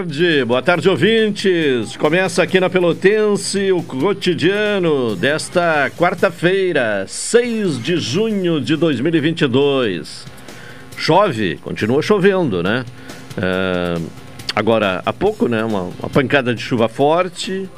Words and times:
Tarde, 0.00 0.44
boa 0.46 0.62
tarde, 0.62 0.88
ouvintes. 0.88 1.94
Começa 1.96 2.42
aqui 2.42 2.58
na 2.58 2.70
Pelotense 2.70 3.70
o 3.70 3.82
cotidiano 3.82 5.14
desta 5.14 5.90
quarta-feira, 5.90 7.04
6 7.06 7.82
de 7.82 7.98
junho 7.98 8.62
de 8.62 8.76
2022. 8.76 10.24
Chove, 10.96 11.58
continua 11.62 12.00
chovendo, 12.00 12.62
né? 12.62 12.84
É, 13.36 14.00
agora, 14.56 15.02
há 15.04 15.12
pouco, 15.12 15.46
né? 15.48 15.62
Uma, 15.62 15.82
uma 15.82 16.08
pancada 16.08 16.54
de 16.54 16.62
chuva 16.62 16.88
forte 16.88 17.68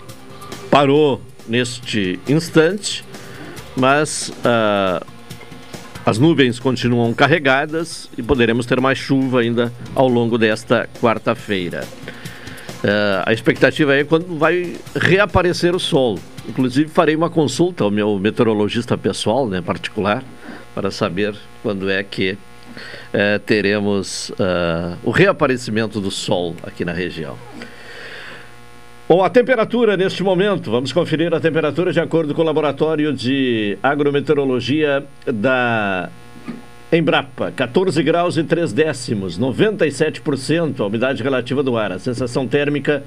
parou 0.70 1.20
neste 1.48 2.20
instante, 2.28 3.04
mas 3.74 4.28
uh, 4.28 5.04
as 6.06 6.18
nuvens 6.18 6.60
continuam 6.60 7.12
carregadas 7.14 8.08
e 8.16 8.22
poderemos 8.22 8.66
ter 8.66 8.80
mais 8.80 8.98
chuva 8.98 9.40
ainda 9.40 9.72
ao 9.94 10.08
longo 10.08 10.38
desta 10.38 10.88
quarta-feira. 11.00 11.84
Uh, 12.82 13.22
a 13.24 13.32
expectativa 13.32 13.94
é 13.94 14.02
quando 14.02 14.36
vai 14.36 14.74
reaparecer 14.96 15.74
o 15.74 15.78
sol. 15.78 16.18
Inclusive, 16.48 16.90
farei 16.90 17.14
uma 17.14 17.30
consulta 17.30 17.84
ao 17.84 17.90
meu 17.90 18.18
meteorologista 18.18 18.98
pessoal, 18.98 19.48
né, 19.48 19.62
particular, 19.62 20.24
para 20.74 20.90
saber 20.90 21.34
quando 21.62 21.88
é 21.88 22.02
que 22.02 22.32
uh, 22.32 23.38
teremos 23.46 24.30
uh, 24.30 24.98
o 25.04 25.12
reaparecimento 25.12 26.00
do 26.00 26.10
sol 26.10 26.56
aqui 26.64 26.84
na 26.84 26.92
região. 26.92 27.38
Bom, 29.08 29.22
a 29.22 29.30
temperatura 29.30 29.96
neste 29.96 30.22
momento, 30.22 30.70
vamos 30.70 30.92
conferir 30.92 31.32
a 31.32 31.38
temperatura 31.38 31.92
de 31.92 32.00
acordo 32.00 32.34
com 32.34 32.42
o 32.42 32.44
laboratório 32.44 33.12
de 33.12 33.78
agrometeorologia 33.82 35.04
da 35.26 36.08
Embrapa, 36.94 37.50
14 37.50 38.02
graus 38.02 38.36
e 38.36 38.44
3 38.44 38.70
décimos, 38.70 39.38
97% 39.38 40.80
a 40.80 40.86
umidade 40.86 41.22
relativa 41.22 41.62
do 41.62 41.74
ar, 41.74 41.90
a 41.90 41.98
sensação 41.98 42.46
térmica 42.46 43.02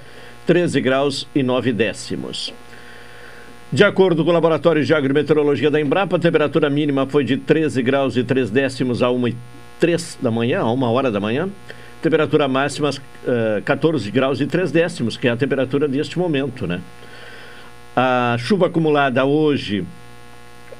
13 0.47 0.81
graus 0.81 1.27
e 1.35 1.43
9 1.43 1.71
décimos. 1.71 2.51
De 3.71 3.83
acordo 3.83 4.23
com 4.23 4.31
o 4.31 4.33
laboratório 4.33 4.83
de 4.83 4.91
agrometeorologia 4.91 5.69
da 5.69 5.79
Embrapa, 5.79 6.15
a 6.15 6.19
temperatura 6.19 6.67
mínima 6.67 7.05
foi 7.05 7.23
de 7.23 7.37
13 7.37 7.83
graus 7.83 8.17
e 8.17 8.23
3 8.23 8.49
décimos 8.49 9.03
a 9.03 9.11
1 9.11 9.27
e 9.27 9.37
3 9.79 10.17
da 10.19 10.31
manhã, 10.31 10.61
a 10.61 10.71
1 10.71 10.81
hora 10.81 11.11
da 11.11 11.19
manhã. 11.19 11.47
Temperatura 12.01 12.47
máxima 12.47 12.89
uh, 12.89 13.61
14 13.63 14.09
graus 14.09 14.41
e 14.41 14.47
3 14.47 14.71
décimos, 14.71 15.15
que 15.15 15.27
é 15.27 15.31
a 15.31 15.37
temperatura 15.37 15.87
deste 15.87 16.17
momento, 16.17 16.65
né? 16.65 16.81
A 17.95 18.35
chuva 18.39 18.65
acumulada 18.65 19.25
hoje, 19.25 19.85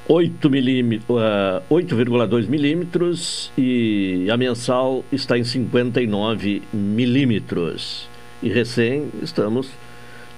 8 0.08 0.48
milímetros, 0.48 1.16
uh, 1.16 1.74
8,2 1.74 2.48
milímetros 2.48 3.50
e 3.58 4.28
a 4.30 4.36
mensal 4.36 5.04
está 5.10 5.36
em 5.36 5.44
59 5.44 6.62
milímetros. 6.72 8.08
E 8.42 8.48
recém 8.48 9.10
estamos 9.22 9.68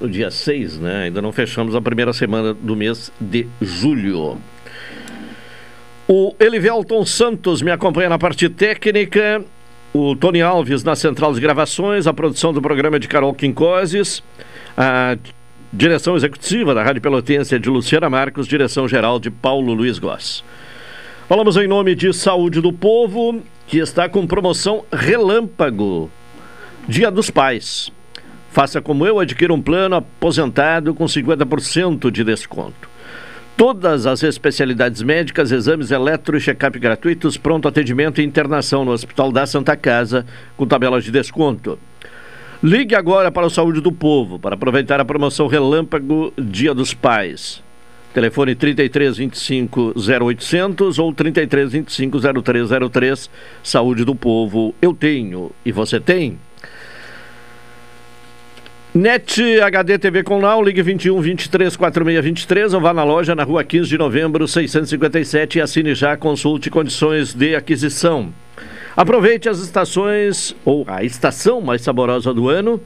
no 0.01 0.09
dia 0.09 0.31
6, 0.31 0.79
né? 0.79 1.05
Ainda 1.05 1.21
não 1.21 1.33
fechamos 1.33 1.75
a 1.75 1.81
primeira 1.81 2.13
semana 2.13 2.55
do 2.55 2.75
mês 2.75 3.13
de 3.21 3.47
julho. 3.61 4.39
O 6.07 6.35
Elivelton 6.41 7.05
Santos 7.05 7.61
me 7.61 7.71
acompanha 7.71 8.09
na 8.09 8.19
parte 8.19 8.49
técnica 8.49 9.45
o 9.93 10.17
Tony 10.17 10.41
Alves 10.41 10.83
na 10.85 10.97
central 10.97 11.35
de 11.35 11.41
gravações, 11.41 12.07
a 12.07 12.15
produção 12.15 12.53
do 12.53 12.63
programa 12.63 12.99
de 12.99 13.09
Carol 13.09 13.35
Quincoses, 13.35 14.23
a 14.77 15.19
direção 15.73 16.17
executiva 16.17 16.75
da 16.75 16.83
Rádio 16.83 17.03
Pelotense 17.03 17.55
é 17.55 17.59
de 17.59 17.69
Luciana 17.69 18.09
Marcos, 18.09 18.47
direção 18.47 18.89
geral 18.89 19.19
de 19.19 19.31
Paulo 19.31 19.75
Luiz 19.75 19.99
Goss. 19.99 20.43
Falamos 21.29 21.57
em 21.57 21.69
nome 21.69 21.95
de 21.95 22.13
Saúde 22.13 22.61
do 22.61 22.73
Povo, 22.73 23.43
que 23.67 23.79
está 23.79 24.09
com 24.09 24.27
promoção 24.27 24.85
Relâmpago, 24.91 26.11
Dia 26.89 27.11
dos 27.11 27.29
Pais. 27.29 27.93
Faça 28.51 28.81
como 28.81 29.07
eu, 29.07 29.21
adquira 29.21 29.53
um 29.53 29.61
plano 29.61 29.97
aposentado 29.97 30.95
com 30.95 31.05
50% 31.05 32.11
de 32.11 32.25
desconto. 32.25 32.89
Todas 33.55 34.07
as 34.07 34.23
especialidades 34.23 35.03
médicas, 35.03 35.53
exames 35.53 35.91
eletro 35.91 36.39
e 36.39 36.41
check-up 36.41 36.79
gratuitos, 36.79 37.37
pronto 37.37 37.69
atendimento 37.69 38.21
e 38.21 38.25
internação 38.25 38.85
no 38.85 38.93
Hospital 38.93 39.31
da 39.31 39.45
Santa 39.45 39.77
Casa, 39.77 40.25
com 40.57 40.67
tabelas 40.67 41.05
de 41.05 41.11
desconto. 41.11 41.79
Ligue 42.61 42.97
agora 42.97 43.31
para 43.31 43.47
o 43.47 43.51
Saúde 43.51 43.81
do 43.81 43.93
Povo 43.93 44.37
para 44.37 44.57
aproveitar 44.57 45.01
a 45.01 45.05
promoção 45.05 45.47
Relâmpago 45.47 46.33
Dia 46.37 46.75
dos 46.75 46.93
Pais. 46.93 47.63
Telefone 48.13 48.57
3325 48.57 49.95
0800 49.97 50.99
ou 50.99 51.15
3325 51.15 52.43
0303. 52.43 53.31
Saúde 53.63 54.05
do 54.05 54.13
Povo. 54.13 54.75
Eu 54.83 54.93
tenho 54.93 55.53
e 55.65 55.71
você 55.71 56.01
tem? 56.01 56.37
NET 58.93 59.61
HD 59.61 59.97
TV 59.97 60.25
com 60.25 60.41
Now, 60.41 60.61
ligue 60.61 60.83
21 60.83 61.21
23 61.21 61.77
46 61.77 62.25
23 62.25 62.75
ou 62.75 62.81
vá 62.81 62.93
na 62.93 63.05
loja 63.05 63.37
na 63.37 63.45
rua 63.45 63.63
15 63.63 63.89
de 63.89 63.97
novembro 63.97 64.49
657 64.49 65.59
e 65.59 65.61
assine 65.61 65.95
já, 65.95 66.17
consulte 66.17 66.71
condições 66.71 67.33
de 67.33 67.55
aquisição. 67.55 68.33
Aproveite 68.99 69.49
as 69.49 69.61
estações, 69.61 70.57
ou 70.65 70.85
a 70.89 71.05
estação 71.05 71.61
mais 71.61 71.83
saborosa 71.83 72.35
do 72.35 72.49
ano, 72.49 72.81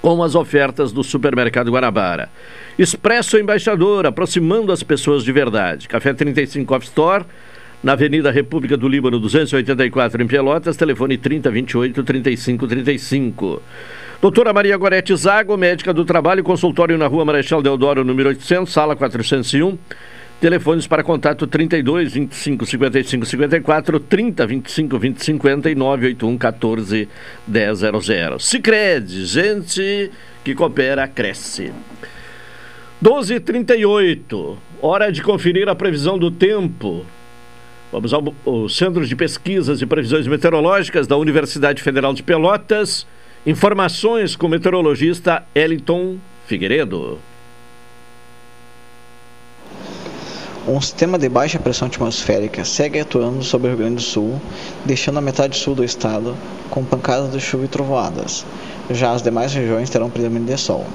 com 0.00 0.22
as 0.22 0.34
ofertas 0.34 0.92
do 0.92 1.04
Supermercado 1.04 1.70
Guanabara. 1.70 2.30
Expresso 2.78 3.36
Embaixador, 3.36 4.06
aproximando 4.06 4.72
as 4.72 4.82
pessoas 4.82 5.22
de 5.22 5.30
verdade. 5.30 5.86
Café 5.88 6.14
35 6.14 6.74
Off 6.74 6.86
Store, 6.86 7.26
na 7.82 7.92
Avenida 7.92 8.30
República 8.30 8.78
do 8.78 8.88
Líbano 8.88 9.20
284 9.20 10.22
em 10.22 10.26
Pelotas, 10.26 10.74
telefone 10.74 11.18
3028 11.18 12.02
3535. 12.02 13.62
Doutora 14.22 14.54
Maria 14.54 14.78
Gorete 14.78 15.14
Zago, 15.14 15.54
médica 15.54 15.92
do 15.92 16.06
trabalho, 16.06 16.42
consultório 16.42 16.96
na 16.96 17.06
rua 17.06 17.26
Marechal 17.26 17.60
Deodoro, 17.60 18.02
número 18.04 18.30
800, 18.30 18.72
sala 18.72 18.96
401. 18.96 19.76
Telefones 20.40 20.86
para 20.86 21.02
contato 21.02 21.46
32 21.46 22.14
25 22.14 22.64
55 22.64 23.26
54, 23.26 24.00
30 24.00 24.46
25 24.46 24.98
20 24.98 25.22
50 25.22 25.70
e 25.70 25.74
981 25.74 26.38
14 26.38 27.08
1000. 27.46 28.38
Sicredi, 28.38 29.26
gente 29.26 30.10
que 30.42 30.54
coopera, 30.54 31.06
cresce. 31.06 31.70
12h38, 33.04 34.56
hora 34.80 35.12
de 35.12 35.22
conferir 35.22 35.68
a 35.68 35.74
previsão 35.74 36.18
do 36.18 36.30
tempo. 36.30 37.04
Vamos 37.92 38.14
ao, 38.14 38.34
ao 38.46 38.66
Centro 38.66 39.06
de 39.06 39.14
Pesquisas 39.14 39.82
e 39.82 39.86
Previsões 39.86 40.26
Meteorológicas 40.26 41.06
da 41.06 41.18
Universidade 41.18 41.82
Federal 41.82 42.14
de 42.14 42.22
Pelotas. 42.22 43.06
Informações 43.44 44.36
com 44.36 44.46
o 44.46 44.50
meteorologista 44.50 45.42
Eliton 45.54 46.16
Figueiredo. 46.46 47.18
Um 50.70 50.80
sistema 50.80 51.18
de 51.18 51.28
baixa 51.28 51.58
pressão 51.58 51.88
atmosférica 51.88 52.64
segue 52.64 53.00
atuando 53.00 53.42
sobre 53.42 53.66
o 53.66 53.70
Rio 53.70 53.78
Grande 53.78 53.96
do 53.96 54.02
Sul, 54.02 54.40
deixando 54.84 55.18
a 55.18 55.20
metade 55.20 55.58
sul 55.58 55.74
do 55.74 55.82
estado 55.82 56.36
com 56.70 56.84
pancadas 56.84 57.32
de 57.32 57.40
chuva 57.40 57.64
e 57.64 57.68
trovoadas. 57.68 58.46
Já 58.88 59.10
as 59.10 59.20
demais 59.20 59.52
regiões 59.52 59.90
terão 59.90 60.08
predomínio 60.08 60.46
de 60.46 60.56
sol. 60.56 60.86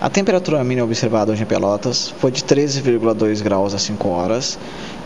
A 0.00 0.08
temperatura 0.08 0.62
mínima 0.62 0.86
observada 0.86 1.32
hoje 1.32 1.42
em 1.42 1.46
Pelotas 1.46 2.14
foi 2.20 2.30
de 2.30 2.44
13,2 2.44 3.42
graus 3.42 3.74
às 3.74 3.82
5 3.82 4.08
horas 4.08 4.56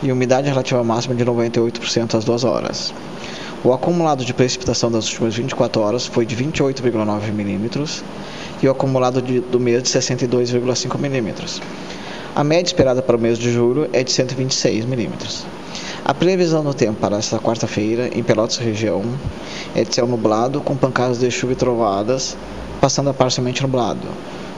e 0.03 0.13
umidade 0.13 0.51
relativa 0.51 0.85
máxima 0.85 1.15
de 1.15 1.25
98% 1.25 2.15
às 2.15 2.25
2 2.27 2.45
horas. 2.45 2.93
O 3.65 3.73
acumulado 3.73 4.23
de 4.23 4.35
precipitação 4.35 4.93
das 4.93 5.09
últimas 5.09 5.35
24 5.35 5.81
horas 5.81 6.07
foi 6.07 6.27
de 6.27 6.37
28,9 6.37 7.33
milímetros 7.33 8.05
e 8.63 8.69
o 8.69 8.71
acumulado 8.71 9.23
de, 9.23 9.41
do 9.41 9.59
mês 9.59 9.83
de 9.83 9.89
62,5 9.89 10.99
milímetros. 10.99 11.63
A 12.37 12.43
média 12.43 12.67
esperada 12.67 13.01
para 13.01 13.17
o 13.17 13.21
mês 13.21 13.39
de 13.39 13.53
julho 13.53 13.89
é 13.93 14.03
de 14.03 14.11
126 14.11 14.87
milímetros. 14.87 15.47
A 16.05 16.13
previsão 16.13 16.65
do 16.65 16.75
tempo 16.75 16.99
para 16.99 17.17
esta 17.17 17.39
quarta-feira 17.39 18.11
em 18.13 18.25
Pelotas 18.25 18.57
região 18.57 19.05
é 19.73 19.85
de 19.85 19.95
céu 19.95 20.05
nublado 20.05 20.61
com 20.61 20.77
pancadas 20.77 21.21
de 21.21 21.31
chuva 21.31 21.53
e 21.53 21.57
trovadas, 21.57 22.37
passando 22.81 23.11
a 23.11 23.15
parcialmente 23.15 23.63
nublado, 23.63 24.09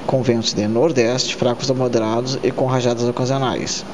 com 0.06 0.22
ventos 0.22 0.54
de 0.54 0.66
nordeste 0.66 1.36
fracos 1.36 1.70
a 1.70 1.74
moderados 1.74 2.38
e 2.42 2.50
com 2.50 2.64
rajadas 2.64 3.06
ocasionais. 3.06 3.84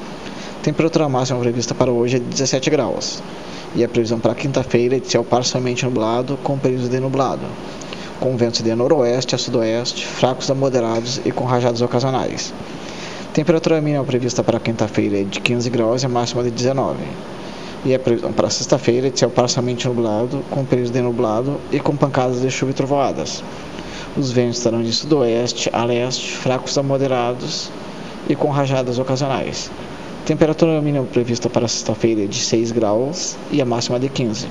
Temperatura 0.61 1.09
máxima 1.09 1.41
prevista 1.41 1.75
para 1.75 1.91
hoje 1.91 2.15
é 2.15 2.19
de 2.19 2.25
17 2.25 2.69
graus 2.69 3.21
e 3.75 3.83
a 3.83 3.89
previsão 3.89 4.17
para 4.17 4.33
quinta-feira 4.33 4.95
é 4.95 4.99
de 5.01 5.11
céu 5.11 5.25
parcialmente 5.25 5.83
nublado 5.83 6.39
com 6.41 6.57
períodos 6.57 6.87
de 6.87 7.01
nublado, 7.01 7.45
com 8.17 8.37
ventos 8.37 8.61
de 8.61 8.73
noroeste 8.73 9.35
a 9.35 9.37
sudoeste, 9.37 10.07
fracos 10.07 10.49
a 10.49 10.55
moderados 10.55 11.19
e 11.25 11.33
com 11.33 11.43
rajadas 11.43 11.81
ocasionais. 11.81 12.53
Temperatura 13.33 13.81
mínima 13.81 14.03
prevista 14.03 14.43
para 14.43 14.59
quinta-feira 14.59 15.21
é 15.21 15.23
de 15.23 15.39
15 15.39 15.67
graus 15.71 16.03
e 16.03 16.05
a 16.05 16.09
máxima 16.09 16.43
de 16.43 16.51
19. 16.51 16.99
E 17.83 17.95
a 17.95 17.97
previsão 17.97 18.31
para 18.31 18.47
sexta-feira 18.47 19.07
é 19.07 19.09
de 19.09 19.17
céu 19.17 19.31
parcialmente 19.31 19.87
nublado, 19.87 20.43
com 20.51 20.63
períodos 20.63 20.91
de 20.91 21.01
nublado 21.01 21.59
e 21.71 21.79
com 21.79 21.95
pancadas 21.95 22.41
de 22.41 22.51
chuva 22.51 22.69
e 22.69 22.75
trovoadas. 22.75 23.43
Os 24.15 24.29
ventos 24.29 24.59
estarão 24.59 24.83
de 24.83 24.93
sudoeste 24.93 25.67
a 25.73 25.83
leste, 25.83 26.31
fracos 26.31 26.77
a 26.77 26.83
moderados 26.83 27.71
e 28.29 28.35
com 28.35 28.51
rajadas 28.51 28.99
ocasionais. 28.99 29.71
Temperatura 30.27 30.79
mínima 30.79 31.05
prevista 31.05 31.49
para 31.49 31.67
sexta-feira 31.67 32.25
é 32.25 32.27
de 32.27 32.37
6 32.37 32.71
graus 32.71 33.35
e 33.51 33.59
a 33.59 33.65
máxima 33.65 33.99
de 33.99 34.09
15. 34.09 34.45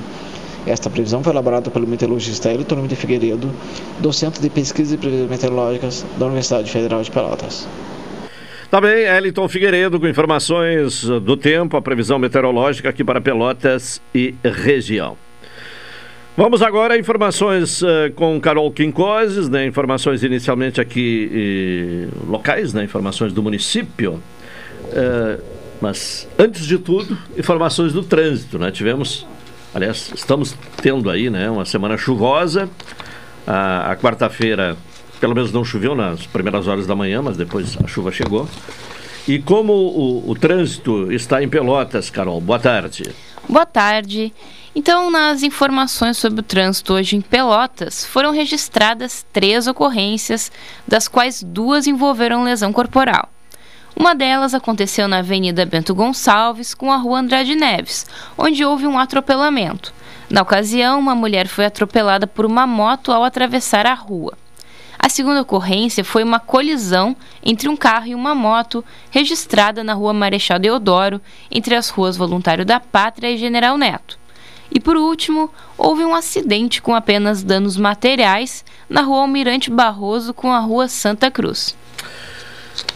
Esta 0.66 0.90
previsão 0.90 1.22
foi 1.22 1.32
elaborada 1.32 1.70
pelo 1.70 1.86
meteorologista 1.86 2.50
Elton 2.50 2.88
de 2.88 2.96
Figueiredo, 2.96 3.48
do 4.00 4.12
Centro 4.12 4.42
de 4.42 4.50
Pesquisas 4.50 4.94
e 4.94 4.96
Previsões 4.96 5.30
Meteorológicas 5.30 6.04
da 6.18 6.26
Universidade 6.26 6.68
Federal 6.68 7.00
de 7.00 7.12
Pelotas. 7.12 7.68
Tá 8.72 8.80
bem, 8.80 9.04
Eliton 9.04 9.46
Figueiredo 9.48 10.00
com 10.00 10.08
informações 10.08 11.02
do 11.02 11.36
tempo, 11.36 11.76
a 11.76 11.82
previsão 11.82 12.18
meteorológica 12.18 12.88
aqui 12.88 13.04
para 13.04 13.20
Pelotas 13.20 14.00
e 14.14 14.34
região. 14.42 15.14
Vamos 16.34 16.62
agora 16.62 16.94
a 16.94 16.98
informações 16.98 17.82
uh, 17.82 18.10
com 18.14 18.40
Carol 18.40 18.72
Quincoses, 18.72 19.50
né? 19.50 19.66
Informações 19.66 20.22
inicialmente 20.22 20.80
aqui 20.80 22.08
eh, 22.10 22.16
locais, 22.26 22.72
né? 22.72 22.82
Informações 22.82 23.34
do 23.34 23.42
município. 23.42 24.22
Uh, 24.84 25.42
mas, 25.78 26.26
antes 26.38 26.64
de 26.66 26.78
tudo, 26.78 27.18
informações 27.36 27.92
do 27.92 28.02
trânsito, 28.02 28.58
né? 28.58 28.70
Tivemos, 28.70 29.26
aliás, 29.74 30.10
estamos 30.14 30.56
tendo 30.80 31.10
aí, 31.10 31.28
né, 31.28 31.50
uma 31.50 31.66
semana 31.66 31.98
chuvosa. 31.98 32.70
A, 33.46 33.92
a 33.92 33.96
quarta-feira, 33.96 34.78
pelo 35.22 35.36
menos 35.36 35.52
não 35.52 35.64
choveu 35.64 35.94
nas 35.94 36.26
primeiras 36.26 36.66
horas 36.66 36.84
da 36.84 36.96
manhã, 36.96 37.22
mas 37.22 37.36
depois 37.36 37.78
a 37.80 37.86
chuva 37.86 38.10
chegou. 38.10 38.48
E 39.28 39.38
como 39.38 39.72
o, 39.72 40.28
o 40.28 40.34
trânsito 40.34 41.12
está 41.12 41.40
em 41.40 41.48
Pelotas, 41.48 42.10
Carol? 42.10 42.40
Boa 42.40 42.58
tarde. 42.58 43.08
Boa 43.48 43.64
tarde. 43.64 44.34
Então, 44.74 45.12
nas 45.12 45.44
informações 45.44 46.18
sobre 46.18 46.40
o 46.40 46.42
trânsito 46.42 46.94
hoje 46.94 47.14
em 47.14 47.20
Pelotas, 47.20 48.04
foram 48.04 48.32
registradas 48.32 49.24
três 49.32 49.68
ocorrências, 49.68 50.50
das 50.88 51.06
quais 51.06 51.40
duas 51.40 51.86
envolveram 51.86 52.42
lesão 52.42 52.72
corporal. 52.72 53.28
Uma 53.94 54.16
delas 54.16 54.54
aconteceu 54.54 55.06
na 55.06 55.18
Avenida 55.18 55.64
Bento 55.64 55.94
Gonçalves 55.94 56.74
com 56.74 56.90
a 56.90 56.96
Rua 56.96 57.20
Andrade 57.20 57.54
Neves, 57.54 58.06
onde 58.36 58.64
houve 58.64 58.88
um 58.88 58.98
atropelamento. 58.98 59.94
Na 60.28 60.42
ocasião, 60.42 60.98
uma 60.98 61.14
mulher 61.14 61.46
foi 61.46 61.64
atropelada 61.64 62.26
por 62.26 62.44
uma 62.44 62.66
moto 62.66 63.12
ao 63.12 63.22
atravessar 63.22 63.86
a 63.86 63.94
rua. 63.94 64.41
A 65.02 65.08
segunda 65.08 65.42
ocorrência 65.42 66.04
foi 66.04 66.22
uma 66.22 66.38
colisão 66.38 67.16
entre 67.44 67.68
um 67.68 67.76
carro 67.76 68.06
e 68.06 68.14
uma 68.14 68.36
moto, 68.36 68.84
registrada 69.10 69.82
na 69.82 69.94
rua 69.94 70.12
Marechal 70.12 70.60
Deodoro, 70.60 71.20
entre 71.50 71.74
as 71.74 71.88
ruas 71.88 72.16
Voluntário 72.16 72.64
da 72.64 72.78
Pátria 72.78 73.28
e 73.28 73.36
General 73.36 73.76
Neto. 73.76 74.16
E 74.70 74.78
por 74.78 74.96
último, 74.96 75.50
houve 75.76 76.04
um 76.04 76.14
acidente 76.14 76.80
com 76.80 76.94
apenas 76.94 77.42
danos 77.42 77.76
materiais 77.76 78.64
na 78.88 79.02
rua 79.02 79.22
Almirante 79.22 79.72
Barroso 79.72 80.32
com 80.32 80.52
a 80.52 80.60
rua 80.60 80.86
Santa 80.86 81.32
Cruz. 81.32 81.76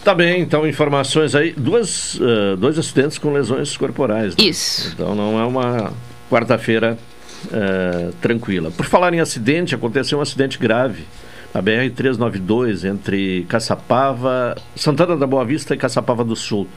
Tá 0.04 0.14
bem, 0.14 0.40
então 0.40 0.64
informações 0.64 1.34
aí. 1.34 1.52
Duas, 1.56 2.14
uh, 2.14 2.56
dois 2.56 2.78
acidentes 2.78 3.18
com 3.18 3.32
lesões 3.32 3.76
corporais. 3.76 4.36
Né? 4.36 4.44
Isso. 4.44 4.92
Então 4.94 5.12
não 5.16 5.40
é 5.40 5.44
uma 5.44 5.92
quarta-feira 6.30 6.96
uh, 7.46 8.12
tranquila. 8.22 8.70
Por 8.70 8.86
falar 8.86 9.12
em 9.12 9.18
acidente, 9.18 9.74
aconteceu 9.74 10.18
um 10.18 10.22
acidente 10.22 10.56
grave 10.56 11.04
na 11.56 11.62
BR-392 11.62 12.84
entre 12.84 13.46
Caçapava, 13.48 14.54
Santana 14.74 15.16
da 15.16 15.26
Boa 15.26 15.44
Vista 15.44 15.74
e 15.74 15.78
Caçapava 15.78 16.22
do 16.22 16.36
Sul. 16.36 16.68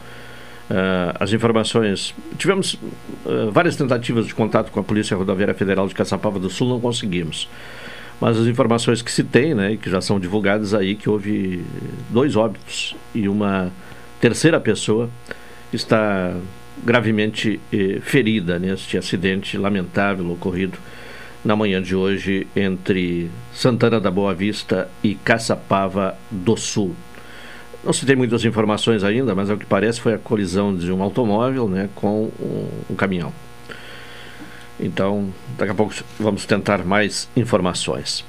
Uh, 0.69 1.17
as 1.19 1.33
informações. 1.33 2.15
Tivemos 2.37 2.75
uh, 3.25 3.51
várias 3.51 3.75
tentativas 3.75 4.27
de 4.27 4.33
contato 4.33 4.71
com 4.71 4.79
a 4.79 4.83
Polícia 4.83 5.17
Rodoviária 5.17 5.53
Federal 5.53 5.87
de 5.87 5.95
Caçapava 5.95 6.39
do 6.39 6.49
Sul, 6.49 6.69
não 6.69 6.79
conseguimos 6.79 7.49
mas 8.21 8.37
as 8.37 8.47
informações 8.47 9.01
que 9.01 9.09
se 9.09 9.23
tem, 9.23 9.55
né, 9.55 9.77
que 9.81 9.89
já 9.89 10.01
são 10.01 10.19
divulgadas 10.19 10.73
aí, 10.73 10.93
que 10.93 11.09
houve 11.09 11.63
dois 12.09 12.35
óbitos 12.35 12.93
e 13.15 13.29
uma 13.29 13.71
terceira 14.19 14.59
pessoa 14.59 15.09
está 15.71 16.35
gravemente 16.83 17.61
eh, 17.71 17.99
ferida 18.01 18.59
neste 18.59 18.97
acidente 18.97 19.57
lamentável 19.57 20.29
ocorrido 20.33 20.77
na 21.43 21.55
manhã 21.55 21.81
de 21.81 21.95
hoje 21.95 22.47
entre 22.55 23.29
Santana 23.53 23.99
da 23.99 24.11
Boa 24.11 24.33
Vista 24.33 24.89
e 25.03 25.15
Caçapava 25.15 26.17
do 26.29 26.57
Sul. 26.57 26.95
Não 27.83 27.93
se 27.93 28.05
tem 28.05 28.15
muitas 28.15 28.43
informações 28.43 29.03
ainda, 29.03 29.33
mas 29.33 29.49
ao 29.49 29.57
que 29.57 29.65
parece 29.65 30.01
foi 30.01 30.13
a 30.13 30.17
colisão 30.17 30.75
de 30.75 30.91
um 30.91 31.01
automóvel 31.01 31.69
né, 31.69 31.89
com 31.95 32.29
um, 32.89 32.95
caminhão. 32.95 33.31
Então, 34.79 35.29
daqui 35.57 35.71
a 35.71 35.75
pouco 35.75 35.93
vamos 36.19 36.45
tentar 36.45 36.83
mais 36.85 37.29
informações. 37.35 38.25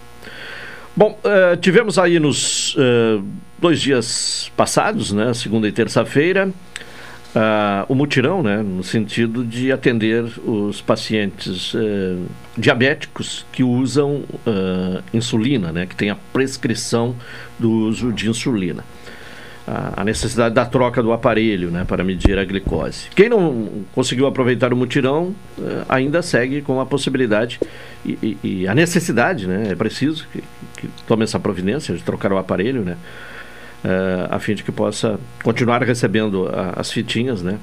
Bom, 0.96 1.18
uh, 1.24 1.56
tivemos 1.56 1.98
aí 1.98 2.18
nos 2.20 2.74
uh, 2.74 3.24
dois 3.58 3.80
dias 3.80 4.50
passados, 4.56 5.12
né, 5.12 5.34
segunda 5.34 5.66
e 5.66 5.72
terça-feira, 5.72 6.50
uh, 7.34 7.84
o 7.88 7.94
mutirão, 7.94 8.42
né, 8.42 8.62
no 8.62 8.82
sentido 8.82 9.44
de 9.44 9.72
atender 9.72 10.24
os 10.44 10.80
pacientes 10.80 11.74
diabéticos 12.56 13.46
que 13.52 13.62
usam 13.62 14.24
insulina, 15.12 15.72
né, 15.72 15.86
que 15.86 15.94
tem 15.94 16.10
a 16.10 16.16
prescrição 16.32 17.14
do 17.58 17.70
uso 17.70 18.12
de 18.12 18.28
insulina 18.28 18.84
a 19.96 20.04
necessidade 20.04 20.54
da 20.54 20.64
troca 20.64 21.02
do 21.02 21.12
aparelho 21.12 21.70
né, 21.70 21.84
para 21.86 22.02
medir 22.02 22.38
a 22.38 22.44
glicose. 22.44 23.08
Quem 23.14 23.28
não 23.28 23.68
conseguiu 23.94 24.26
aproveitar 24.26 24.72
o 24.72 24.76
mutirão 24.76 25.34
eh, 25.58 25.84
ainda 25.88 26.22
segue 26.22 26.60
com 26.60 26.80
a 26.80 26.86
possibilidade 26.86 27.60
e, 28.04 28.18
e, 28.22 28.38
e 28.42 28.68
a 28.68 28.74
necessidade, 28.74 29.46
né, 29.46 29.68
é 29.70 29.74
preciso 29.74 30.26
que, 30.32 30.42
que, 30.76 30.88
tome 31.06 31.22
essa 31.22 31.38
providência 31.38 31.94
de 31.94 32.02
trocar 32.02 32.32
o 32.32 32.38
aparelho, 32.38 32.82
né, 32.82 32.96
a 34.30 34.38
fim 34.38 34.54
de 34.54 34.62
que 34.62 34.72
possa 34.72 35.18
continuar 35.42 35.82
recebendo 35.82 36.48
a, 36.48 36.80
as 36.80 36.92
fitinhas, 36.92 37.42
né, 37.42 37.58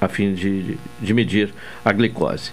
a 0.00 0.08
fim 0.08 0.34
de, 0.34 0.78
de 1.00 1.14
medir 1.14 1.52
a 1.84 1.92
glicose. 1.92 2.52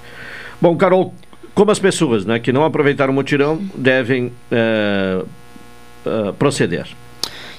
Bom, 0.61 0.75
Carol, 0.75 1.13
como 1.53 1.71
as 1.71 1.79
pessoas 1.79 2.25
né, 2.25 2.39
que 2.39 2.51
não 2.51 2.65
aproveitaram 2.65 3.13
o 3.13 3.15
mutirão 3.15 3.61
devem 3.75 4.27
uh, 4.51 5.25
uh, 6.05 6.33
proceder? 6.33 6.87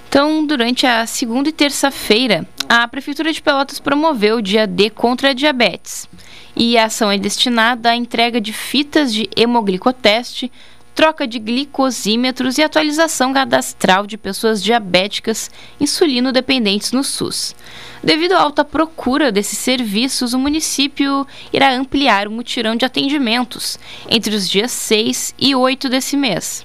Então, 0.08 0.46
durante 0.46 0.86
a 0.86 1.04
segunda 1.06 1.48
e 1.48 1.52
terça-feira, 1.52 2.46
a 2.68 2.86
Prefeitura 2.86 3.32
de 3.32 3.42
Pelotas 3.42 3.80
promoveu 3.80 4.36
o 4.36 4.42
Dia 4.42 4.66
D 4.66 4.90
contra 4.90 5.30
a 5.30 5.32
diabetes. 5.32 6.08
E 6.54 6.78
a 6.78 6.86
ação 6.86 7.10
é 7.10 7.18
destinada 7.18 7.90
à 7.90 7.96
entrega 7.96 8.40
de 8.40 8.52
fitas 8.52 9.12
de 9.12 9.28
hemoglicoteste, 9.36 10.50
troca 10.96 11.26
de 11.26 11.38
glicosímetros 11.38 12.56
e 12.56 12.62
atualização 12.62 13.34
cadastral 13.34 14.06
de 14.06 14.16
pessoas 14.16 14.62
diabéticas 14.62 15.50
insulino-dependentes 15.78 16.90
no 16.90 17.04
SUS. 17.04 17.54
Devido 18.02 18.32
à 18.32 18.40
alta 18.40 18.64
procura 18.64 19.30
desses 19.30 19.58
serviços, 19.58 20.32
o 20.32 20.38
município 20.38 21.26
irá 21.52 21.70
ampliar 21.74 22.26
o 22.26 22.30
mutirão 22.30 22.74
de 22.74 22.86
atendimentos 22.86 23.78
entre 24.08 24.34
os 24.34 24.48
dias 24.48 24.72
6 24.72 25.34
e 25.38 25.54
8 25.54 25.90
desse 25.90 26.16
mês. 26.16 26.64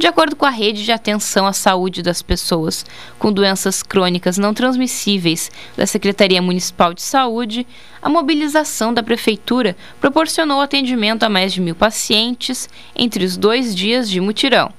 De 0.00 0.06
acordo 0.06 0.34
com 0.34 0.46
a 0.46 0.50
rede 0.50 0.82
de 0.82 0.92
atenção 0.92 1.46
à 1.46 1.52
saúde 1.52 2.02
das 2.02 2.22
pessoas 2.22 2.86
com 3.18 3.30
doenças 3.30 3.82
crônicas 3.82 4.38
não 4.38 4.54
transmissíveis 4.54 5.50
da 5.76 5.86
Secretaria 5.86 6.40
Municipal 6.40 6.94
de 6.94 7.02
Saúde, 7.02 7.66
a 8.00 8.08
mobilização 8.08 8.94
da 8.94 9.02
Prefeitura 9.02 9.76
proporcionou 10.00 10.62
atendimento 10.62 11.24
a 11.24 11.28
mais 11.28 11.52
de 11.52 11.60
mil 11.60 11.74
pacientes 11.74 12.66
entre 12.96 13.26
os 13.26 13.36
dois 13.36 13.76
dias 13.76 14.08
de 14.08 14.22
mutirão. 14.22 14.72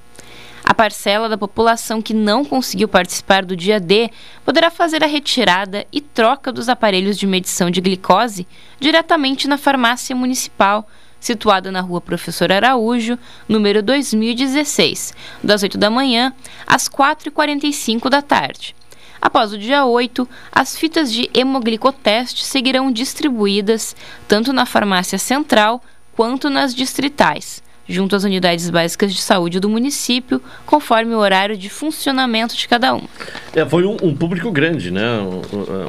A 0.63 0.73
parcela 0.73 1.29
da 1.29 1.37
população 1.37 2.01
que 2.01 2.15
não 2.15 2.43
conseguiu 2.43 2.87
participar 2.87 3.45
do 3.45 3.55
dia 3.55 3.79
D 3.79 4.09
poderá 4.43 4.71
fazer 4.71 5.03
a 5.03 5.07
retirada 5.07 5.85
e 5.93 6.01
troca 6.01 6.51
dos 6.51 6.67
aparelhos 6.67 7.15
de 7.15 7.27
medição 7.27 7.69
de 7.69 7.79
glicose 7.79 8.47
diretamente 8.79 9.47
na 9.47 9.59
farmácia 9.59 10.15
municipal 10.15 10.87
situada 11.21 11.71
na 11.71 11.79
rua 11.79 12.01
Professor 12.01 12.51
Araújo, 12.51 13.17
número 13.47 13.81
2016, 13.81 15.13
das 15.41 15.63
8 15.63 15.77
da 15.77 15.89
manhã 15.89 16.33
às 16.67 16.89
4h45 16.89 18.09
da 18.09 18.21
tarde. 18.21 18.75
Após 19.21 19.53
o 19.53 19.57
dia 19.57 19.85
8, 19.85 20.27
as 20.51 20.75
fitas 20.75 21.13
de 21.13 21.29
hemoglicoteste 21.33 22.43
seguirão 22.43 22.91
distribuídas 22.91 23.95
tanto 24.27 24.51
na 24.51 24.65
farmácia 24.65 25.19
central 25.19 25.81
quanto 26.13 26.49
nas 26.49 26.73
distritais 26.73 27.60
junto 27.91 28.15
às 28.15 28.23
unidades 28.23 28.69
básicas 28.69 29.13
de 29.13 29.21
saúde 29.21 29.59
do 29.59 29.69
município, 29.69 30.41
conforme 30.65 31.13
o 31.13 31.17
horário 31.17 31.57
de 31.57 31.69
funcionamento 31.69 32.55
de 32.55 32.67
cada 32.67 32.93
uma. 32.93 33.07
É, 33.55 33.65
foi 33.65 33.85
um, 33.85 33.97
um, 34.01 34.15
público 34.15 34.51
grande, 34.51 34.91
né? 34.91 35.19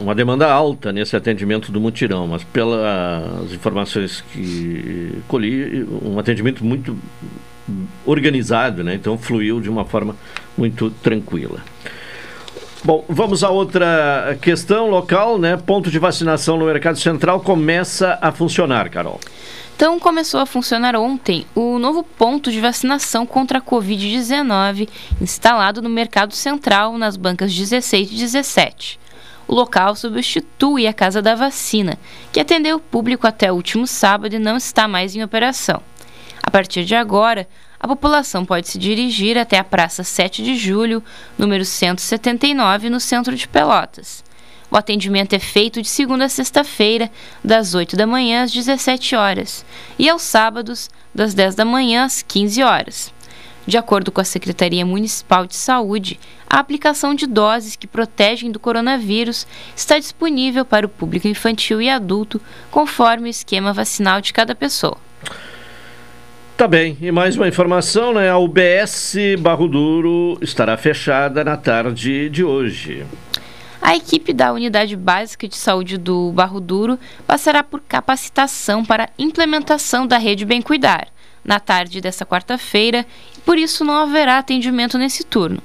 uma 0.00 0.14
demanda 0.14 0.50
alta 0.50 0.92
nesse 0.92 1.16
atendimento 1.16 1.70
do 1.70 1.80
mutirão, 1.80 2.26
mas 2.26 2.44
pelas 2.44 3.52
informações 3.52 4.22
que 4.32 5.18
colhi, 5.28 5.86
um 6.02 6.18
atendimento 6.18 6.64
muito 6.64 6.96
organizado, 8.04 8.82
né? 8.82 8.94
então 8.94 9.16
fluiu 9.16 9.60
de 9.60 9.70
uma 9.70 9.84
forma 9.84 10.16
muito 10.56 10.90
tranquila. 11.02 11.60
Bom, 12.84 13.04
vamos 13.08 13.44
a 13.44 13.48
outra 13.48 14.36
questão 14.40 14.90
local, 14.90 15.38
né? 15.38 15.56
Ponto 15.56 15.88
de 15.88 16.00
vacinação 16.00 16.56
no 16.56 16.66
Mercado 16.66 16.98
Central 16.98 17.38
começa 17.38 18.18
a 18.20 18.32
funcionar, 18.32 18.90
Carol. 18.90 19.20
Então 19.74 19.98
começou 19.98 20.40
a 20.40 20.46
funcionar 20.46 20.94
ontem 20.94 21.46
o 21.54 21.78
novo 21.78 22.02
ponto 22.02 22.50
de 22.52 22.60
vacinação 22.60 23.26
contra 23.26 23.58
a 23.58 23.62
Covid-19 23.62 24.88
instalado 25.20 25.82
no 25.82 25.88
Mercado 25.88 26.34
Central 26.34 26.96
nas 26.96 27.16
bancas 27.16 27.52
16 27.52 28.10
e 28.10 28.14
17. 28.14 29.00
O 29.48 29.54
local 29.54 29.96
substitui 29.96 30.86
a 30.86 30.92
Casa 30.92 31.20
da 31.20 31.34
Vacina, 31.34 31.98
que 32.32 32.40
atendeu 32.40 32.76
o 32.76 32.80
público 32.80 33.26
até 33.26 33.50
o 33.50 33.56
último 33.56 33.86
sábado 33.86 34.34
e 34.34 34.38
não 34.38 34.56
está 34.56 34.86
mais 34.86 35.16
em 35.16 35.22
operação. 35.22 35.82
A 36.42 36.50
partir 36.50 36.84
de 36.84 36.94
agora, 36.94 37.48
a 37.78 37.88
população 37.88 38.44
pode 38.44 38.68
se 38.68 38.78
dirigir 38.78 39.36
até 39.36 39.58
a 39.58 39.64
Praça 39.64 40.04
7 40.04 40.42
de 40.42 40.56
Julho, 40.56 41.02
número 41.36 41.64
179, 41.64 42.88
no 42.88 43.00
centro 43.00 43.34
de 43.34 43.48
Pelotas. 43.48 44.24
O 44.72 44.76
atendimento 44.78 45.34
é 45.34 45.38
feito 45.38 45.82
de 45.82 45.88
segunda 45.88 46.24
a 46.24 46.28
sexta-feira, 46.30 47.10
das 47.44 47.74
8 47.74 47.94
da 47.94 48.06
manhã 48.06 48.42
às 48.42 48.50
17 48.50 49.14
horas, 49.14 49.66
e 49.98 50.08
aos 50.08 50.22
sábados, 50.22 50.88
das 51.14 51.34
10 51.34 51.54
da 51.54 51.64
manhã 51.66 52.06
às 52.06 52.22
15 52.22 52.62
horas. 52.62 53.12
De 53.66 53.76
acordo 53.76 54.10
com 54.10 54.22
a 54.22 54.24
Secretaria 54.24 54.86
Municipal 54.86 55.46
de 55.46 55.56
Saúde, 55.56 56.18
a 56.48 56.58
aplicação 56.58 57.14
de 57.14 57.26
doses 57.26 57.76
que 57.76 57.86
protegem 57.86 58.50
do 58.50 58.58
coronavírus 58.58 59.46
está 59.76 59.98
disponível 59.98 60.64
para 60.64 60.86
o 60.86 60.88
público 60.88 61.28
infantil 61.28 61.82
e 61.82 61.90
adulto, 61.90 62.40
conforme 62.70 63.28
o 63.28 63.30
esquema 63.30 63.74
vacinal 63.74 64.22
de 64.22 64.32
cada 64.32 64.54
pessoa. 64.54 64.96
Tá 66.56 66.66
bem, 66.66 66.96
e 66.98 67.12
mais 67.12 67.36
uma 67.36 67.46
informação, 67.46 68.14
né? 68.14 68.30
A 68.30 68.38
UBS 68.38 69.16
Barro 69.38 69.68
Duro 69.68 70.38
estará 70.40 70.78
fechada 70.78 71.44
na 71.44 71.58
tarde 71.58 72.30
de 72.30 72.42
hoje. 72.42 73.04
A 73.82 73.96
equipe 73.96 74.32
da 74.32 74.52
Unidade 74.52 74.94
Básica 74.94 75.48
de 75.48 75.56
Saúde 75.56 75.98
do 75.98 76.30
Barro 76.30 76.60
Duro 76.60 76.96
passará 77.26 77.64
por 77.64 77.80
capacitação 77.80 78.84
para 78.84 79.10
implementação 79.18 80.06
da 80.06 80.18
rede 80.18 80.44
Bem 80.44 80.62
Cuidar 80.62 81.08
na 81.44 81.58
tarde 81.58 82.00
desta 82.00 82.24
quarta-feira 82.24 83.04
e 83.36 83.40
por 83.40 83.58
isso 83.58 83.84
não 83.84 83.94
haverá 83.94 84.38
atendimento 84.38 84.96
nesse 84.96 85.24
turno. 85.24 85.60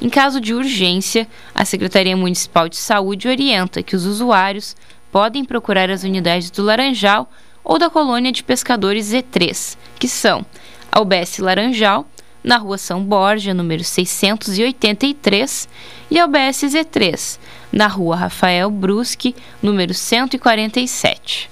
Em 0.00 0.08
caso 0.08 0.40
de 0.40 0.54
urgência, 0.54 1.26
a 1.52 1.64
Secretaria 1.64 2.16
Municipal 2.16 2.68
de 2.68 2.76
Saúde 2.76 3.26
orienta 3.26 3.82
que 3.82 3.96
os 3.96 4.06
usuários 4.06 4.76
podem 5.10 5.44
procurar 5.44 5.90
as 5.90 6.04
unidades 6.04 6.52
do 6.52 6.62
Laranjal 6.62 7.28
ou 7.64 7.76
da 7.76 7.90
colônia 7.90 8.30
de 8.30 8.44
pescadores 8.44 9.12
Z3, 9.12 9.76
que 9.98 10.06
são 10.06 10.46
a 10.92 11.00
UBS 11.00 11.38
Laranjal, 11.38 12.06
na 12.48 12.56
rua 12.56 12.78
São 12.78 13.04
Borja, 13.04 13.52
número 13.52 13.84
683, 13.84 15.68
e 16.10 16.18
a 16.18 16.24
UBS 16.24 16.62
Z3, 16.62 17.38
na 17.70 17.86
rua 17.86 18.16
Rafael 18.16 18.70
Brusque, 18.70 19.36
número 19.62 19.92
147. 19.92 21.50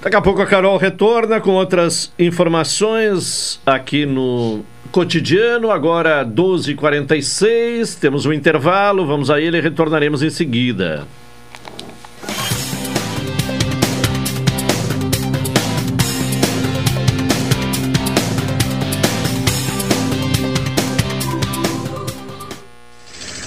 Daqui 0.00 0.14
a 0.14 0.22
pouco 0.22 0.40
a 0.40 0.46
Carol 0.46 0.76
retorna 0.76 1.40
com 1.40 1.50
outras 1.50 2.12
informações 2.16 3.60
aqui 3.66 4.06
no 4.06 4.64
cotidiano, 4.92 5.72
agora 5.72 6.24
12h46, 6.24 7.98
temos 7.98 8.24
um 8.24 8.32
intervalo, 8.32 9.04
vamos 9.04 9.32
a 9.32 9.40
ele 9.40 9.58
e 9.58 9.60
retornaremos 9.60 10.22
em 10.22 10.30
seguida. 10.30 11.08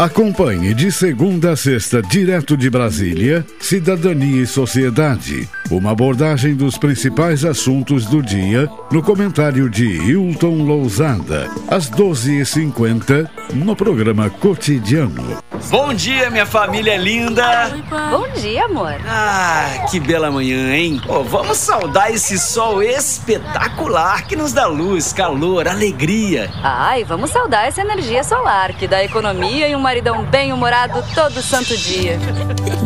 Acompanhe 0.00 0.72
de 0.72 0.90
segunda 0.90 1.52
a 1.52 1.56
sexta, 1.56 2.00
direto 2.00 2.56
de 2.56 2.70
Brasília, 2.70 3.44
Cidadania 3.60 4.44
e 4.44 4.46
Sociedade. 4.46 5.46
Uma 5.70 5.90
abordagem 5.90 6.54
dos 6.54 6.78
principais 6.78 7.44
assuntos 7.44 8.06
do 8.06 8.22
dia 8.22 8.66
no 8.90 9.02
comentário 9.02 9.68
de 9.68 9.84
Hilton 9.84 10.64
Lousada, 10.64 11.50
às 11.68 11.90
12h50, 11.90 13.28
no 13.52 13.76
programa 13.76 14.30
Cotidiano. 14.30 15.38
Bom 15.68 15.92
dia, 15.92 16.30
minha 16.30 16.46
família 16.46 16.96
linda! 16.96 17.70
Bom 18.10 18.26
dia, 18.40 18.64
amor! 18.64 18.94
Ah, 19.06 19.86
que 19.90 20.00
bela 20.00 20.30
manhã, 20.30 20.74
hein? 20.74 21.00
Oh, 21.06 21.22
vamos 21.22 21.58
saudar 21.58 22.10
esse 22.10 22.38
sol 22.38 22.82
espetacular 22.82 24.26
que 24.26 24.34
nos 24.34 24.54
dá 24.54 24.66
luz, 24.66 25.12
calor, 25.12 25.68
alegria. 25.68 26.50
Ai, 26.62 27.04
vamos 27.04 27.30
saudar 27.30 27.68
essa 27.68 27.82
energia 27.82 28.24
solar 28.24 28.72
que 28.72 28.88
dá 28.88 29.04
economia 29.04 29.68
e 29.68 29.76
um 29.76 29.80
maridão 29.90 30.24
bem-humorado 30.24 31.02
todo 31.16 31.42
santo 31.42 31.76
dia. 31.76 32.16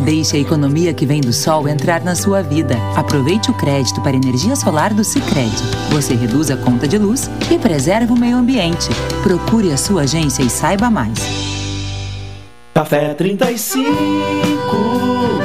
Deixe 0.03 0.37
a 0.37 0.39
economia 0.39 0.91
que 0.91 1.05
vem 1.05 1.21
do 1.21 1.31
sol 1.31 1.67
entrar 1.67 2.03
na 2.03 2.15
sua 2.15 2.41
vida. 2.41 2.75
Aproveite 2.95 3.51
o 3.51 3.53
crédito 3.53 4.01
para 4.01 4.15
energia 4.15 4.55
solar 4.55 4.91
do 4.91 5.03
Sicredi. 5.03 5.61
Você 5.91 6.15
reduz 6.15 6.49
a 6.49 6.57
conta 6.57 6.87
de 6.87 6.97
luz 6.97 7.29
e 7.51 7.59
preserva 7.59 8.11
o 8.11 8.19
meio 8.19 8.35
ambiente. 8.35 8.89
Procure 9.21 9.71
a 9.71 9.77
sua 9.77 10.01
agência 10.01 10.41
e 10.41 10.49
saiba 10.49 10.89
mais. 10.89 11.19
Café 12.73 13.13
35 13.13 15.44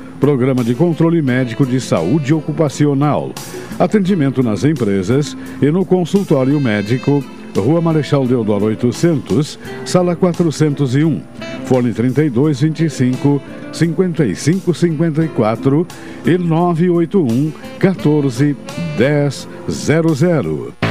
Programa 0.21 0.63
de 0.63 0.73
Controle 0.75 1.19
Médico 1.19 1.65
de 1.65 1.81
Saúde 1.81 2.31
Ocupacional. 2.31 3.33
Atendimento 3.79 4.43
nas 4.43 4.63
empresas 4.63 5.35
e 5.59 5.71
no 5.71 5.83
consultório 5.83 6.61
médico, 6.61 7.23
Rua 7.57 7.81
Marechal 7.81 8.27
Deodoro 8.27 8.65
800, 8.65 9.57
sala 9.83 10.15
401, 10.15 11.23
fone 11.65 11.91
3225 11.91 13.41
5554 13.73 15.87
e 16.27 16.37
981 16.37 17.51
14 17.79 18.55
1000. 19.67 20.90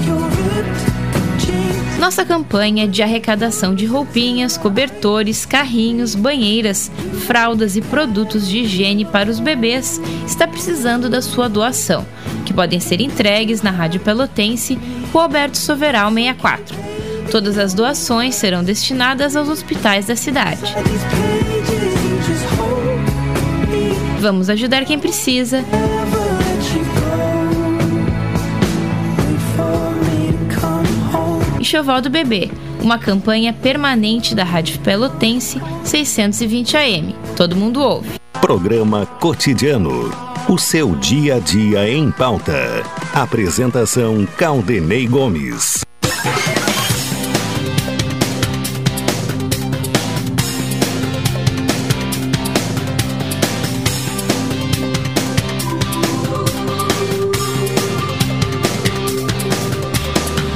Nossa 2.01 2.25
campanha 2.25 2.87
de 2.87 3.03
arrecadação 3.03 3.75
de 3.75 3.85
roupinhas, 3.85 4.57
cobertores, 4.57 5.45
carrinhos, 5.45 6.15
banheiras, 6.15 6.91
fraldas 7.27 7.75
e 7.75 7.81
produtos 7.81 8.49
de 8.49 8.61
higiene 8.61 9.05
para 9.05 9.29
os 9.29 9.39
bebês 9.39 10.01
está 10.25 10.47
precisando 10.47 11.07
da 11.07 11.21
sua 11.21 11.47
doação, 11.47 12.03
que 12.43 12.55
podem 12.55 12.79
ser 12.79 13.01
entregues 13.01 13.61
na 13.61 13.69
Rádio 13.69 13.99
Pelotense, 13.99 14.79
Rua 15.13 15.25
Alberto 15.25 15.59
Soveral 15.59 16.11
64. 16.11 16.75
Todas 17.29 17.55
as 17.59 17.71
doações 17.71 18.33
serão 18.33 18.63
destinadas 18.63 19.35
aos 19.35 19.47
hospitais 19.47 20.07
da 20.07 20.15
cidade. 20.15 20.73
Vamos 24.19 24.49
ajudar 24.49 24.85
quem 24.85 24.97
precisa. 24.97 25.63
Enxoval 31.61 32.01
do 32.01 32.09
Bebê, 32.09 32.49
uma 32.81 32.97
campanha 32.97 33.53
permanente 33.53 34.33
da 34.33 34.43
Rádio 34.43 34.79
Pelotense 34.79 35.61
620 35.83 36.75
AM. 36.75 37.15
Todo 37.37 37.55
mundo 37.55 37.79
ouve. 37.79 38.09
Programa 38.41 39.05
Cotidiano. 39.05 40.11
O 40.49 40.57
seu 40.57 40.95
dia 40.95 41.35
a 41.35 41.39
dia 41.39 41.87
em 41.87 42.09
pauta. 42.09 42.81
Apresentação 43.13 44.25
Caldenei 44.35 45.05
Gomes. 45.05 45.85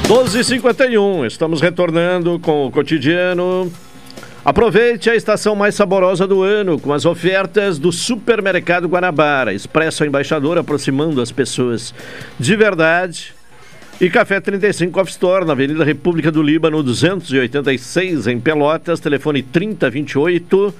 12h51, 0.06 1.26
estamos 1.26 1.60
retornando 1.60 2.38
com 2.38 2.64
o 2.64 2.70
cotidiano. 2.70 3.68
Aproveite 4.44 5.10
a 5.10 5.16
estação 5.16 5.56
mais 5.56 5.74
saborosa 5.74 6.28
do 6.28 6.44
ano 6.44 6.78
com 6.78 6.92
as 6.92 7.04
ofertas 7.04 7.76
do 7.76 7.90
Supermercado 7.90 8.86
Guanabara. 8.86 9.52
Expresso 9.52 10.04
Embaixador 10.04 10.58
aproximando 10.58 11.20
as 11.20 11.32
pessoas 11.32 11.92
de 12.38 12.54
verdade. 12.54 13.34
E 14.00 14.08
Café 14.08 14.38
35 14.38 15.00
Off 15.00 15.10
Store, 15.10 15.44
na 15.44 15.54
Avenida 15.54 15.82
República 15.82 16.30
do 16.30 16.40
Líbano, 16.40 16.84
286, 16.84 18.28
em 18.28 18.38
Pelotas. 18.38 19.00
Telefone 19.00 19.42
3028 19.42 20.72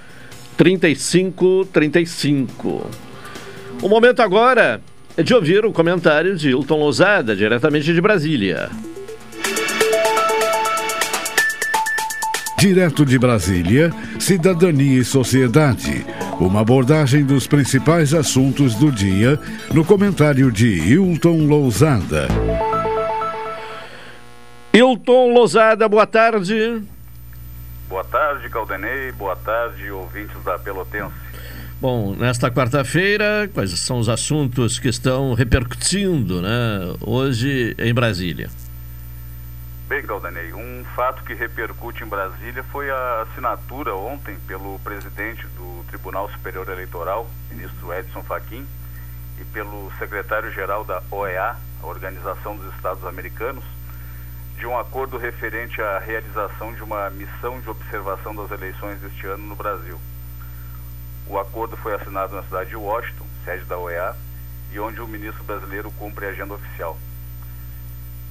3535. 0.56 2.88
O 3.82 3.88
momento 3.88 4.22
agora 4.22 4.80
é 5.16 5.24
de 5.24 5.34
ouvir 5.34 5.64
o 5.64 5.72
comentário 5.72 6.36
de 6.36 6.50
Hilton 6.50 6.78
Lousada, 6.78 7.34
diretamente 7.34 7.92
de 7.92 8.00
Brasília. 8.00 8.70
Direto 12.58 13.04
de 13.04 13.18
Brasília, 13.18 13.92
Cidadania 14.18 15.00
e 15.00 15.04
Sociedade. 15.04 16.06
Uma 16.40 16.62
abordagem 16.62 17.22
dos 17.22 17.46
principais 17.46 18.14
assuntos 18.14 18.74
do 18.74 18.90
dia 18.90 19.38
no 19.74 19.84
comentário 19.84 20.50
de 20.50 20.66
Hilton 20.66 21.46
Lousada. 21.46 22.28
Hilton 24.72 25.34
Lousada, 25.34 25.86
boa 25.86 26.06
tarde. 26.06 26.82
Boa 27.90 28.04
tarde, 28.04 28.48
Caldenei. 28.48 29.12
Boa 29.12 29.36
tarde, 29.36 29.90
ouvintes 29.90 30.42
da 30.42 30.58
Pelotense. 30.58 31.14
Bom, 31.78 32.16
nesta 32.16 32.50
quarta-feira, 32.50 33.50
quais 33.52 33.70
são 33.78 33.98
os 33.98 34.08
assuntos 34.08 34.78
que 34.78 34.88
estão 34.88 35.34
repercutindo 35.34 36.40
né, 36.40 36.94
hoje 37.02 37.76
em 37.78 37.92
Brasília? 37.92 38.48
Bem, 39.88 40.02
Caldanei, 40.02 40.52
um 40.52 40.84
fato 40.96 41.22
que 41.22 41.32
repercute 41.32 42.02
em 42.02 42.08
Brasília 42.08 42.64
foi 42.64 42.90
a 42.90 43.22
assinatura 43.22 43.94
ontem 43.94 44.36
pelo 44.40 44.80
presidente 44.80 45.46
do 45.46 45.84
Tribunal 45.86 46.28
Superior 46.28 46.68
Eleitoral, 46.68 47.24
ministro 47.48 47.94
Edson 47.94 48.20
Fachin, 48.24 48.66
e 49.40 49.44
pelo 49.44 49.92
secretário-geral 49.96 50.84
da 50.84 51.00
OEA, 51.08 51.54
a 51.80 51.86
Organização 51.86 52.56
dos 52.56 52.74
Estados 52.74 53.04
Americanos, 53.04 53.62
de 54.58 54.66
um 54.66 54.76
acordo 54.76 55.18
referente 55.18 55.80
à 55.80 56.00
realização 56.00 56.74
de 56.74 56.82
uma 56.82 57.08
missão 57.10 57.60
de 57.60 57.70
observação 57.70 58.34
das 58.34 58.50
eleições 58.50 58.98
deste 58.98 59.24
ano 59.28 59.46
no 59.46 59.54
Brasil. 59.54 60.00
O 61.28 61.38
acordo 61.38 61.76
foi 61.76 61.94
assinado 61.94 62.34
na 62.34 62.42
cidade 62.42 62.70
de 62.70 62.76
Washington, 62.76 63.26
sede 63.44 63.64
da 63.66 63.78
OEA, 63.78 64.16
e 64.72 64.80
onde 64.80 65.00
o 65.00 65.06
ministro 65.06 65.44
brasileiro 65.44 65.92
cumpre 65.92 66.26
a 66.26 66.30
agenda 66.30 66.54
oficial. 66.54 66.98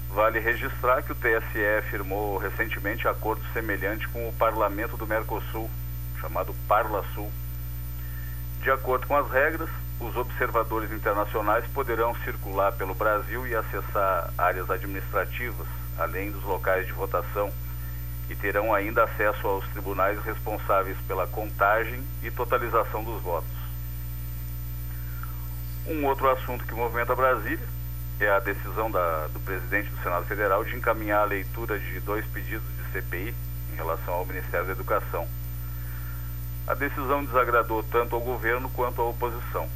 Vale 0.10 0.39
registrar 0.39 1.02
que 1.04 1.12
o 1.12 1.15
TSE 1.15 1.89
firmou 1.89 2.38
recentemente 2.38 3.08
acordo 3.08 3.41
semelhante 3.52 4.08
com 4.08 4.28
o 4.30 4.34
Parlamento 4.34 4.96
do 4.96 5.06
Mercosul, 5.06 5.70
chamado 6.22 6.56
Parlasul. 6.68 7.32
De 8.62 8.72
acordo 8.72 9.06
com 9.08 9.15
as 9.15 9.30
regras, 9.30 9.70
os 10.00 10.15
observadores 10.15 10.91
internacionais 10.91 11.65
poderão 11.68 12.15
circular 12.24 12.72
pelo 12.74 12.96
Brasil 12.96 13.46
e 13.48 13.56
acessar 13.56 14.34
áreas 14.38 14.70
administrativas, 14.70 15.68
além 15.98 16.32
dos 16.32 16.44
locais 16.44 16.86
de 16.86 16.94
votação, 16.94 17.52
e 18.30 18.36
terão 18.36 18.74
ainda 18.74 19.04
acesso 19.04 19.48
aos 19.48 19.68
tribunais 19.70 20.22
responsáveis 20.24 20.98
pela 21.08 21.28
contagem 21.28 22.04
e 22.24 22.32
totalização 22.32 23.04
dos 23.04 23.22
votos. 23.22 23.50
Um 25.88 26.06
outro 26.06 26.30
assunto 26.32 26.65
que 26.65 26.74
movimenta 26.74 27.15
Brasília 27.15 27.68
é 28.19 28.30
a 28.30 28.39
decisão 28.39 28.89
da, 28.89 29.28
do 29.28 29.39
presidente 29.41 29.89
do 29.89 30.01
Senado 30.01 30.25
Federal 30.25 30.63
de 30.63 30.75
encaminhar 30.75 31.21
a 31.21 31.25
leitura 31.25 31.78
de 31.78 31.99
dois 31.99 32.25
pedidos 32.28 32.67
de 32.78 32.91
CPI 32.93 33.36
em 33.73 33.75
relação 33.75 34.13
ao 34.13 34.25
Ministério 34.25 34.65
da 34.65 34.71
Educação. 34.71 35.28
A 36.65 36.73
decisão 36.73 37.25
desagradou 37.25 37.84
tanto 37.84 38.15
ao 38.15 38.21
governo 38.21 38.69
quanto 38.69 39.01
à 39.01 39.06
oposição. 39.06 39.69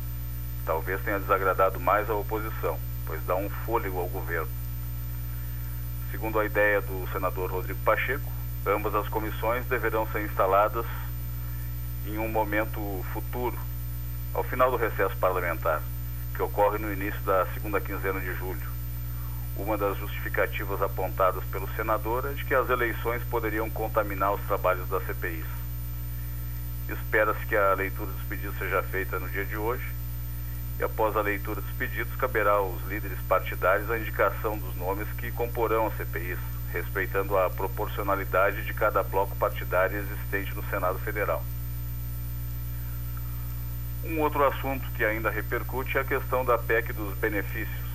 Talvez 0.66 1.02
tenha 1.04 1.20
desagradado 1.20 1.80
mais 1.80 2.10
a 2.10 2.14
oposição, 2.14 2.80
pois 3.06 3.24
dá 3.26 3.36
um 3.36 3.50
fôlego 3.50 4.00
ao 4.00 4.08
governo. 4.08 4.50
Segundo 6.12 6.40
a 6.40 6.46
ideia 6.46 6.82
do 6.82 7.08
senador 7.12 7.52
Rodrigo 7.52 7.80
Pacheco, 7.84 8.32
ambas 8.66 8.96
as 8.96 9.08
comissões 9.10 9.66
deverão 9.66 10.08
ser 10.08 10.24
instaladas 10.24 10.86
em 12.08 12.18
um 12.18 12.30
momento 12.30 12.80
futuro, 13.14 13.58
ao 14.34 14.44
final 14.44 14.72
do 14.72 14.78
recesso 14.78 15.16
parlamentar, 15.18 15.82
que 16.40 16.44
ocorre 16.44 16.78
no 16.78 16.94
início 16.94 17.20
da 17.24 17.46
segunda 17.48 17.82
quinzena 17.82 18.18
de 18.22 18.34
julho. 18.36 18.66
Uma 19.58 19.78
das 19.78 19.98
justificativas 19.98 20.82
apontadas 20.82 21.44
pelo 21.52 21.68
senador 21.76 22.26
é 22.28 22.30
de 22.32 22.46
que 22.46 22.56
as 22.56 22.70
eleições 22.70 23.22
poderiam 23.26 23.70
contaminar 23.70 24.32
os 24.32 24.42
trabalhos 24.44 24.88
das 24.88 25.06
CPIs. 25.06 25.46
Espera-se 26.88 27.46
que 27.46 27.58
a 27.58 27.74
leitura 27.74 28.10
dos 28.10 28.22
pedidos 28.24 28.58
seja 28.58 28.82
feita 28.84 29.20
no 29.20 29.28
dia 29.28 29.44
de 29.44 29.58
hoje 29.58 29.86
e 30.80 30.84
após 30.86 31.14
a 31.18 31.22
leitura 31.22 31.60
dos 31.60 31.72
pedidos 31.72 32.16
caberá 32.16 32.52
aos 32.52 32.82
líderes 32.88 33.20
partidários 33.28 33.92
a 33.92 34.00
indicação 34.00 34.58
dos 34.58 34.74
nomes 34.78 35.10
que 35.18 35.34
comporão 35.34 35.88
as 35.88 35.98
CPIs, 35.98 36.40
respeitando 36.72 37.38
a 37.38 37.50
proporcionalidade 37.50 38.64
de 38.64 38.74
cada 38.74 39.04
bloco 39.04 39.36
partidário 39.36 40.00
existente 40.00 40.56
no 40.56 40.64
Senado 40.70 41.00
Federal. 41.00 41.44
Um 44.04 44.20
outro 44.22 44.46
assunto 44.48 44.90
que 44.92 45.04
ainda 45.04 45.30
repercute 45.30 45.98
é 45.98 46.02
a 46.02 46.06
questão 46.06 46.46
da 46.46 46.58
PEC 46.58 46.94
dos 46.94 47.18
benefícios. 47.18 47.90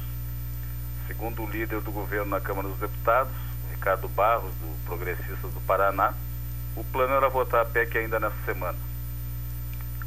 Segundo 1.06 1.42
o 1.42 1.50
líder 1.50 1.80
do 1.80 1.90
governo 1.90 2.26
na 2.26 2.40
Câmara 2.40 2.68
dos 2.68 2.78
Deputados, 2.78 3.32
Ricardo 3.70 4.08
Barros, 4.08 4.54
do 4.54 4.84
Progressistas 4.84 5.52
do 5.52 5.60
Paraná, 5.66 6.14
o 6.76 6.84
plano 6.84 7.14
era 7.14 7.28
votar 7.28 7.62
a 7.62 7.64
PEC 7.64 7.98
ainda 7.98 8.20
nessa 8.20 8.36
semana. 8.44 8.78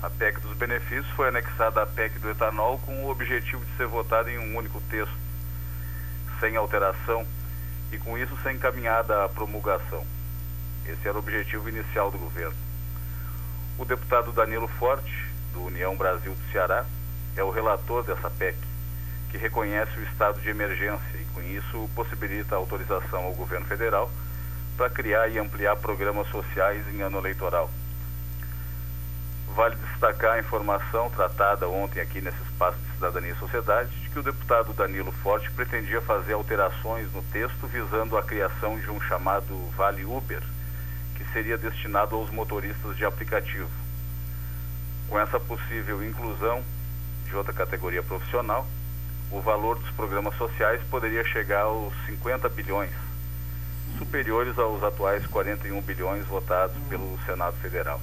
A 0.01 0.09
PEC 0.09 0.39
dos 0.41 0.55
benefícios 0.55 1.09
foi 1.15 1.29
anexada 1.29 1.81
à 1.81 1.85
PEC 1.85 2.19
do 2.19 2.29
etanol 2.29 2.77
com 2.79 3.05
o 3.05 3.09
objetivo 3.09 3.65
de 3.65 3.77
ser 3.77 3.87
votada 3.87 4.31
em 4.31 4.37
um 4.37 4.55
único 4.55 4.79
texto, 4.89 5.15
sem 6.39 6.55
alteração 6.55 7.25
e 7.91 7.97
com 7.97 8.17
isso 8.17 8.37
ser 8.43 8.53
encaminhada 8.53 9.25
à 9.25 9.29
promulgação. 9.29 10.05
Esse 10.85 11.07
era 11.07 11.17
o 11.17 11.19
objetivo 11.19 11.67
inicial 11.67 12.11
do 12.11 12.17
governo. 12.19 12.55
O 13.79 13.85
deputado 13.85 14.31
Danilo 14.31 14.67
Forte, 14.67 15.26
do 15.57 15.65
União 15.65 15.95
Brasil 15.95 16.33
do 16.33 16.51
Ceará, 16.51 16.85
é 17.35 17.43
o 17.43 17.49
relator 17.49 18.03
dessa 18.03 18.29
PEC, 18.29 18.55
que 19.31 19.37
reconhece 19.37 19.97
o 19.97 20.03
estado 20.03 20.39
de 20.39 20.49
emergência 20.49 21.17
e, 21.19 21.25
com 21.33 21.41
isso, 21.41 21.89
possibilita 21.95 22.53
a 22.53 22.59
autorização 22.59 23.23
ao 23.23 23.33
governo 23.33 23.65
federal 23.65 24.09
para 24.77 24.89
criar 24.89 25.27
e 25.29 25.39
ampliar 25.39 25.75
programas 25.77 26.27
sociais 26.29 26.87
em 26.93 27.01
ano 27.01 27.17
eleitoral. 27.17 27.69
Vale 29.55 29.75
destacar 29.75 30.33
a 30.33 30.39
informação 30.39 31.09
tratada 31.09 31.67
ontem 31.67 31.99
aqui 31.99 32.21
nesse 32.21 32.41
espaço 32.43 32.77
de 32.77 32.91
Cidadania 32.91 33.31
e 33.31 33.39
Sociedade 33.39 33.89
de 33.89 34.09
que 34.09 34.19
o 34.19 34.23
deputado 34.23 34.71
Danilo 34.73 35.11
Forte 35.11 35.49
pretendia 35.49 35.99
fazer 36.01 36.33
alterações 36.33 37.11
no 37.11 37.23
texto 37.23 37.65
visando 37.65 38.15
a 38.15 38.21
criação 38.21 38.79
de 38.79 38.91
um 38.91 39.01
chamado 39.01 39.55
Vale 39.75 40.05
Uber, 40.05 40.43
que 41.15 41.25
seria 41.33 41.57
destinado 41.57 42.15
aos 42.15 42.29
motoristas 42.29 42.95
de 42.95 43.03
aplicativo. 43.03 43.86
Com 45.09 45.19
essa 45.19 45.39
possível 45.39 46.03
inclusão 46.03 46.63
de 47.25 47.35
outra 47.35 47.53
categoria 47.53 48.03
profissional, 48.03 48.67
o 49.31 49.41
valor 49.41 49.79
dos 49.79 49.89
programas 49.91 50.35
sociais 50.37 50.81
poderia 50.89 51.23
chegar 51.23 51.61
aos 51.61 51.93
50 52.05 52.47
bilhões, 52.49 52.91
superiores 53.97 54.57
aos 54.57 54.83
atuais 54.83 55.25
41 55.27 55.81
bilhões 55.81 56.25
votados 56.25 56.75
pelo 56.89 57.17
Senado 57.25 57.55
Federal. 57.57 58.01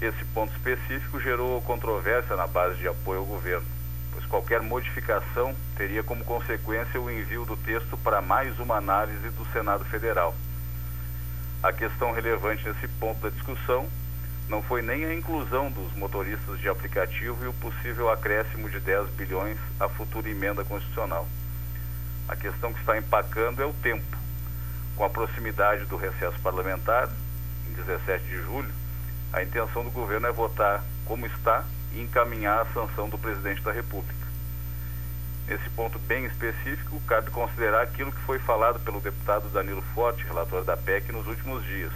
Esse 0.00 0.24
ponto 0.26 0.52
específico 0.52 1.20
gerou 1.20 1.60
controvérsia 1.62 2.36
na 2.36 2.46
base 2.46 2.76
de 2.78 2.88
apoio 2.88 3.20
ao 3.20 3.26
governo, 3.26 3.66
pois 4.12 4.26
qualquer 4.26 4.60
modificação 4.60 5.54
teria 5.76 6.02
como 6.02 6.24
consequência 6.24 7.00
o 7.00 7.10
envio 7.10 7.44
do 7.44 7.56
texto 7.56 7.96
para 7.98 8.20
mais 8.20 8.58
uma 8.58 8.76
análise 8.76 9.30
do 9.30 9.44
Senado 9.52 9.84
Federal. 9.84 10.34
A 11.62 11.72
questão 11.72 12.12
relevante 12.12 12.68
nesse 12.68 12.86
ponto 12.86 13.20
da 13.20 13.30
discussão 13.30 13.88
não 14.48 14.62
foi 14.62 14.82
nem 14.82 15.04
a 15.04 15.14
inclusão 15.14 15.70
dos 15.70 15.92
motoristas 15.94 16.60
de 16.60 16.68
aplicativo 16.68 17.42
e 17.44 17.48
o 17.48 17.52
possível 17.54 18.10
acréscimo 18.10 18.68
de 18.68 18.78
10 18.78 19.10
bilhões 19.10 19.58
à 19.80 19.88
futura 19.88 20.28
emenda 20.28 20.64
constitucional. 20.64 21.26
A 22.28 22.36
questão 22.36 22.72
que 22.72 22.80
está 22.80 22.96
empacando 22.98 23.62
é 23.62 23.66
o 23.66 23.72
tempo. 23.72 24.16
Com 24.96 25.04
a 25.04 25.10
proximidade 25.10 25.86
do 25.86 25.96
recesso 25.96 26.38
parlamentar, 26.40 27.08
em 27.68 27.72
17 27.72 28.24
de 28.24 28.42
julho, 28.42 28.72
a 29.32 29.42
intenção 29.42 29.82
do 29.82 29.90
governo 29.90 30.26
é 30.26 30.32
votar 30.32 30.84
como 31.06 31.26
está 31.26 31.64
e 31.92 32.00
encaminhar 32.00 32.60
a 32.60 32.72
sanção 32.72 33.08
do 33.08 33.18
presidente 33.18 33.62
da 33.62 33.72
República. 33.72 34.24
Nesse 35.48 35.68
ponto 35.70 35.98
bem 35.98 36.24
específico, 36.26 37.00
cabe 37.06 37.30
considerar 37.30 37.82
aquilo 37.82 38.12
que 38.12 38.20
foi 38.20 38.38
falado 38.38 38.80
pelo 38.80 39.00
deputado 39.00 39.48
Danilo 39.48 39.82
Forte, 39.94 40.24
relator 40.24 40.64
da 40.64 40.76
PEC, 40.76 41.12
nos 41.12 41.26
últimos 41.26 41.64
dias 41.64 41.92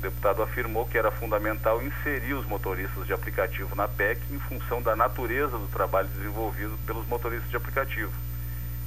o 0.00 0.02
deputado 0.02 0.42
afirmou 0.42 0.86
que 0.86 0.96
era 0.96 1.10
fundamental 1.10 1.82
inserir 1.82 2.32
os 2.32 2.46
motoristas 2.46 3.06
de 3.06 3.12
aplicativo 3.12 3.76
na 3.76 3.86
PEC 3.86 4.18
em 4.30 4.38
função 4.38 4.80
da 4.80 4.96
natureza 4.96 5.58
do 5.58 5.68
trabalho 5.68 6.08
desenvolvido 6.08 6.78
pelos 6.86 7.06
motoristas 7.06 7.50
de 7.50 7.56
aplicativo 7.56 8.10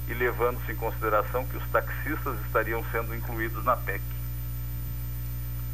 e 0.08 0.12
levando-se 0.12 0.72
em 0.72 0.76
consideração 0.76 1.46
que 1.46 1.56
os 1.56 1.64
taxistas 1.70 2.36
estariam 2.44 2.84
sendo 2.90 3.14
incluídos 3.14 3.64
na 3.64 3.76
PEC. 3.76 4.02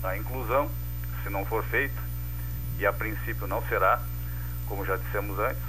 A 0.03 0.15
inclusão, 0.19 0.71
se 1.23 1.31
não 1.31 1.47
for 1.47 1.65
feita, 1.65 2.01
e 2.79 2.85
a 2.85 2.93
princípio 2.93 3.47
não 3.47 3.63
será, 3.67 3.99
como 4.69 4.85
já 4.85 4.97
dissemos 4.97 5.39
antes, 5.39 5.63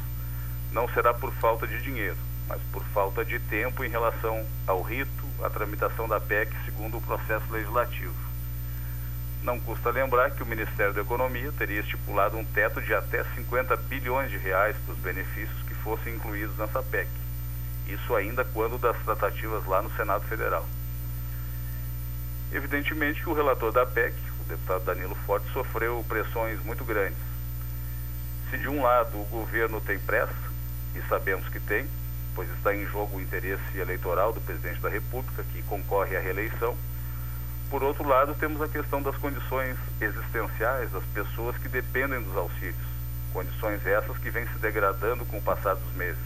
não 0.73 0.88
será 0.89 1.13
por 1.13 1.31
falta 1.36 1.65
de 1.65 1.81
dinheiro, 1.81 2.17
mas 2.45 2.62
por 2.73 2.84
falta 2.88 3.23
de 3.23 3.39
tempo 3.39 3.86
em 3.86 3.89
relação 3.89 4.45
ao 4.67 4.81
rito, 4.81 5.25
à 5.41 5.49
tramitação 5.49 6.10
da 6.10 6.19
PEC 6.19 6.53
segundo 6.65 6.97
o 6.97 7.01
processo 7.01 7.45
legislativo. 7.49 8.30
Não 9.43 9.60
custa 9.60 9.89
lembrar 9.89 10.32
que 10.32 10.43
o 10.43 10.45
Ministério 10.45 10.93
da 10.93 11.01
Economia 11.01 11.51
teria 11.58 11.80
estipulado 11.80 12.38
um 12.38 12.45
teto 12.45 12.80
de 12.80 12.93
até 12.93 13.23
50 13.36 13.75
bilhões 13.75 14.30
de 14.30 14.38
reais 14.38 14.75
para 14.86 14.93
os 14.93 14.99
benefícios 14.99 15.63
que 15.67 15.73
fossem 15.75 16.13
incluídos 16.13 16.56
nessa 16.58 16.84
PEC. 16.84 17.10
Isso 17.88 18.15
ainda 18.15 18.45
quando 18.45 18.77
das 18.77 18.95
tratativas 19.04 19.65
lá 19.65 19.82
no 19.82 19.91
Senado 19.95 20.23
Federal. 20.27 20.65
Evidentemente 22.54 23.19
que 23.19 23.30
o 23.30 23.34
relator 23.34 23.71
da 23.71 23.86
PEC, 23.86 24.13
o 24.41 24.49
deputado 24.49 24.86
Danilo 24.86 25.15
Forte, 25.25 25.51
sofreu 25.51 26.06
pressões 26.08 26.63
muito 26.63 26.86
grandes. 26.86 27.17
Se 28.51 28.60
de 28.60 28.67
um 28.67 28.84
lado 28.84 29.19
o 29.19 29.25
governo 29.25 29.82
tem 29.82 29.97
pressa, 29.97 30.51
e 30.93 31.01
sabemos 31.08 31.47
que 31.49 31.60
tem, 31.60 31.88
pois 32.36 32.49
está 32.51 32.75
em 32.75 32.86
jogo 32.86 33.17
o 33.17 33.21
interesse 33.21 33.77
eleitoral 33.77 34.34
do 34.34 34.41
presidente 34.41 34.82
da 34.82 34.89
República, 34.89 35.43
que 35.51 35.63
concorre 35.63 36.15
à 36.15 36.19
reeleição, 36.19 36.77
por 37.71 37.84
outro 37.84 38.05
lado, 38.05 38.36
temos 38.36 38.62
a 38.62 38.67
questão 38.67 39.01
das 39.01 39.15
condições 39.15 39.77
existenciais 40.01 40.91
das 40.91 41.05
pessoas 41.05 41.55
que 41.57 41.69
dependem 41.69 42.21
dos 42.21 42.36
auxílios, 42.36 42.75
condições 43.31 43.88
essas 43.88 44.17
que 44.17 44.29
vêm 44.29 44.45
se 44.45 44.60
degradando 44.60 45.25
com 45.25 45.38
o 45.38 45.41
passar 45.41 45.75
dos 45.75 45.95
meses. 45.95 46.21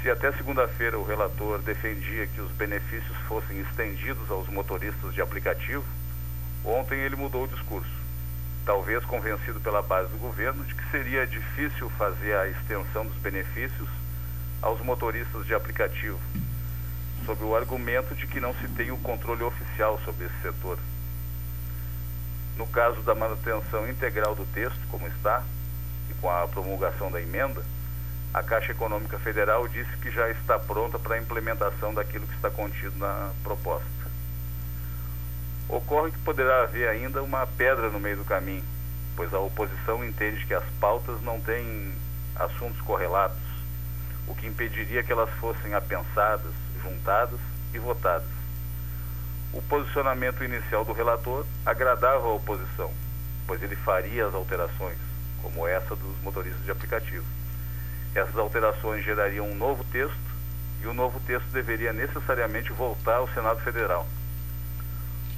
Se 0.00 0.10
até 0.10 0.32
segunda-feira 0.32 0.98
o 0.98 1.04
relator 1.04 1.58
defendia 1.58 2.26
que 2.28 2.40
os 2.40 2.50
benefícios 2.52 3.14
fossem 3.28 3.60
estendidos 3.60 4.30
aos 4.30 4.48
motoristas 4.48 5.12
de 5.12 5.20
aplicativo, 5.20 5.84
ontem 6.64 7.00
ele 7.00 7.14
mudou 7.14 7.44
o 7.44 7.48
discurso, 7.48 7.92
talvez 8.64 9.04
convencido 9.04 9.60
pela 9.60 9.82
base 9.82 10.08
do 10.08 10.16
governo 10.16 10.64
de 10.64 10.74
que 10.74 10.90
seria 10.90 11.26
difícil 11.26 11.90
fazer 11.90 12.34
a 12.36 12.48
extensão 12.48 13.04
dos 13.04 13.18
benefícios 13.18 13.88
aos 14.62 14.80
motoristas 14.80 15.44
de 15.44 15.52
aplicativo 15.52 16.18
sob 17.24 17.42
o 17.44 17.56
argumento 17.56 18.14
de 18.14 18.26
que 18.26 18.40
não 18.40 18.54
se 18.54 18.68
tem 18.68 18.90
o 18.90 18.98
controle 18.98 19.42
oficial 19.42 20.00
sobre 20.04 20.26
esse 20.26 20.42
setor. 20.42 20.78
No 22.56 22.66
caso 22.66 23.00
da 23.02 23.14
manutenção 23.14 23.88
integral 23.88 24.34
do 24.34 24.44
texto, 24.46 24.80
como 24.90 25.06
está, 25.08 25.42
e 26.10 26.14
com 26.14 26.30
a 26.30 26.46
promulgação 26.46 27.10
da 27.10 27.20
emenda, 27.20 27.64
a 28.32 28.42
Caixa 28.42 28.72
Econômica 28.72 29.18
Federal 29.18 29.66
disse 29.68 29.96
que 29.98 30.10
já 30.10 30.28
está 30.30 30.58
pronta 30.58 30.98
para 30.98 31.16
a 31.16 31.18
implementação 31.18 31.94
daquilo 31.94 32.26
que 32.26 32.34
está 32.34 32.50
contido 32.50 32.96
na 32.98 33.32
proposta. 33.42 33.86
Ocorre 35.68 36.12
que 36.12 36.18
poderá 36.18 36.62
haver 36.62 36.88
ainda 36.88 37.22
uma 37.22 37.46
pedra 37.46 37.88
no 37.90 38.00
meio 38.00 38.18
do 38.18 38.24
caminho, 38.24 38.64
pois 39.16 39.32
a 39.32 39.38
oposição 39.38 40.04
entende 40.04 40.44
que 40.46 40.54
as 40.54 40.64
pautas 40.80 41.20
não 41.22 41.40
têm 41.40 41.94
assuntos 42.36 42.80
correlatos, 42.82 43.38
o 44.26 44.34
que 44.34 44.46
impediria 44.46 45.02
que 45.02 45.12
elas 45.12 45.30
fossem 45.40 45.74
apensadas, 45.74 46.63
juntadas 46.84 47.40
e 47.72 47.78
votadas. 47.78 48.28
O 49.52 49.62
posicionamento 49.62 50.44
inicial 50.44 50.84
do 50.84 50.92
relator 50.92 51.46
agradava 51.64 52.26
a 52.26 52.32
oposição, 52.32 52.92
pois 53.46 53.62
ele 53.62 53.76
faria 53.76 54.26
as 54.26 54.34
alterações, 54.34 54.98
como 55.42 55.66
essa 55.66 55.96
dos 55.96 56.20
motoristas 56.22 56.64
de 56.64 56.70
aplicativo. 56.70 57.24
Essas 58.14 58.36
alterações 58.36 59.04
gerariam 59.04 59.48
um 59.48 59.54
novo 59.54 59.84
texto 59.84 60.16
e 60.82 60.86
o 60.86 60.94
novo 60.94 61.18
texto 61.20 61.46
deveria 61.52 61.92
necessariamente 61.92 62.72
voltar 62.72 63.16
ao 63.16 63.28
Senado 63.28 63.60
Federal. 63.60 64.06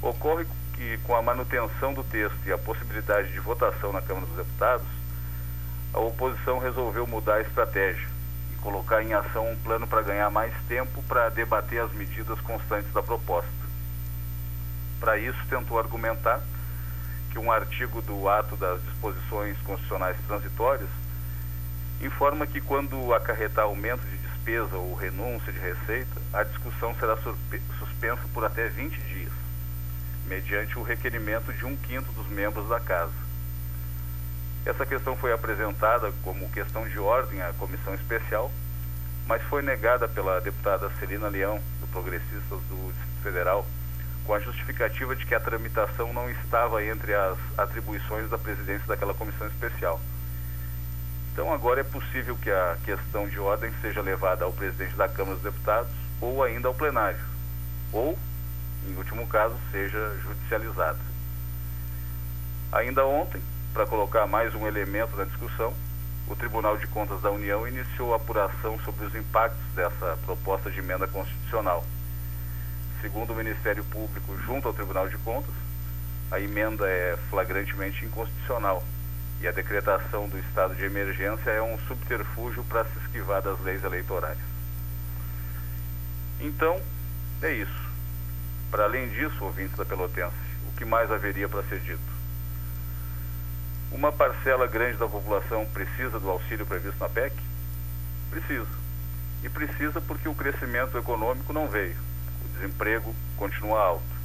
Ocorre 0.02 0.46
que, 0.74 0.98
com 1.04 1.14
a 1.14 1.22
manutenção 1.22 1.94
do 1.94 2.04
texto 2.04 2.38
e 2.44 2.52
a 2.52 2.58
possibilidade 2.58 3.32
de 3.32 3.40
votação 3.40 3.92
na 3.92 4.02
Câmara 4.02 4.26
dos 4.26 4.36
Deputados, 4.36 4.86
a 5.92 6.00
oposição 6.00 6.58
resolveu 6.58 7.06
mudar 7.06 7.36
a 7.36 7.40
estratégia 7.40 8.15
colocar 8.66 9.00
em 9.00 9.14
ação 9.14 9.48
um 9.48 9.56
plano 9.58 9.86
para 9.86 10.02
ganhar 10.02 10.28
mais 10.28 10.52
tempo 10.66 11.00
para 11.04 11.28
debater 11.28 11.80
as 11.80 11.92
medidas 11.92 12.40
constantes 12.40 12.92
da 12.92 13.00
proposta. 13.00 13.48
Para 14.98 15.16
isso, 15.18 15.38
tentou 15.48 15.78
argumentar 15.78 16.42
que 17.30 17.38
um 17.38 17.52
artigo 17.52 18.02
do 18.02 18.28
ato 18.28 18.56
das 18.56 18.82
disposições 18.82 19.56
constitucionais 19.58 20.16
transitórias 20.26 20.88
informa 22.00 22.44
que 22.44 22.60
quando 22.60 23.14
acarretar 23.14 23.66
aumento 23.66 24.04
de 24.04 24.16
despesa 24.16 24.76
ou 24.76 24.96
renúncia 24.96 25.52
de 25.52 25.60
receita, 25.60 26.20
a 26.32 26.42
discussão 26.42 26.92
será 26.96 27.16
suspensa 27.78 28.22
por 28.34 28.44
até 28.44 28.68
20 28.68 29.00
dias, 29.02 29.32
mediante 30.26 30.76
o 30.76 30.82
requerimento 30.82 31.52
de 31.52 31.64
um 31.64 31.76
quinto 31.76 32.10
dos 32.10 32.26
membros 32.26 32.68
da 32.68 32.80
Casa. 32.80 33.25
Essa 34.66 34.84
questão 34.84 35.16
foi 35.16 35.32
apresentada 35.32 36.12
como 36.24 36.50
questão 36.50 36.88
de 36.88 36.98
ordem 36.98 37.40
à 37.40 37.52
comissão 37.52 37.94
especial, 37.94 38.50
mas 39.24 39.40
foi 39.42 39.62
negada 39.62 40.08
pela 40.08 40.40
deputada 40.40 40.90
Celina 40.98 41.28
Leão, 41.28 41.60
do 41.80 41.86
Progressistas 41.86 42.60
do 42.68 42.92
Distrito 42.92 43.22
Federal, 43.22 43.64
com 44.26 44.34
a 44.34 44.40
justificativa 44.40 45.14
de 45.14 45.24
que 45.24 45.36
a 45.36 45.40
tramitação 45.40 46.12
não 46.12 46.28
estava 46.28 46.84
entre 46.84 47.14
as 47.14 47.38
atribuições 47.56 48.28
da 48.28 48.36
presidência 48.36 48.84
daquela 48.88 49.14
comissão 49.14 49.46
especial. 49.46 50.00
Então 51.32 51.52
agora 51.52 51.82
é 51.82 51.84
possível 51.84 52.36
que 52.36 52.50
a 52.50 52.76
questão 52.84 53.28
de 53.28 53.38
ordem 53.38 53.72
seja 53.80 54.00
levada 54.02 54.44
ao 54.44 54.52
presidente 54.52 54.96
da 54.96 55.08
Câmara 55.08 55.36
dos 55.36 55.44
Deputados 55.44 55.92
ou 56.20 56.42
ainda 56.42 56.66
ao 56.66 56.74
plenário, 56.74 57.20
ou, 57.92 58.18
em 58.88 58.96
último 58.96 59.28
caso, 59.28 59.54
seja 59.70 60.18
judicializada. 60.24 60.98
Ainda 62.72 63.06
ontem, 63.06 63.40
para 63.76 63.86
colocar 63.86 64.26
mais 64.26 64.54
um 64.54 64.66
elemento 64.66 65.14
na 65.18 65.24
discussão, 65.24 65.70
o 66.26 66.34
Tribunal 66.34 66.78
de 66.78 66.86
Contas 66.86 67.20
da 67.20 67.30
União 67.30 67.68
iniciou 67.68 68.14
a 68.14 68.16
apuração 68.16 68.80
sobre 68.80 69.04
os 69.04 69.14
impactos 69.14 69.62
dessa 69.74 70.18
proposta 70.24 70.70
de 70.70 70.78
emenda 70.78 71.06
constitucional. 71.06 71.84
Segundo 73.02 73.34
o 73.34 73.36
Ministério 73.36 73.84
Público, 73.84 74.34
junto 74.46 74.66
ao 74.66 74.72
Tribunal 74.72 75.10
de 75.10 75.18
Contas, 75.18 75.52
a 76.30 76.40
emenda 76.40 76.88
é 76.88 77.18
flagrantemente 77.28 78.02
inconstitucional 78.02 78.82
e 79.42 79.46
a 79.46 79.52
decretação 79.52 80.26
do 80.26 80.38
estado 80.38 80.74
de 80.74 80.82
emergência 80.82 81.50
é 81.50 81.60
um 81.60 81.78
subterfúgio 81.80 82.64
para 82.64 82.86
se 82.86 82.98
esquivar 83.00 83.42
das 83.42 83.60
leis 83.60 83.84
eleitorais. 83.84 84.38
Então, 86.40 86.80
é 87.42 87.52
isso. 87.52 87.90
Para 88.70 88.84
além 88.84 89.10
disso, 89.10 89.44
ouvintes 89.44 89.76
da 89.76 89.84
Pelotense, 89.84 90.34
o 90.66 90.78
que 90.78 90.86
mais 90.86 91.10
haveria 91.10 91.46
para 91.46 91.62
ser 91.64 91.80
dito? 91.80 92.15
Uma 93.92 94.12
parcela 94.12 94.66
grande 94.66 94.98
da 94.98 95.08
população 95.08 95.66
precisa 95.66 96.18
do 96.18 96.30
auxílio 96.30 96.66
previsto 96.66 96.98
na 96.98 97.08
PEC? 97.08 97.34
Precisa. 98.30 98.66
E 99.42 99.48
precisa 99.48 100.00
porque 100.00 100.28
o 100.28 100.34
crescimento 100.34 100.98
econômico 100.98 101.52
não 101.52 101.68
veio. 101.68 101.96
O 102.44 102.48
desemprego 102.54 103.14
continua 103.36 103.80
alto. 103.80 104.16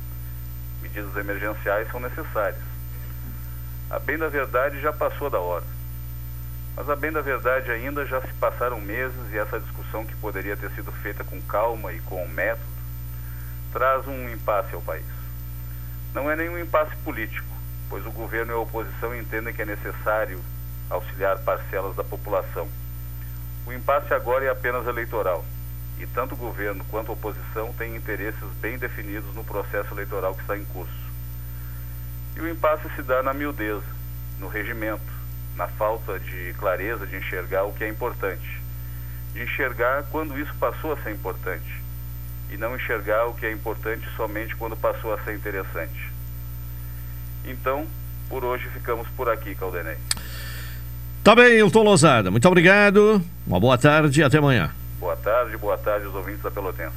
Medidas 0.81 1.15
emergenciais 1.15 1.89
são 1.91 1.99
necessárias 1.99 2.71
a 3.91 3.99
bem 3.99 4.17
da 4.17 4.29
verdade 4.29 4.79
já 4.79 4.93
passou 4.93 5.29
da 5.29 5.37
hora. 5.37 5.65
Mas 6.77 6.89
a 6.89 6.95
bem 6.95 7.11
da 7.11 7.19
verdade 7.19 7.69
ainda 7.69 8.05
já 8.05 8.21
se 8.21 8.33
passaram 8.35 8.79
meses 8.79 9.19
e 9.33 9.37
essa 9.37 9.59
discussão 9.59 10.05
que 10.05 10.15
poderia 10.15 10.55
ter 10.55 10.71
sido 10.71 10.93
feita 10.93 11.25
com 11.25 11.41
calma 11.41 11.91
e 11.91 11.99
com 11.99 12.25
método 12.29 12.71
traz 13.73 14.07
um 14.07 14.29
impasse 14.29 14.73
ao 14.73 14.81
país. 14.81 15.03
Não 16.13 16.31
é 16.31 16.37
nenhum 16.37 16.57
impasse 16.57 16.95
político, 17.03 17.50
pois 17.91 18.05
o 18.05 18.11
governo 18.11 18.53
e 18.53 18.55
a 18.55 18.59
oposição 18.59 19.13
entendem 19.13 19.53
que 19.53 19.61
é 19.61 19.65
necessário 19.65 20.41
auxiliar 20.89 21.37
parcelas 21.39 21.93
da 21.93 22.05
população. 22.05 22.69
O 23.67 23.73
impasse 23.73 24.13
agora 24.13 24.45
é 24.45 24.49
apenas 24.49 24.87
eleitoral, 24.87 25.43
e 25.99 26.07
tanto 26.07 26.33
o 26.33 26.37
governo 26.37 26.85
quanto 26.85 27.11
a 27.11 27.13
oposição 27.13 27.73
têm 27.73 27.97
interesses 27.97 28.49
bem 28.61 28.77
definidos 28.77 29.35
no 29.35 29.43
processo 29.43 29.93
eleitoral 29.93 30.33
que 30.33 30.41
está 30.41 30.57
em 30.57 30.63
curso. 30.63 31.11
E 32.37 32.39
o 32.39 32.49
impasse 32.49 32.89
se 32.95 33.03
dá 33.03 33.21
na 33.21 33.33
miudeza, 33.33 33.83
no 34.39 34.47
regimento, 34.47 35.11
na 35.57 35.67
falta 35.67 36.17
de 36.17 36.55
clareza 36.57 37.05
de 37.05 37.17
enxergar 37.17 37.65
o 37.65 37.73
que 37.73 37.83
é 37.83 37.89
importante. 37.89 38.61
De 39.33 39.43
enxergar 39.43 40.03
quando 40.09 40.39
isso 40.39 40.55
passou 40.55 40.93
a 40.93 40.97
ser 41.03 41.11
importante. 41.11 41.83
E 42.49 42.55
não 42.55 42.73
enxergar 42.73 43.25
o 43.25 43.33
que 43.33 43.45
é 43.45 43.51
importante 43.51 44.07
somente 44.15 44.55
quando 44.55 44.77
passou 44.77 45.13
a 45.13 45.21
ser 45.23 45.35
interessante. 45.35 46.10
Então, 47.45 47.85
por 48.29 48.43
hoje 48.43 48.67
ficamos 48.69 49.07
por 49.09 49.29
aqui, 49.29 49.55
Caldenei. 49.55 49.95
Tá 51.23 51.35
bem, 51.35 51.57
Hilton 51.57 51.83
Lozada. 51.83 52.31
Muito 52.31 52.47
obrigado. 52.47 53.21
Uma 53.45 53.59
boa 53.59 53.77
tarde 53.77 54.21
e 54.21 54.23
até 54.23 54.37
amanhã. 54.37 54.71
Boa 54.99 55.15
tarde, 55.15 55.57
boa 55.57 55.77
tarde 55.77 56.05
aos 56.05 56.15
ouvintes 56.15 56.41
da 56.41 56.49
Pelotense. 56.49 56.95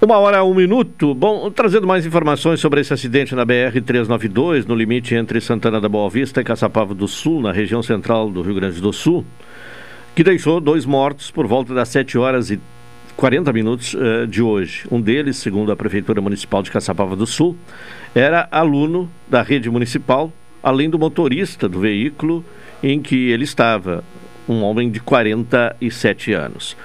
Uma 0.00 0.18
hora, 0.18 0.42
um 0.42 0.52
minuto. 0.52 1.14
Bom, 1.14 1.48
trazendo 1.50 1.86
mais 1.86 2.04
informações 2.04 2.58
sobre 2.58 2.80
esse 2.80 2.92
acidente 2.92 3.34
na 3.34 3.46
BR-392, 3.46 4.66
no 4.66 4.74
limite 4.74 5.14
entre 5.14 5.40
Santana 5.40 5.80
da 5.80 5.88
Boa 5.88 6.10
Vista 6.10 6.40
e 6.40 6.44
Caçapava 6.44 6.92
do 6.92 7.06
Sul, 7.06 7.40
na 7.40 7.52
região 7.52 7.82
central 7.82 8.28
do 8.28 8.42
Rio 8.42 8.56
Grande 8.56 8.80
do 8.80 8.92
Sul, 8.92 9.24
que 10.14 10.24
deixou 10.24 10.60
dois 10.60 10.84
mortos 10.84 11.30
por 11.30 11.46
volta 11.46 11.72
das 11.72 11.88
7 11.88 12.18
horas 12.18 12.50
e 12.50 12.60
40 13.16 13.52
minutos 13.52 13.94
uh, 13.94 14.26
de 14.26 14.42
hoje. 14.42 14.86
Um 14.90 15.00
deles, 15.00 15.36
segundo 15.36 15.70
a 15.70 15.76
Prefeitura 15.76 16.20
Municipal 16.20 16.62
de 16.62 16.70
Caçapava 16.70 17.14
do 17.14 17.26
Sul, 17.26 17.56
era 18.14 18.48
aluno 18.50 19.10
da 19.28 19.42
rede 19.42 19.70
municipal, 19.70 20.32
além 20.62 20.88
do 20.88 20.98
motorista 20.98 21.68
do 21.68 21.80
veículo 21.80 22.44
em 22.82 23.00
que 23.00 23.30
ele 23.30 23.44
estava, 23.44 24.02
um 24.48 24.62
homem 24.62 24.90
de 24.90 25.00
47 25.00 26.32
anos. 26.32 26.76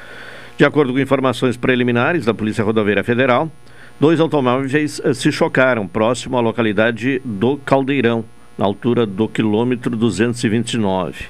De 0.58 0.66
acordo 0.66 0.94
com 0.94 1.00
informações 1.00 1.58
preliminares 1.58 2.26
da 2.26 2.34
Polícia 2.34 2.64
Rodoviária 2.64 3.04
Federal, 3.04 3.52
dois 4.00 4.20
automóveis 4.20 5.00
eh, 5.04 5.14
se 5.14 5.32
chocaram 5.32 5.88
próximo 5.88 6.38
à 6.38 6.42
localidade 6.42 7.22
do 7.24 7.58
Caldeirão, 7.58 8.26
na 8.58 8.66
altura 8.66 9.06
do 9.06 9.28
quilômetro 9.28 9.96
229. 9.96 11.26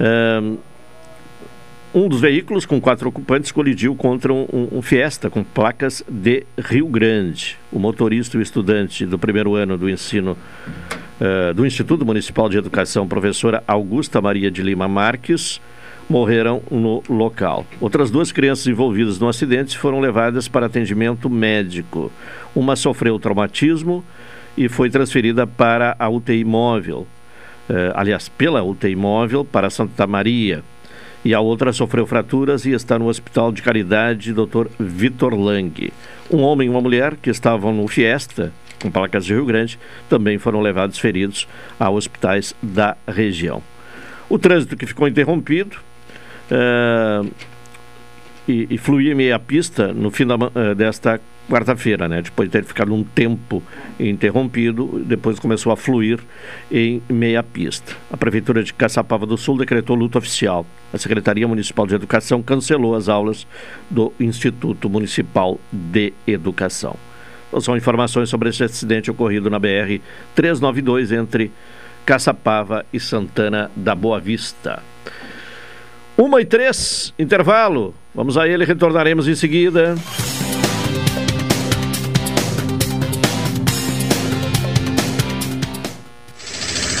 Um 0.00 0.58
dos 2.08 2.20
veículos 2.20 2.66
com 2.66 2.78
quatro 2.78 3.08
ocupantes 3.08 3.50
colidiu 3.50 3.94
contra 3.94 4.32
um, 4.32 4.46
um, 4.72 4.82
Fiesta 4.82 5.30
com 5.30 5.42
placas 5.42 6.04
de 6.06 6.44
Rio 6.58 6.86
Grande. 6.86 7.56
O 7.72 7.78
motorista 7.78 8.36
e 8.36 8.40
o 8.40 8.42
estudante 8.42 9.06
do 9.06 9.18
primeiro 9.18 9.54
ano 9.54 9.78
do 9.78 9.88
ensino 9.88 10.36
uh, 11.18 11.54
do 11.54 11.64
Instituto 11.64 12.04
Municipal 12.04 12.48
de 12.50 12.58
Educação, 12.58 13.08
professora 13.08 13.64
Augusta 13.66 14.20
Maria 14.20 14.50
de 14.50 14.62
Lima 14.62 14.86
Marques, 14.86 15.62
morreram 16.10 16.62
no 16.70 17.02
local. 17.08 17.66
Outras 17.80 18.10
duas 18.10 18.32
crianças 18.32 18.66
envolvidas 18.66 19.18
no 19.18 19.26
acidente 19.26 19.78
foram 19.78 19.98
levadas 19.98 20.46
para 20.46 20.66
atendimento 20.66 21.30
médico. 21.30 22.12
Uma 22.54 22.76
sofreu 22.76 23.18
traumatismo 23.18 24.04
e 24.56 24.68
foi 24.68 24.90
transferida 24.90 25.46
para 25.46 25.96
a 25.98 26.08
UTI 26.08 26.44
móvel, 26.44 27.06
eh, 27.68 27.92
aliás, 27.94 28.28
pela 28.28 28.62
UTI 28.62 28.96
móvel 28.96 29.44
para 29.44 29.70
Santa 29.70 30.06
Maria. 30.06 30.64
E 31.24 31.34
a 31.34 31.40
outra 31.40 31.72
sofreu 31.72 32.06
fraturas 32.06 32.64
e 32.64 32.70
está 32.70 32.98
no 32.98 33.08
Hospital 33.08 33.50
de 33.52 33.60
Caridade 33.60 34.32
Dr. 34.32 34.68
Vitor 34.78 35.34
Lang. 35.34 35.92
Um 36.30 36.42
homem 36.42 36.68
e 36.68 36.70
uma 36.70 36.80
mulher 36.80 37.16
que 37.16 37.30
estavam 37.30 37.72
no 37.72 37.88
Fiesta, 37.88 38.52
com 38.80 38.90
placas 38.90 39.24
de 39.24 39.34
Rio 39.34 39.44
Grande, 39.44 39.78
também 40.08 40.38
foram 40.38 40.60
levados 40.60 40.98
feridos 40.98 41.48
a 41.78 41.90
hospitais 41.90 42.54
da 42.62 42.96
região. 43.06 43.62
O 44.28 44.38
trânsito 44.38 44.76
que 44.76 44.86
ficou 44.86 45.08
interrompido 45.08 45.76
uh, 46.50 47.28
e, 48.46 48.68
e 48.70 48.78
fluir 48.78 49.16
meia 49.16 49.38
pista 49.38 49.92
no 49.92 50.10
fim 50.10 50.26
da, 50.26 50.36
uh, 50.36 50.74
desta 50.76 51.20
quarta-feira, 51.48 52.06
né? 52.08 52.22
Depois 52.22 52.48
de 52.48 52.52
ter 52.52 52.64
ficado 52.64 52.94
um 52.94 53.02
tempo 53.02 53.62
interrompido, 53.98 55.02
depois 55.04 55.38
começou 55.38 55.72
a 55.72 55.76
fluir 55.76 56.20
em 56.70 57.02
meia 57.08 57.42
pista. 57.42 57.96
A 58.12 58.16
Prefeitura 58.16 58.62
de 58.62 58.72
Caçapava 58.72 59.26
do 59.26 59.36
Sul 59.36 59.56
decretou 59.56 59.96
luta 59.96 60.18
oficial. 60.18 60.66
A 60.92 60.98
Secretaria 60.98 61.46
Municipal 61.46 61.86
de 61.86 61.94
Educação 61.94 62.42
cancelou 62.42 62.94
as 62.94 63.08
aulas 63.08 63.46
do 63.90 64.12
Instituto 64.18 64.88
Municipal 64.88 65.58
de 65.70 66.12
Educação. 66.26 66.96
Então, 67.48 67.60
são 67.60 67.76
informações 67.76 68.28
sobre 68.28 68.48
esse 68.48 68.62
acidente 68.62 69.10
ocorrido 69.10 69.50
na 69.50 69.58
BR 69.58 70.00
392 70.34 71.12
entre 71.12 71.50
Caçapava 72.04 72.86
e 72.92 72.98
Santana 72.98 73.70
da 73.76 73.94
Boa 73.94 74.20
Vista. 74.20 74.82
Uma 76.16 76.40
e 76.40 76.44
três, 76.44 77.14
intervalo. 77.18 77.94
Vamos 78.14 78.36
a 78.36 78.48
ele, 78.48 78.64
retornaremos 78.64 79.28
em 79.28 79.34
seguida. 79.34 79.94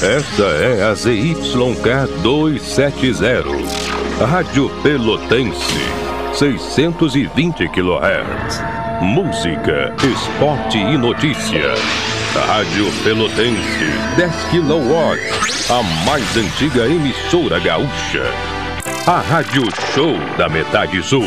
Esta 0.00 0.44
é 0.44 0.84
a 0.84 0.94
ZYK 0.94 2.06
270, 2.22 3.77
Rádio 4.26 4.68
Pelotense, 4.82 5.78
620 6.34 7.68
kHz. 7.68 8.60
Música, 9.00 9.94
esporte 10.02 10.78
e 10.78 10.98
notícia. 10.98 11.74
Rádio 12.46 12.90
Pelotense, 13.04 13.86
10 14.16 14.34
kW, 14.50 15.72
a 15.72 15.82
mais 16.04 16.36
antiga 16.36 16.86
emissora 16.86 17.60
gaúcha 17.60 18.24
a 19.08 19.20
Rádio 19.20 19.62
Show 19.94 20.18
da 20.36 20.50
Metade 20.50 21.02
Sul. 21.02 21.24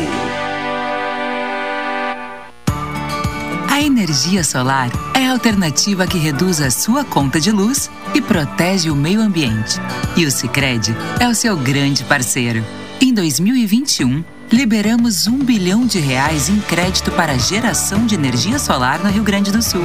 A 3.68 3.80
energia 3.80 4.44
solar 4.44 4.88
é 5.16 5.26
a 5.26 5.32
alternativa 5.32 6.06
que 6.06 6.16
reduz 6.16 6.60
a 6.60 6.70
sua 6.70 7.04
conta 7.04 7.40
de 7.40 7.50
luz 7.50 7.90
e 8.14 8.20
protege 8.20 8.88
o 8.88 8.94
meio 8.94 9.20
ambiente. 9.20 9.80
E 10.16 10.24
o 10.24 10.30
Sicredi 10.30 10.94
é 11.18 11.26
o 11.26 11.34
seu 11.34 11.56
grande 11.56 12.04
parceiro. 12.04 12.64
Em 13.04 13.12
2021, 13.12 14.22
liberamos 14.52 15.26
um 15.26 15.36
bilhão 15.36 15.84
de 15.84 15.98
reais 15.98 16.48
em 16.48 16.60
crédito 16.60 17.10
para 17.10 17.36
geração 17.36 18.06
de 18.06 18.14
energia 18.14 18.60
solar 18.60 19.02
no 19.02 19.10
Rio 19.10 19.24
Grande 19.24 19.50
do 19.50 19.60
Sul. 19.60 19.82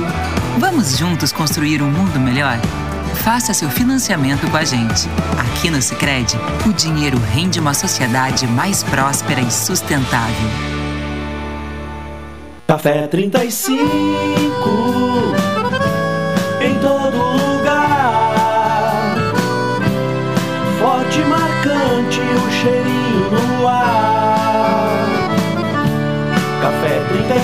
Vamos 0.60 0.96
juntos 0.96 1.32
construir 1.32 1.82
um 1.82 1.90
mundo 1.90 2.20
melhor? 2.20 2.60
Faça 3.24 3.56
seu 3.56 3.72
financiamento 3.72 4.48
com 4.52 4.56
a 4.56 4.64
gente. 4.64 5.08
Aqui 5.36 5.72
no 5.72 5.82
Sicredi, 5.82 6.36
o 6.68 6.72
dinheiro 6.72 7.18
rende 7.34 7.60
uma 7.60 7.74
sociedade 7.74 8.46
mais 8.46 8.84
próspera 8.84 9.42
e 9.42 9.50
sustentável. 9.50 10.50
Café 12.68 13.08
35 13.08 14.97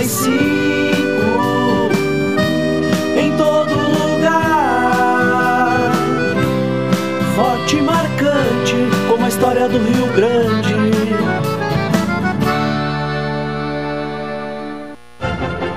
Café 0.04 0.10
35 0.10 1.92
em 3.18 3.38
todo 3.38 3.74
lugar. 3.74 5.02
Forte 7.36 7.78
e 7.78 7.82
marcante 7.82 8.76
como 9.08 9.26
a 9.26 9.30
história 9.30 9.70
do 9.70 9.78
Rio 9.78 10.08
Grande. 10.14 10.74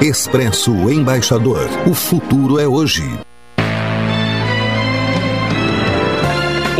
Expresso 0.00 0.72
Embaixador. 0.90 1.70
O 1.88 1.94
futuro 1.94 2.58
é 2.58 2.66
hoje. 2.66 3.04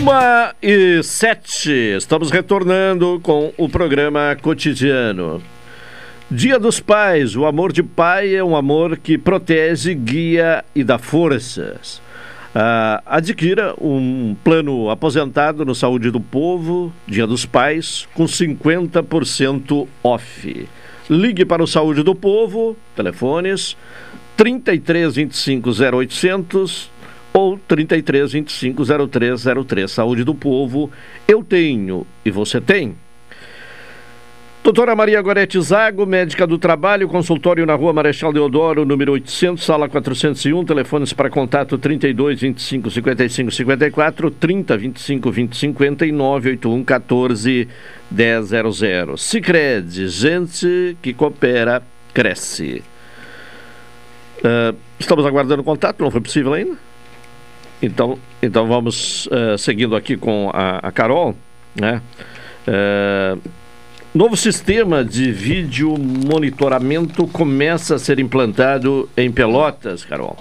Uma 0.00 0.54
e 0.62 1.02
sete, 1.02 1.70
estamos 1.70 2.30
retornando 2.30 3.20
com 3.22 3.52
o 3.58 3.68
programa 3.68 4.34
cotidiano. 4.40 5.42
Dia 6.30 6.58
dos 6.58 6.80
Pais, 6.80 7.36
o 7.36 7.44
amor 7.44 7.70
de 7.70 7.82
pai 7.82 8.34
é 8.34 8.42
um 8.42 8.56
amor 8.56 8.96
que 8.96 9.18
protege, 9.18 9.92
guia 9.92 10.64
e 10.74 10.82
dá 10.82 10.96
forças. 10.96 12.00
Ah, 12.54 13.02
adquira 13.04 13.74
um 13.78 14.34
plano 14.42 14.88
aposentado 14.88 15.66
no 15.66 15.74
Saúde 15.74 16.10
do 16.10 16.20
Povo, 16.20 16.90
Dia 17.06 17.26
dos 17.26 17.44
Pais, 17.44 18.08
com 18.14 18.24
50% 18.24 19.86
off. 20.02 20.68
Ligue 21.10 21.44
para 21.44 21.62
o 21.62 21.66
Saúde 21.66 22.02
do 22.02 22.14
Povo, 22.14 22.74
telefones 22.96 23.76
33 24.34 25.14
25 25.14 25.70
0800 25.70 26.99
ou 27.32 27.58
33 27.58 28.32
25 28.32 28.84
0303. 29.08 29.90
Saúde 29.90 30.24
do 30.24 30.34
povo, 30.34 30.90
eu 31.26 31.42
tenho 31.42 32.06
e 32.24 32.30
você 32.30 32.60
tem. 32.60 32.96
Doutora 34.62 34.94
Maria 34.94 35.22
Gorete 35.22 35.58
Zago, 35.62 36.04
médica 36.04 36.46
do 36.46 36.58
trabalho, 36.58 37.08
consultório 37.08 37.64
na 37.64 37.74
rua 37.74 37.94
Marechal 37.94 38.30
Deodoro, 38.30 38.84
número 38.84 39.12
800, 39.12 39.64
sala 39.64 39.88
401, 39.88 40.66
telefones 40.66 41.14
para 41.14 41.30
contato 41.30 41.78
32 41.78 42.42
25 42.42 42.90
55 42.90 43.50
54, 43.50 44.30
30 44.30 44.76
25 44.76 45.30
20 45.30 45.56
50 45.56 46.06
e 46.06 46.12
981 46.12 46.84
14 46.84 47.68
100. 48.14 49.16
Cicred, 49.16 50.08
gente 50.08 50.94
que 51.00 51.14
coopera, 51.14 51.82
cresce. 52.12 52.82
Uh, 54.40 54.76
estamos 54.98 55.24
aguardando 55.24 55.64
contato, 55.64 56.02
não 56.02 56.10
foi 56.10 56.20
possível 56.20 56.52
ainda? 56.52 56.89
Então, 57.82 58.18
então 58.42 58.66
vamos 58.66 59.26
uh, 59.26 59.56
seguindo 59.58 59.96
aqui 59.96 60.16
com 60.16 60.50
a, 60.52 60.78
a 60.78 60.92
Carol, 60.92 61.34
né? 61.74 62.02
Uh, 62.68 63.40
Novo 64.12 64.36
sistema 64.36 65.04
de 65.04 65.30
vídeo 65.30 65.96
monitoramento 65.96 67.28
começa 67.28 67.94
a 67.94 67.98
ser 67.98 68.18
implantado 68.18 69.08
em 69.16 69.30
Pelotas, 69.30 70.04
Carol. 70.04 70.36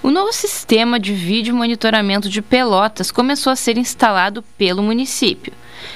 O 0.00 0.12
novo 0.12 0.32
sistema 0.32 1.00
de 1.00 1.12
vídeo 1.12 1.56
monitoramento 1.56 2.28
de 2.28 2.40
Pelotas 2.40 3.10
começou 3.10 3.52
a 3.52 3.56
ser 3.56 3.76
instalado 3.76 4.44
pelo 4.56 4.80
município. 4.80 5.52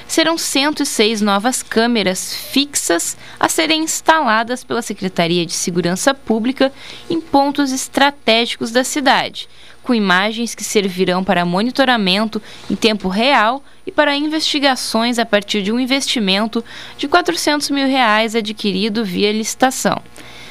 Serão 0.09 0.37
106 0.37 1.21
novas 1.21 1.63
câmeras 1.63 2.35
fixas 2.35 3.15
a 3.39 3.47
serem 3.47 3.83
instaladas 3.83 4.65
pela 4.65 4.81
Secretaria 4.81 5.45
de 5.45 5.53
Segurança 5.53 6.13
Pública 6.13 6.69
em 7.09 7.21
pontos 7.21 7.71
estratégicos 7.71 8.71
da 8.71 8.83
cidade, 8.83 9.47
com 9.89 9.95
imagens 9.95 10.53
que 10.53 10.63
servirão 10.63 11.23
para 11.23 11.43
monitoramento 11.43 12.39
em 12.69 12.75
tempo 12.75 13.07
real 13.07 13.63
e 13.87 13.91
para 13.91 14.15
investigações 14.15 15.17
a 15.17 15.25
partir 15.25 15.63
de 15.63 15.71
um 15.71 15.79
investimento 15.79 16.63
de 16.95 17.07
400 17.07 17.71
mil 17.71 17.87
reais 17.87 18.35
adquirido 18.35 19.03
via 19.03 19.31
licitação. 19.31 19.99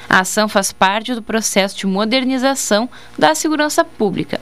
A 0.08 0.22
ação 0.22 0.48
faz 0.48 0.72
parte 0.72 1.14
do 1.14 1.22
processo 1.22 1.76
de 1.76 1.86
modernização 1.86 2.90
da 3.16 3.32
segurança 3.32 3.84
pública. 3.84 4.40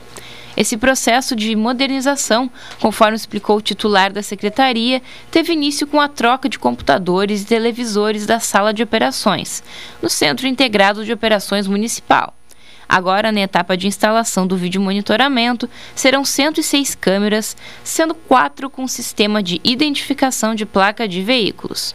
Esse 0.55 0.75
processo 0.75 1.35
de 1.35 1.55
modernização, 1.55 2.49
conforme 2.79 3.17
explicou 3.17 3.57
o 3.57 3.61
titular 3.61 4.11
da 4.11 4.23
secretaria, 4.23 4.99
teve 5.29 5.53
início 5.53 5.85
com 5.85 6.01
a 6.01 6.07
troca 6.07 6.49
de 6.49 6.57
computadores 6.57 7.43
e 7.43 7.45
televisores 7.45 8.25
da 8.25 8.39
sala 8.39 8.73
de 8.73 8.81
operações, 8.81 9.63
no 10.01 10.09
Centro 10.09 10.47
Integrado 10.47 11.05
de 11.05 11.13
Operações 11.13 11.67
Municipal. 11.67 12.36
Agora, 12.89 13.31
na 13.31 13.41
etapa 13.41 13.75
de 13.75 13.87
instalação 13.87 14.47
do 14.47 14.55
vídeo 14.55 14.81
monitoramento, 14.81 15.69
serão 15.93 16.23
106 16.23 16.95
câmeras, 16.95 17.57
sendo 17.83 18.15
quatro 18.15 18.69
com 18.69 18.87
sistema 18.87 19.43
de 19.43 19.59
identificação 19.63 20.55
de 20.55 20.65
placa 20.65 21.07
de 21.07 21.21
veículos. 21.21 21.93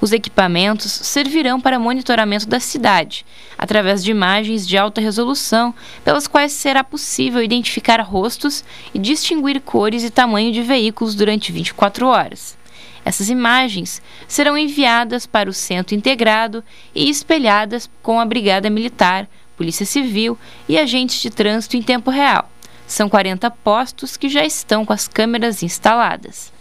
Os 0.00 0.12
equipamentos 0.12 0.92
servirão 0.92 1.60
para 1.60 1.78
monitoramento 1.78 2.46
da 2.46 2.60
cidade, 2.60 3.24
através 3.56 4.04
de 4.04 4.10
imagens 4.10 4.66
de 4.66 4.76
alta 4.76 5.00
resolução, 5.00 5.74
pelas 6.04 6.28
quais 6.28 6.52
será 6.52 6.84
possível 6.84 7.42
identificar 7.42 8.00
rostos 8.02 8.62
e 8.92 8.98
distinguir 8.98 9.60
cores 9.60 10.04
e 10.04 10.10
tamanho 10.10 10.52
de 10.52 10.62
veículos 10.62 11.14
durante 11.14 11.50
24 11.50 12.06
horas. 12.06 12.56
Essas 13.04 13.30
imagens 13.30 14.02
serão 14.26 14.58
enviadas 14.58 15.26
para 15.26 15.48
o 15.48 15.52
centro 15.52 15.94
integrado 15.94 16.62
e 16.94 17.08
espelhadas 17.08 17.88
com 18.02 18.20
a 18.20 18.24
Brigada 18.24 18.68
Militar 18.68 19.28
Polícia 19.56 19.86
Civil 19.86 20.38
e 20.68 20.78
agentes 20.78 21.20
de 21.20 21.30
trânsito 21.30 21.76
em 21.76 21.82
tempo 21.82 22.10
real. 22.10 22.50
São 22.86 23.08
40 23.08 23.50
postos 23.50 24.16
que 24.16 24.28
já 24.28 24.44
estão 24.44 24.84
com 24.84 24.92
as 24.92 25.08
câmeras 25.08 25.62
instaladas. 25.62 26.52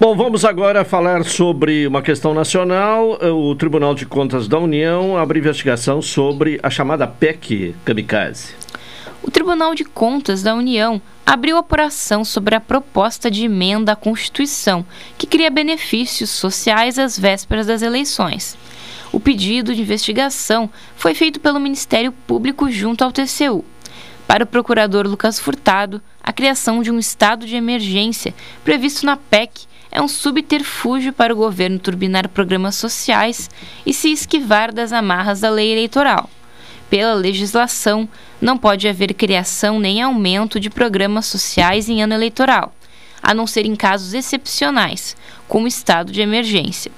Bom, 0.00 0.16
vamos 0.16 0.44
agora 0.44 0.84
falar 0.84 1.24
sobre 1.24 1.86
uma 1.86 2.02
questão 2.02 2.34
nacional. 2.34 3.18
O 3.22 3.54
Tribunal 3.54 3.94
de 3.94 4.04
Contas 4.04 4.48
da 4.48 4.58
União 4.58 5.16
abre 5.16 5.38
investigação 5.38 6.02
sobre 6.02 6.58
a 6.60 6.68
chamada 6.68 7.06
PEC 7.06 7.74
Kamikaze. 7.84 8.54
O 9.22 9.30
Tribunal 9.30 9.76
de 9.76 9.84
Contas 9.84 10.42
da 10.42 10.56
União 10.56 11.00
abriu 11.24 11.56
apuração 11.56 12.24
sobre 12.24 12.56
a 12.56 12.60
proposta 12.60 13.30
de 13.30 13.44
emenda 13.44 13.92
à 13.92 13.96
Constituição 13.96 14.84
que 15.16 15.26
cria 15.26 15.48
benefícios 15.48 16.30
sociais 16.30 16.98
às 16.98 17.16
vésperas 17.16 17.66
das 17.66 17.82
eleições. 17.82 18.58
O 19.12 19.20
pedido 19.20 19.74
de 19.74 19.82
investigação 19.82 20.70
foi 20.96 21.14
feito 21.14 21.38
pelo 21.38 21.60
Ministério 21.60 22.12
Público 22.26 22.70
junto 22.70 23.04
ao 23.04 23.12
TCU. 23.12 23.62
Para 24.26 24.44
o 24.44 24.46
procurador 24.46 25.06
Lucas 25.06 25.38
Furtado, 25.38 26.00
a 26.22 26.32
criação 26.32 26.82
de 26.82 26.90
um 26.90 26.98
estado 26.98 27.46
de 27.46 27.54
emergência 27.54 28.34
previsto 28.64 29.04
na 29.04 29.14
PEC 29.14 29.66
é 29.90 30.00
um 30.00 30.08
subterfúgio 30.08 31.12
para 31.12 31.34
o 31.34 31.36
governo 31.36 31.78
turbinar 31.78 32.26
programas 32.30 32.76
sociais 32.76 33.50
e 33.84 33.92
se 33.92 34.10
esquivar 34.10 34.72
das 34.72 34.94
amarras 34.94 35.40
da 35.40 35.50
lei 35.50 35.70
eleitoral. 35.70 36.30
Pela 36.88 37.12
legislação, 37.12 38.08
não 38.40 38.56
pode 38.56 38.88
haver 38.88 39.12
criação 39.12 39.78
nem 39.78 40.00
aumento 40.00 40.58
de 40.58 40.70
programas 40.70 41.26
sociais 41.26 41.90
em 41.90 42.02
ano 42.02 42.14
eleitoral, 42.14 42.74
a 43.22 43.34
não 43.34 43.46
ser 43.46 43.66
em 43.66 43.76
casos 43.76 44.14
excepcionais, 44.14 45.14
como 45.46 45.66
estado 45.66 46.10
de 46.10 46.22
emergência. 46.22 46.90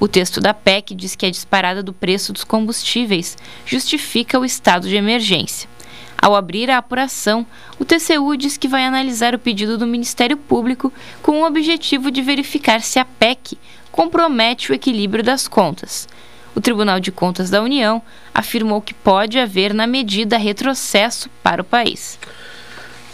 O 0.00 0.08
texto 0.08 0.40
da 0.40 0.54
PEC 0.54 0.94
diz 0.94 1.14
que 1.14 1.26
a 1.26 1.30
disparada 1.30 1.82
do 1.82 1.92
preço 1.92 2.32
dos 2.32 2.42
combustíveis 2.42 3.36
justifica 3.66 4.40
o 4.40 4.46
estado 4.46 4.88
de 4.88 4.96
emergência. 4.96 5.68
Ao 6.16 6.34
abrir 6.34 6.70
a 6.70 6.78
apuração, 6.78 7.46
o 7.78 7.84
TCU 7.84 8.34
diz 8.34 8.56
que 8.56 8.66
vai 8.66 8.84
analisar 8.84 9.34
o 9.34 9.38
pedido 9.38 9.76
do 9.76 9.86
Ministério 9.86 10.38
Público 10.38 10.90
com 11.22 11.42
o 11.42 11.46
objetivo 11.46 12.10
de 12.10 12.22
verificar 12.22 12.80
se 12.80 12.98
a 12.98 13.04
PEC 13.04 13.58
compromete 13.92 14.72
o 14.72 14.74
equilíbrio 14.74 15.22
das 15.22 15.46
contas. 15.46 16.08
O 16.54 16.62
Tribunal 16.62 16.98
de 16.98 17.12
Contas 17.12 17.50
da 17.50 17.62
União 17.62 18.00
afirmou 18.34 18.80
que 18.80 18.94
pode 18.94 19.38
haver, 19.38 19.74
na 19.74 19.86
medida, 19.86 20.38
retrocesso 20.38 21.28
para 21.42 21.60
o 21.60 21.64
país. 21.64 22.18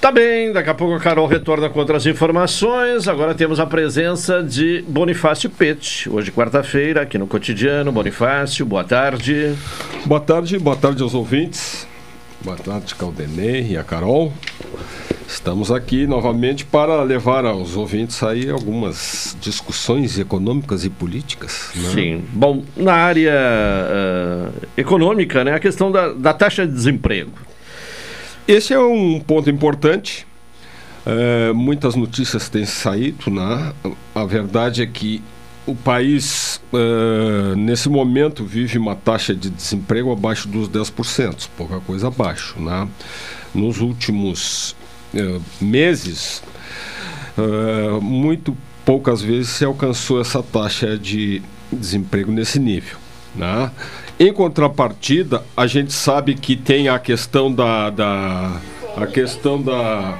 Tá 0.00 0.12
bem, 0.12 0.52
daqui 0.52 0.68
a 0.68 0.74
pouco 0.74 0.94
a 0.94 1.00
Carol 1.00 1.26
retorna 1.26 1.68
com 1.70 1.78
outras 1.80 2.06
informações. 2.06 3.08
Agora 3.08 3.34
temos 3.34 3.58
a 3.58 3.66
presença 3.66 4.42
de 4.42 4.84
Bonifácio 4.86 5.48
Pet. 5.48 6.08
Hoje, 6.08 6.30
quarta-feira, 6.30 7.02
aqui 7.02 7.16
no 7.18 7.26
Cotidiano. 7.26 7.90
Bonifácio, 7.90 8.64
boa 8.66 8.84
tarde. 8.84 9.54
Boa 10.04 10.20
tarde, 10.20 10.58
boa 10.58 10.76
tarde 10.76 11.02
aos 11.02 11.14
ouvintes. 11.14 11.88
Boa 12.42 12.56
tarde, 12.56 12.94
Caldenei 12.94 13.68
e 13.70 13.76
a 13.76 13.82
Carol. 13.82 14.32
Estamos 15.26 15.72
aqui 15.72 16.06
novamente 16.06 16.64
para 16.64 17.02
levar 17.02 17.44
aos 17.44 17.74
ouvintes 17.74 18.22
aí 18.22 18.48
algumas 18.48 19.36
discussões 19.40 20.18
econômicas 20.18 20.84
e 20.84 20.90
políticas. 20.90 21.70
Né? 21.74 21.90
Sim. 21.92 22.24
Bom, 22.32 22.62
na 22.76 22.92
área 22.92 23.32
uh, 23.32 24.66
econômica, 24.76 25.42
né, 25.42 25.54
a 25.54 25.58
questão 25.58 25.90
da, 25.90 26.12
da 26.12 26.32
taxa 26.32 26.66
de 26.66 26.72
desemprego. 26.72 27.32
Esse 28.48 28.72
é 28.72 28.78
um 28.78 29.18
ponto 29.18 29.50
importante. 29.50 30.24
É, 31.04 31.52
muitas 31.52 31.96
notícias 31.96 32.48
têm 32.48 32.64
saído, 32.64 33.28
né? 33.28 33.72
A 34.14 34.24
verdade 34.24 34.82
é 34.82 34.86
que 34.86 35.20
o 35.66 35.74
país, 35.74 36.60
é, 36.72 37.56
nesse 37.56 37.88
momento, 37.88 38.44
vive 38.44 38.78
uma 38.78 38.94
taxa 38.94 39.34
de 39.34 39.50
desemprego 39.50 40.12
abaixo 40.12 40.46
dos 40.46 40.68
10%, 40.68 41.48
pouca 41.56 41.80
coisa 41.80 42.06
abaixo. 42.06 42.60
Né? 42.60 42.88
Nos 43.52 43.80
últimos 43.80 44.76
é, 45.12 45.40
meses, 45.60 46.42
muito 48.00 48.56
poucas 48.84 49.20
vezes 49.20 49.50
se 49.50 49.64
alcançou 49.64 50.20
essa 50.20 50.42
taxa 50.42 50.96
de 50.96 51.42
desemprego 51.70 52.30
nesse 52.30 52.58
nível. 52.60 52.96
Né? 53.34 53.70
Em 54.18 54.32
contrapartida, 54.32 55.44
a 55.54 55.66
gente 55.66 55.92
sabe 55.92 56.34
que 56.34 56.56
tem 56.56 56.88
a 56.88 56.98
questão 56.98 57.52
da, 57.52 57.90
da 57.90 58.60
a 58.96 59.06
questão 59.06 59.60
da 59.60 60.18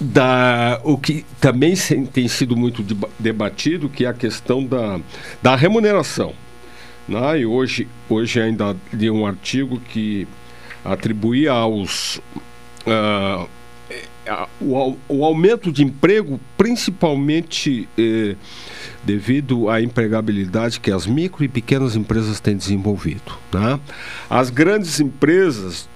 da 0.00 0.80
o 0.84 0.96
que 0.96 1.26
também 1.40 1.74
tem 2.12 2.28
sido 2.28 2.56
muito 2.56 2.84
debatido, 3.18 3.88
que 3.88 4.04
é 4.04 4.08
a 4.08 4.14
questão 4.14 4.64
da, 4.64 5.00
da 5.42 5.56
remuneração. 5.56 6.32
Né? 7.08 7.40
E 7.40 7.46
hoje, 7.46 7.88
hoje 8.08 8.40
ainda 8.40 8.76
li 8.92 9.10
um 9.10 9.26
artigo 9.26 9.80
que 9.80 10.28
atribuía 10.84 11.50
aos 11.50 12.18
uh, 12.86 13.48
o, 14.60 14.96
o 15.08 15.24
aumento 15.24 15.72
de 15.72 15.82
emprego, 15.82 16.40
principalmente 16.56 17.88
eh, 17.96 18.36
devido 19.04 19.68
à 19.68 19.80
empregabilidade 19.80 20.80
que 20.80 20.90
as 20.90 21.06
micro 21.06 21.44
e 21.44 21.48
pequenas 21.48 21.96
empresas 21.96 22.40
têm 22.40 22.56
desenvolvido. 22.56 23.32
Né? 23.52 23.78
As 24.28 24.50
grandes 24.50 25.00
empresas 25.00 25.88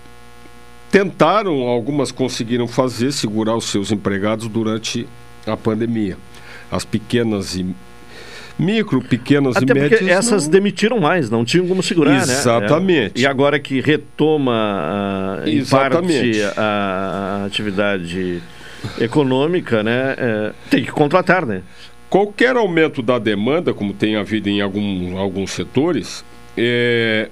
tentaram, 0.91 1.63
algumas 1.63 2.13
conseguiram 2.13 2.69
fazer, 2.69 3.13
segurar 3.13 3.57
os 3.57 3.65
seus 3.65 3.91
empregados 3.91 4.47
durante 4.49 5.09
a 5.47 5.57
pandemia. 5.57 6.17
As 6.71 6.85
pequenas 6.85 7.57
e 7.57 7.75
micro, 8.63 9.03
pequenas 9.03 9.57
Até 9.57 9.73
e 9.73 9.75
médias. 9.75 10.01
Porque 10.01 10.13
essas 10.13 10.45
não... 10.45 10.51
demitiram 10.53 11.01
mais, 11.01 11.29
não 11.29 11.45
tinham 11.45 11.67
como 11.67 11.83
segurar, 11.83 12.17
Exatamente. 12.17 12.37
né? 12.37 12.67
Exatamente. 12.67 13.19
É. 13.19 13.21
E 13.23 13.27
agora 13.27 13.59
que 13.59 13.81
retoma 13.81 15.41
uh, 15.45 15.49
em 15.49 15.59
Exatamente. 15.59 16.41
parte 16.41 16.59
a 16.59 17.45
atividade 17.47 18.43
econômica, 19.01 19.83
né? 19.83 20.15
É, 20.19 20.53
tem 20.71 20.85
que 20.85 20.91
contratar, 20.91 21.45
né? 21.47 21.63
qualquer 22.13 22.57
aumento 22.57 23.01
da 23.01 23.19
demanda, 23.19 23.73
como 23.73 23.95
tem 23.95 24.17
havido 24.17 24.47
em 24.51 24.61
algum, 24.61 25.17
alguns 25.17 25.51
setores, 25.53 26.23
é, 26.55 27.31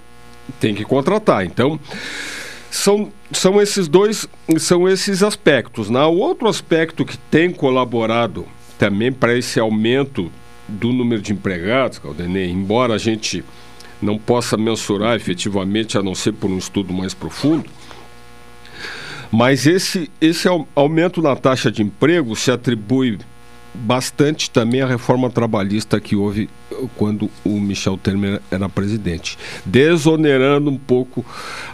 tem 0.58 0.74
que 0.74 0.84
contratar. 0.84 1.44
Então, 1.44 1.78
são, 2.70 3.12
são 3.30 3.60
esses 3.60 3.86
dois, 3.86 4.26
são 4.56 4.88
esses 4.88 5.22
aspectos. 5.22 5.90
Né? 5.90 6.02
O 6.04 6.16
outro 6.16 6.48
aspecto 6.48 7.04
que 7.04 7.18
tem 7.18 7.50
colaborado 7.50 8.46
também 8.78 9.12
para 9.12 9.36
esse 9.36 9.60
aumento 9.60 10.32
do 10.70 10.92
número 10.92 11.20
de 11.20 11.32
empregados, 11.32 11.98
Caldenei, 11.98 12.50
embora 12.50 12.94
a 12.94 12.98
gente 12.98 13.44
não 14.00 14.18
possa 14.18 14.56
mensurar 14.56 15.16
efetivamente, 15.16 15.98
a 15.98 16.02
não 16.02 16.14
ser 16.14 16.32
por 16.32 16.50
um 16.50 16.58
estudo 16.58 16.92
mais 16.92 17.12
profundo, 17.12 17.68
mas 19.30 19.66
esse, 19.66 20.10
esse 20.20 20.48
aumento 20.74 21.22
na 21.22 21.36
taxa 21.36 21.70
de 21.70 21.82
emprego 21.82 22.34
se 22.34 22.50
atribui 22.50 23.18
bastante 23.72 24.50
também 24.50 24.80
à 24.80 24.86
reforma 24.86 25.30
trabalhista 25.30 26.00
que 26.00 26.16
houve 26.16 26.48
quando 26.96 27.30
o 27.44 27.60
Michel 27.60 27.96
Temer 27.96 28.40
era 28.50 28.68
presidente, 28.68 29.38
desonerando 29.64 30.70
um 30.70 30.76
pouco 30.76 31.24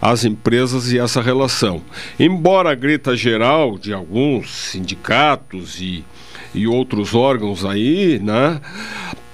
as 0.00 0.24
empresas 0.24 0.92
e 0.92 0.98
essa 0.98 1.22
relação. 1.22 1.82
Embora 2.18 2.70
a 2.70 2.74
grita 2.74 3.16
geral 3.16 3.78
de 3.78 3.92
alguns 3.92 4.50
sindicatos 4.50 5.80
e, 5.80 6.04
e 6.54 6.66
outros 6.66 7.14
órgãos 7.14 7.64
aí, 7.64 8.18
né, 8.18 8.60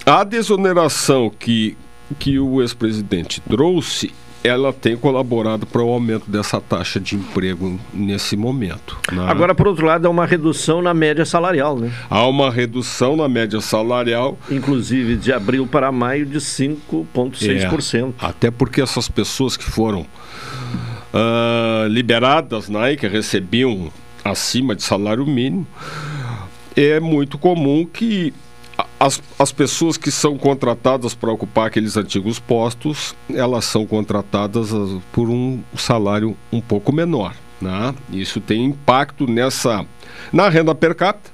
a 0.05 0.25
desoneração 0.25 1.31
que, 1.31 1.77
que 2.19 2.39
o 2.39 2.61
ex-presidente 2.61 3.41
trouxe 3.41 4.13
ela 4.45 4.73
tem 4.73 4.97
colaborado 4.97 5.67
para 5.67 5.83
o 5.83 5.89
aumento 5.89 6.29
dessa 6.29 6.61
taxa 6.61 6.99
de 6.99 7.15
emprego 7.15 7.79
nesse 7.93 8.37
momento. 8.37 8.99
Né? 9.13 9.25
Agora, 9.29 9.55
por 9.55 9.69
outro 9.69 9.87
lado, 9.87 10.07
há 10.07 10.11
uma 10.11 10.27
redução 10.27 10.83
na 10.83 10.93
média 10.93 11.25
salarial, 11.25 11.79
né? 11.79 11.93
Há 12.11 12.27
uma 12.27 12.51
redução 12.51 13.17
na 13.17 13.29
média 13.29 13.61
salarial. 13.61 14.37
Inclusive 14.51 15.17
de 15.17 15.33
abril 15.33 15.67
para 15.67 15.93
maio 15.93 16.27
de 16.27 16.39
5,6%. 16.39 18.15
É, 18.21 18.27
até 18.27 18.51
porque 18.51 18.81
essas 18.81 19.09
pessoas 19.09 19.57
que 19.57 19.65
foram 19.65 20.01
uh, 20.01 21.87
liberadas, 21.89 22.69
né, 22.69 22.97
que 22.97 23.07
recebiam 23.07 23.93
acima 24.25 24.75
de 24.75 24.83
salário 24.83 25.25
mínimo, 25.27 25.67
é 26.77 27.01
muito 27.01 27.39
comum 27.39 27.85
que 27.85 28.33
as, 28.99 29.23
as 29.39 29.53
pessoas 29.53 29.97
que 29.97 30.11
são 30.11 30.39
contratadas 30.39 31.15
para 31.15 31.31
ocupar 31.31 31.67
aqueles 31.67 31.97
antigos 31.97 32.39
postos, 32.39 33.15
elas 33.33 33.65
são 33.65 33.87
contratadas 33.87 34.73
ah, 34.73 35.01
por 35.13 35.29
um 35.29 35.61
salário 35.77 36.37
um 36.53 36.61
pouco 36.61 36.93
menor. 36.93 37.35
Né? 37.61 37.95
Isso 38.13 38.41
tem 38.41 38.65
impacto 38.65 39.27
nessa 39.27 39.87
na 40.33 40.49
renda 40.49 40.75
per 40.75 40.95
capita 40.95 41.31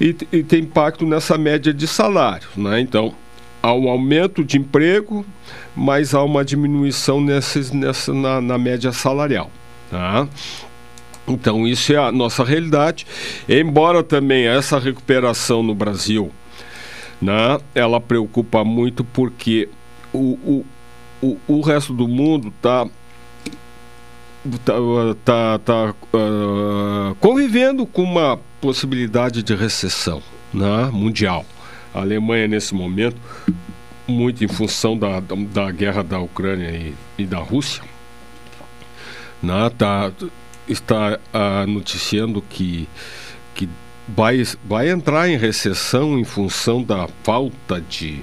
e, 0.00 0.16
e 0.32 0.42
tem 0.42 0.60
impacto 0.60 1.06
nessa 1.06 1.38
média 1.38 1.72
de 1.72 1.86
salário. 1.86 2.48
Né? 2.56 2.80
Então, 2.80 3.14
há 3.62 3.72
um 3.72 3.88
aumento 3.88 4.44
de 4.44 4.58
emprego, 4.58 5.24
mas 5.74 6.14
há 6.14 6.22
uma 6.22 6.44
diminuição 6.44 7.20
nesses, 7.20 7.70
nessa, 7.70 8.12
na, 8.12 8.40
na 8.40 8.58
média 8.58 8.92
salarial. 8.92 9.50
Tá? 9.90 10.28
Então, 11.26 11.66
isso 11.66 11.92
é 11.92 11.96
a 11.96 12.12
nossa 12.12 12.44
realidade. 12.44 13.06
Embora 13.48 14.02
também 14.02 14.46
essa 14.46 14.78
recuperação 14.78 15.62
no 15.62 15.74
Brasil 15.74 16.30
né? 17.24 17.58
ela 17.74 18.00
preocupa 18.00 18.62
muito 18.64 19.02
porque 19.02 19.68
o, 20.12 20.38
o, 20.44 20.66
o, 21.22 21.38
o 21.48 21.60
resto 21.62 21.92
do 21.92 22.06
mundo 22.06 22.48
está 22.48 22.86
tá, 24.64 24.74
tá, 25.24 25.58
tá 25.58 25.94
uh, 26.12 27.14
convivendo 27.16 27.86
com 27.86 28.02
uma 28.02 28.38
possibilidade 28.60 29.42
de 29.42 29.54
recessão 29.54 30.22
né? 30.52 30.90
mundial. 30.92 31.46
A 31.94 32.00
Alemanha, 32.00 32.46
nesse 32.46 32.74
momento, 32.74 33.16
muito 34.06 34.44
em 34.44 34.48
função 34.48 34.98
da, 34.98 35.20
da, 35.20 35.70
guerra 35.70 36.02
da 36.02 36.18
Ucrânia 36.18 36.70
e, 36.70 36.94
e 37.16 37.24
da 37.24 37.38
Rússia, 37.38 37.82
né? 39.42 39.70
Tá, 40.66 40.72
está 40.72 41.18
uh, 41.32 41.66
noticiando 41.66 42.42
que, 42.42 42.88
que 43.54 43.68
vai, 44.08 44.42
vai 44.64 44.90
entrar 44.90 45.28
em 45.28 45.36
recessão 45.36 46.18
em 46.18 46.24
função 46.24 46.82
da 46.82 47.08
falta 47.22 47.80
de, 47.80 48.22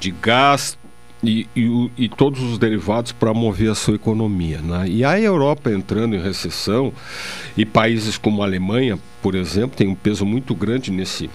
de 0.00 0.10
gás 0.10 0.78
e, 1.22 1.48
e, 1.54 1.90
e 1.96 2.08
todos 2.08 2.40
os 2.42 2.58
derivados 2.58 3.12
para 3.12 3.34
mover 3.34 3.70
a 3.70 3.74
sua 3.74 3.96
economia. 3.96 4.60
Né? 4.60 4.88
E 4.88 5.04
a 5.04 5.18
Europa 5.20 5.70
entrando 5.70 6.14
em 6.14 6.20
recessão, 6.20 6.92
e 7.56 7.64
países 7.64 8.16
como 8.16 8.42
a 8.42 8.46
Alemanha, 8.46 8.98
por 9.22 9.34
exemplo, 9.34 9.76
tem 9.76 9.88
um 9.88 9.94
peso 9.94 10.24
muito 10.24 10.54
grande 10.54 10.90
nesse 10.90 11.28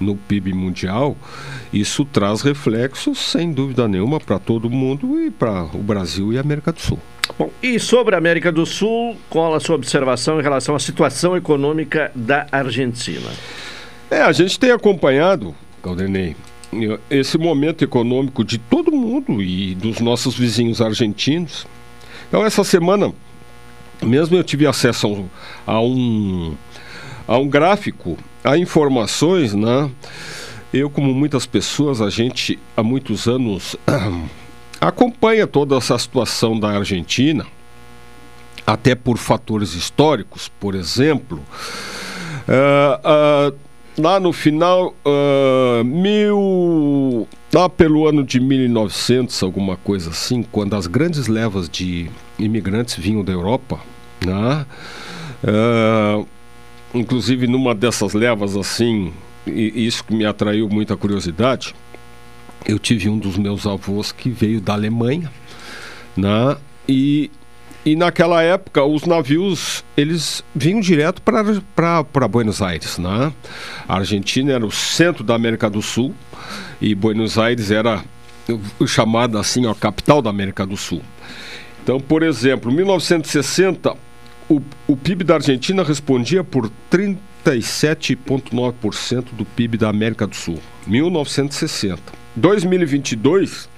no 0.00 0.16
PIB 0.16 0.52
mundial, 0.52 1.16
isso 1.72 2.04
traz 2.04 2.42
reflexos, 2.42 3.18
sem 3.18 3.52
dúvida 3.52 3.86
nenhuma, 3.86 4.18
para 4.18 4.38
todo 4.38 4.70
mundo 4.70 5.20
e 5.20 5.30
para 5.30 5.64
o 5.74 5.78
Brasil 5.78 6.32
e 6.32 6.38
a 6.38 6.40
América 6.40 6.72
do 6.72 6.80
Sul. 6.80 6.98
Bom, 7.38 7.50
e 7.62 7.78
sobre 7.78 8.14
a 8.14 8.18
América 8.18 8.50
do 8.50 8.66
Sul, 8.66 9.16
qual 9.28 9.54
a 9.54 9.60
sua 9.60 9.76
observação 9.76 10.40
em 10.40 10.42
relação 10.42 10.74
à 10.74 10.78
situação 10.78 11.36
econômica 11.36 12.10
da 12.14 12.46
Argentina? 12.50 13.30
É, 14.10 14.22
a 14.22 14.32
gente 14.32 14.58
tem 14.58 14.72
acompanhado, 14.72 15.54
Caldenei, 15.82 16.34
esse 17.10 17.38
momento 17.38 17.84
econômico 17.84 18.44
de 18.44 18.58
todo 18.58 18.92
mundo 18.92 19.42
e 19.42 19.74
dos 19.74 20.00
nossos 20.00 20.36
vizinhos 20.36 20.80
argentinos. 20.80 21.66
Então, 22.28 22.44
essa 22.44 22.62
semana, 22.62 23.12
mesmo 24.02 24.36
eu 24.36 24.44
tive 24.44 24.66
acesso 24.66 25.28
a 25.66 25.80
um, 25.80 26.54
a 27.26 27.38
um 27.38 27.48
gráfico, 27.48 28.16
a 28.42 28.56
informações, 28.56 29.54
né? 29.54 29.90
Eu, 30.72 30.88
como 30.88 31.12
muitas 31.12 31.46
pessoas, 31.46 32.00
a 32.00 32.08
gente 32.08 32.58
há 32.76 32.82
muitos 32.82 33.26
anos 33.26 33.76
acompanha 34.80 35.46
toda 35.46 35.76
essa 35.76 35.98
situação 35.98 36.58
da 36.58 36.70
Argentina, 36.70 37.46
até 38.66 38.94
por 38.94 39.18
fatores 39.18 39.74
históricos, 39.74 40.50
por 40.60 40.74
exemplo. 40.74 41.40
Uh, 42.48 43.52
uh, 43.52 43.58
lá 43.98 44.20
no 44.20 44.32
final, 44.32 44.94
uh, 45.04 45.84
mil, 45.84 47.26
lá 47.52 47.68
pelo 47.68 48.06
ano 48.06 48.22
de 48.22 48.38
1900, 48.38 49.42
alguma 49.42 49.76
coisa 49.76 50.10
assim, 50.10 50.42
quando 50.42 50.76
as 50.76 50.86
grandes 50.86 51.26
levas 51.26 51.68
de 51.68 52.08
imigrantes 52.38 52.94
vinham 52.96 53.24
da 53.24 53.32
Europa, 53.32 53.80
né? 54.24 54.66
Inclusive 56.94 57.46
numa 57.46 57.74
dessas 57.74 58.14
levas 58.14 58.56
assim, 58.56 59.12
e 59.46 59.86
isso 59.86 60.04
que 60.04 60.14
me 60.14 60.24
atraiu 60.24 60.68
muita 60.68 60.96
curiosidade, 60.96 61.74
eu 62.66 62.78
tive 62.78 63.08
um 63.08 63.18
dos 63.18 63.36
meus 63.36 63.66
avós 63.66 64.12
que 64.12 64.30
veio 64.30 64.60
da 64.60 64.74
Alemanha, 64.74 65.30
né? 66.16 66.56
E, 66.88 67.30
e 67.84 67.96
naquela 67.96 68.42
época 68.42 68.84
os 68.84 69.04
navios 69.04 69.84
eles 69.96 70.44
vinham 70.54 70.80
direto 70.80 71.22
para 71.22 72.28
Buenos 72.28 72.60
Aires, 72.60 72.98
né? 72.98 73.32
A 73.88 73.96
Argentina 73.96 74.52
era 74.52 74.66
o 74.66 74.70
centro 74.70 75.24
da 75.24 75.34
América 75.34 75.70
do 75.70 75.80
Sul 75.80 76.14
e 76.80 76.94
Buenos 76.94 77.38
Aires 77.38 77.70
era 77.70 78.04
chamada 78.86 79.38
assim 79.38 79.66
a 79.66 79.74
capital 79.74 80.20
da 80.20 80.28
América 80.28 80.66
do 80.66 80.76
Sul. 80.76 81.02
Então, 81.82 81.98
por 81.98 82.22
exemplo, 82.22 82.70
em 82.70 82.76
1960 82.76 83.96
o, 84.50 84.60
o 84.88 84.96
PIB 84.96 85.22
da 85.22 85.34
Argentina 85.34 85.84
respondia 85.84 86.42
por 86.42 86.68
37,9% 86.90 89.26
do 89.32 89.44
PIB 89.44 89.78
da 89.78 89.88
América 89.88 90.26
do 90.26 90.34
Sul. 90.34 90.58
1960. 90.88 92.02
2022, 92.34 93.68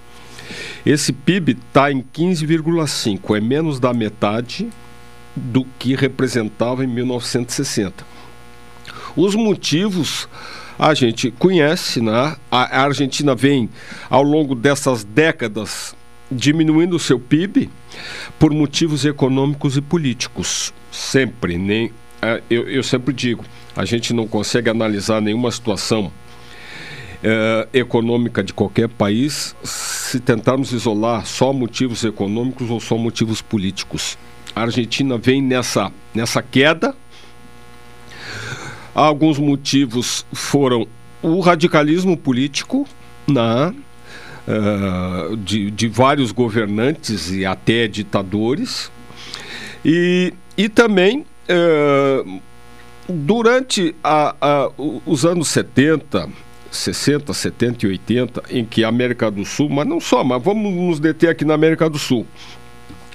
esse 0.86 1.12
PIB 1.12 1.58
está 1.66 1.92
em 1.92 2.02
15,5, 2.02 3.36
é 3.36 3.40
menos 3.40 3.78
da 3.78 3.92
metade 3.92 4.70
do 5.36 5.66
que 5.78 5.94
representava 5.94 6.82
em 6.82 6.88
1960. 6.88 8.06
Os 9.14 9.34
motivos 9.34 10.26
a 10.78 10.94
gente 10.94 11.30
conhece, 11.32 12.00
né? 12.00 12.34
A 12.50 12.82
Argentina 12.82 13.34
vem 13.34 13.68
ao 14.08 14.22
longo 14.22 14.54
dessas 14.54 15.04
décadas 15.04 15.94
diminuindo 16.34 16.96
o 16.96 16.98
seu 16.98 17.18
PIB 17.18 17.70
por 18.38 18.52
motivos 18.52 19.04
econômicos 19.04 19.76
e 19.76 19.80
políticos. 19.80 20.72
Sempre, 20.90 21.56
nem 21.58 21.92
é, 22.20 22.42
eu, 22.48 22.68
eu 22.68 22.82
sempre 22.82 23.12
digo, 23.12 23.44
a 23.74 23.84
gente 23.84 24.12
não 24.12 24.26
consegue 24.26 24.70
analisar 24.70 25.20
nenhuma 25.20 25.50
situação 25.50 26.12
eh, 27.24 27.68
econômica 27.72 28.42
de 28.42 28.52
qualquer 28.52 28.88
país 28.88 29.54
se 29.62 30.18
tentarmos 30.18 30.72
isolar 30.72 31.24
só 31.24 31.52
motivos 31.52 32.02
econômicos 32.04 32.68
ou 32.68 32.80
só 32.80 32.96
motivos 32.96 33.40
políticos. 33.40 34.18
A 34.54 34.62
Argentina 34.62 35.16
vem 35.16 35.40
nessa, 35.40 35.92
nessa 36.14 36.42
queda. 36.42 36.94
Alguns 38.94 39.38
motivos 39.38 40.26
foram 40.32 40.86
o 41.22 41.40
radicalismo 41.40 42.16
político 42.16 42.88
na, 43.26 43.72
uh, 44.46 45.36
de, 45.36 45.70
de 45.70 45.88
vários 45.88 46.32
governantes 46.32 47.30
e 47.30 47.44
até 47.44 47.86
ditadores. 47.86 48.90
E, 49.84 50.32
e 50.56 50.68
também 50.68 51.24
uh, 51.48 52.40
durante 53.08 53.94
a, 54.02 54.34
a, 54.40 54.70
os 55.04 55.24
anos 55.24 55.48
70, 55.48 56.28
60, 56.70 57.32
70 57.32 57.86
e 57.86 57.88
80, 57.90 58.42
em 58.50 58.64
que 58.64 58.84
a 58.84 58.88
América 58.88 59.30
do 59.30 59.44
Sul, 59.44 59.68
mas 59.68 59.86
não 59.86 60.00
só, 60.00 60.22
mas 60.24 60.42
vamos 60.42 60.72
nos 60.72 61.00
deter 61.00 61.30
aqui 61.30 61.44
na 61.44 61.54
América 61.54 61.88
do 61.88 61.98
Sul. 61.98 62.26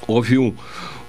Houve 0.08 0.38
um, 0.38 0.54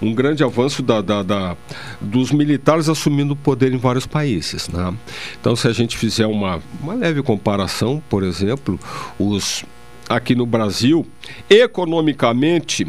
um 0.00 0.14
grande 0.14 0.42
avanço 0.42 0.82
da, 0.82 1.00
da, 1.00 1.22
da, 1.22 1.56
dos 2.00 2.32
militares 2.32 2.88
assumindo 2.88 3.34
o 3.34 3.36
poder 3.36 3.72
em 3.72 3.76
vários 3.76 4.06
países. 4.06 4.68
Né? 4.68 4.94
Então, 5.40 5.54
se 5.54 5.68
a 5.68 5.72
gente 5.72 5.96
fizer 5.96 6.26
uma, 6.26 6.60
uma 6.80 6.94
leve 6.94 7.22
comparação, 7.22 8.02
por 8.08 8.22
exemplo, 8.22 8.78
os 9.18 9.64
aqui 10.08 10.34
no 10.34 10.46
Brasil, 10.46 11.06
economicamente, 11.50 12.86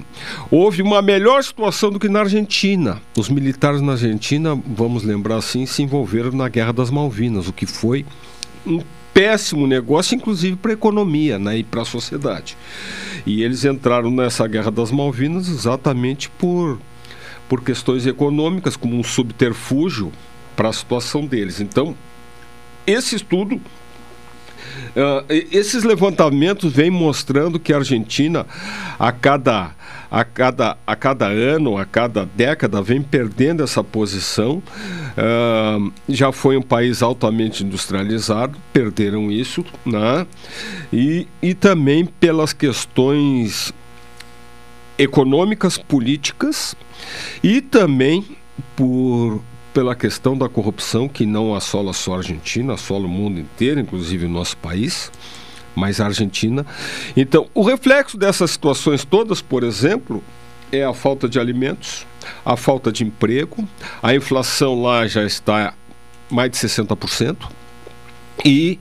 houve 0.50 0.82
uma 0.82 1.02
melhor 1.02 1.44
situação 1.44 1.92
do 1.92 2.00
que 2.00 2.08
na 2.08 2.22
Argentina. 2.22 3.02
Os 3.18 3.30
militares 3.30 3.82
na 3.82 3.94
Argentina, 3.94 4.60
vamos 4.66 5.04
lembrar 5.04 5.38
assim, 5.38 5.66
se 5.66 5.84
envolveram 5.84 6.32
na 6.32 6.48
Guerra 6.48 6.72
das 6.72 6.90
Malvinas, 6.90 7.48
o 7.48 7.54
que 7.54 7.66
foi 7.66 8.06
um 8.66 8.82
péssimo 9.14 9.68
negócio, 9.68 10.16
inclusive 10.16 10.56
para 10.56 10.72
a 10.72 10.74
economia 10.74 11.38
né, 11.38 11.58
e 11.58 11.64
para 11.64 11.82
a 11.82 11.86
sociedade. 11.86 12.56
E 13.26 13.44
eles 13.44 13.66
entraram 13.66 14.10
nessa 14.10 14.48
Guerra 14.48 14.72
das 14.72 14.92
Malvinas 14.92 15.50
exatamente 15.50 16.30
por, 16.30 16.80
por 17.50 17.62
questões 17.62 18.08
econômicas, 18.08 18.78
como 18.78 18.98
um 18.98 19.04
subterfúgio 19.04 20.12
para 20.56 20.70
a 20.70 20.74
situação 20.74 21.26
deles. 21.26 21.60
Então, 21.60 21.96
esse 22.88 23.16
estudo 23.16 23.62
Uh, 24.90 25.26
esses 25.52 25.84
levantamentos 25.84 26.72
vêm 26.74 26.90
mostrando 26.90 27.60
que 27.60 27.74
a 27.74 27.78
Argentina, 27.78 28.46
a 28.98 29.12
cada, 29.12 29.72
a, 30.10 30.24
cada, 30.24 30.78
a 30.86 30.96
cada 30.96 31.28
ano, 31.28 31.78
a 31.78 31.86
cada 31.86 32.26
década, 32.26 32.82
vem 32.82 33.02
perdendo 33.02 33.64
essa 33.64 33.84
posição. 33.84 34.64
Uh, 35.18 35.92
já 36.08 36.32
foi 36.32 36.58
um 36.58 36.62
país 36.62 37.02
altamente 37.02 37.64
industrializado, 37.64 38.58
perderam 38.74 39.32
isso, 39.32 39.64
né? 39.86 40.26
e, 40.92 41.28
e 41.42 41.54
também 41.54 42.06
pelas 42.06 42.54
questões 42.54 43.74
econômicas, 44.98 45.78
políticas 45.78 46.76
e 47.42 47.62
também 47.62 48.26
por 48.76 49.42
pela 49.74 49.96
questão 49.96 50.38
da 50.38 50.50
corrupção 50.50 51.08
que 51.08 51.26
não 51.26 51.56
assola 51.56 51.94
só 51.94 52.16
a 52.16 52.18
Argentina, 52.18 52.74
assola 52.74 53.06
o 53.06 53.10
mundo 53.10 53.40
inteiro, 53.40 53.80
inclusive 53.80 54.26
o 54.26 54.30
nosso 54.30 54.58
país, 54.58 55.12
mas 55.76 56.02
a 56.02 56.06
Argentina. 56.06 56.66
Então, 57.16 57.48
o 57.54 57.64
reflexo 57.64 58.18
dessas 58.18 58.52
situações 58.52 59.06
todas, 59.06 59.42
por 59.42 59.64
exemplo, 59.64 60.24
é 60.72 60.84
a 60.84 60.94
falta 60.94 61.28
de 61.28 61.40
alimentos, 61.40 62.06
a 62.46 62.56
falta 62.58 62.92
de 62.92 63.04
emprego, 63.04 63.68
a 64.02 64.14
inflação 64.14 64.82
lá 64.82 65.08
já 65.08 65.24
está 65.24 65.74
mais 66.30 66.52
de 66.52 66.58
60%. 66.58 67.38
E 68.46 68.80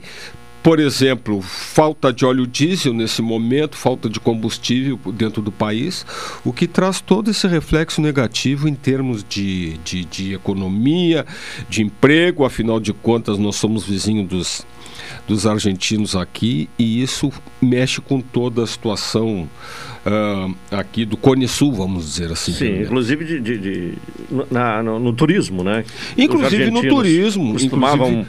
por 0.61 0.79
exemplo, 0.79 1.41
falta 1.41 2.11
de 2.11 2.25
óleo 2.25 2.45
diesel 2.45 2.93
nesse 2.93 3.21
momento, 3.21 3.77
falta 3.77 4.09
de 4.09 4.19
combustível 4.19 4.99
dentro 5.13 5.41
do 5.41 5.51
país, 5.51 6.05
o 6.43 6.51
que 6.51 6.67
traz 6.67 6.99
todo 6.99 7.31
esse 7.31 7.47
reflexo 7.47 8.01
negativo 8.01 8.67
em 8.67 8.75
termos 8.75 9.23
de, 9.27 9.77
de, 9.79 10.03
de 10.05 10.33
economia, 10.33 11.25
de 11.69 11.81
emprego, 11.81 12.43
afinal 12.43 12.79
de 12.79 12.91
contas, 12.91 13.37
nós 13.37 13.55
somos 13.55 13.85
vizinhos 13.85 14.27
dos, 14.27 14.67
dos 15.27 15.47
argentinos 15.47 16.15
aqui 16.15 16.69
e 16.77 17.01
isso 17.01 17.31
mexe 17.61 18.01
com 18.01 18.19
toda 18.19 18.63
a 18.63 18.67
situação 18.67 19.49
uh, 20.09 20.55
aqui 20.71 21.05
do 21.05 21.15
Cone 21.15 21.47
Sul, 21.47 21.73
vamos 21.73 22.05
dizer 22.05 22.31
assim. 22.31 22.51
Sim, 22.51 22.81
inclusive 22.81 23.23
de, 23.23 23.39
de, 23.39 23.57
de 23.57 23.93
na, 24.49 24.81
no, 24.83 24.99
no, 24.99 25.13
turismo, 25.13 25.63
né? 25.63 25.85
Inclusive 26.17 26.71
no 26.71 26.81
turismo. 26.81 27.53
Costumavam, 27.53 28.25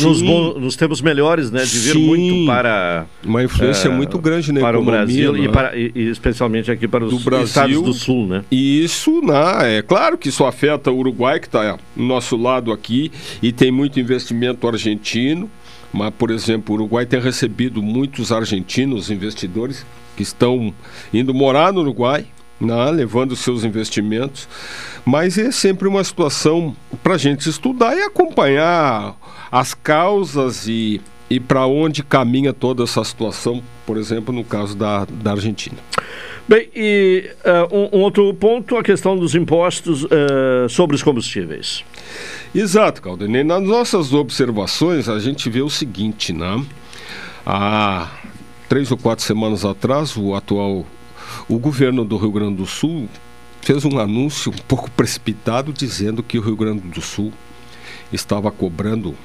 nos, 0.00 0.22
nos 0.22 0.76
tempos 0.76 1.00
melhores, 1.00 1.50
né, 1.50 1.64
de 1.64 1.78
vir 1.78 1.92
sim, 1.94 2.06
muito 2.06 2.46
para... 2.46 3.06
Uma 3.24 3.42
influência 3.42 3.90
uh, 3.90 3.92
muito 3.92 4.18
grande 4.18 4.52
na 4.52 4.60
para 4.60 4.78
economia. 4.78 5.00
o 5.00 5.04
Brasil 5.04 5.32
né? 5.32 5.40
e, 5.40 5.48
para, 5.48 5.76
e, 5.76 5.92
e, 5.94 6.10
especialmente 6.10 6.70
aqui 6.70 6.86
para 6.86 7.04
os 7.04 7.10
do 7.10 7.18
Brasil, 7.20 7.46
estados 7.46 7.82
do 7.82 7.92
Sul, 7.92 8.26
né? 8.26 8.44
E 8.50 8.84
isso, 8.84 9.20
né, 9.22 9.78
é 9.78 9.82
claro 9.82 10.18
que 10.18 10.28
isso 10.28 10.44
afeta 10.44 10.90
o 10.90 10.98
Uruguai, 10.98 11.40
que 11.40 11.46
está 11.46 11.78
no 11.96 12.06
nosso 12.06 12.36
lado 12.36 12.72
aqui, 12.72 13.10
e 13.42 13.52
tem 13.52 13.70
muito 13.70 13.98
investimento 13.98 14.66
argentino, 14.68 15.50
mas, 15.92 16.12
por 16.16 16.30
exemplo, 16.30 16.74
o 16.74 16.78
Uruguai 16.78 17.04
tem 17.04 17.20
recebido 17.20 17.82
muitos 17.82 18.30
argentinos 18.30 19.10
investidores 19.10 19.84
que 20.16 20.22
estão 20.22 20.72
indo 21.12 21.34
morar 21.34 21.72
no 21.72 21.80
Uruguai, 21.80 22.26
né, 22.60 22.90
levando 22.90 23.34
seus 23.34 23.64
investimentos. 23.64 24.48
Mas 25.04 25.38
é 25.38 25.50
sempre 25.50 25.88
uma 25.88 26.04
situação 26.04 26.76
para 27.02 27.14
a 27.14 27.18
gente 27.18 27.48
estudar 27.48 27.96
e 27.96 28.02
acompanhar 28.02 29.16
as 29.50 29.74
causas 29.74 30.66
e, 30.68 31.00
e 31.28 31.40
para 31.40 31.66
onde 31.66 32.02
caminha 32.02 32.52
toda 32.52 32.84
essa 32.84 33.02
situação, 33.02 33.62
por 33.86 33.96
exemplo, 33.96 34.34
no 34.34 34.44
caso 34.44 34.76
da, 34.76 35.06
da 35.06 35.32
Argentina. 35.32 35.78
Bem, 36.50 36.68
e 36.74 37.30
uh, 37.44 37.76
um, 37.76 37.98
um, 37.98 38.02
outro 38.02 38.34
ponto, 38.34 38.76
a 38.76 38.82
questão 38.82 39.16
dos 39.16 39.36
impostos 39.36 40.02
uh, 40.02 40.68
sobre 40.68 40.96
os 40.96 41.02
combustíveis. 41.02 41.84
Exato, 42.52 43.00
Caldenei. 43.00 43.44
Nas 43.44 43.62
nossas 43.62 44.12
observações, 44.12 45.08
a 45.08 45.20
gente 45.20 45.48
vê 45.48 45.62
o 45.62 45.70
seguinte, 45.70 46.32
né? 46.32 46.60
Há 47.46 48.08
três 48.70 48.88
ou 48.92 48.96
quatro 48.96 49.24
semanas 49.24 49.64
atrás, 49.64 50.16
o 50.16 50.32
atual 50.32 50.86
o 51.48 51.58
governo 51.58 52.04
do 52.04 52.16
Rio 52.16 52.30
Grande 52.30 52.58
do 52.58 52.66
Sul 52.66 53.08
fez 53.60 53.84
um 53.84 53.98
anúncio 53.98 54.52
um 54.52 54.62
pouco 54.68 54.88
precipitado 54.92 55.72
dizendo 55.72 56.22
que 56.22 56.38
o 56.38 56.40
Rio 56.40 56.54
Grande 56.54 56.82
do 56.82 57.00
Sul 57.00 57.32
estava 58.12 58.48
cobrando 58.48 59.16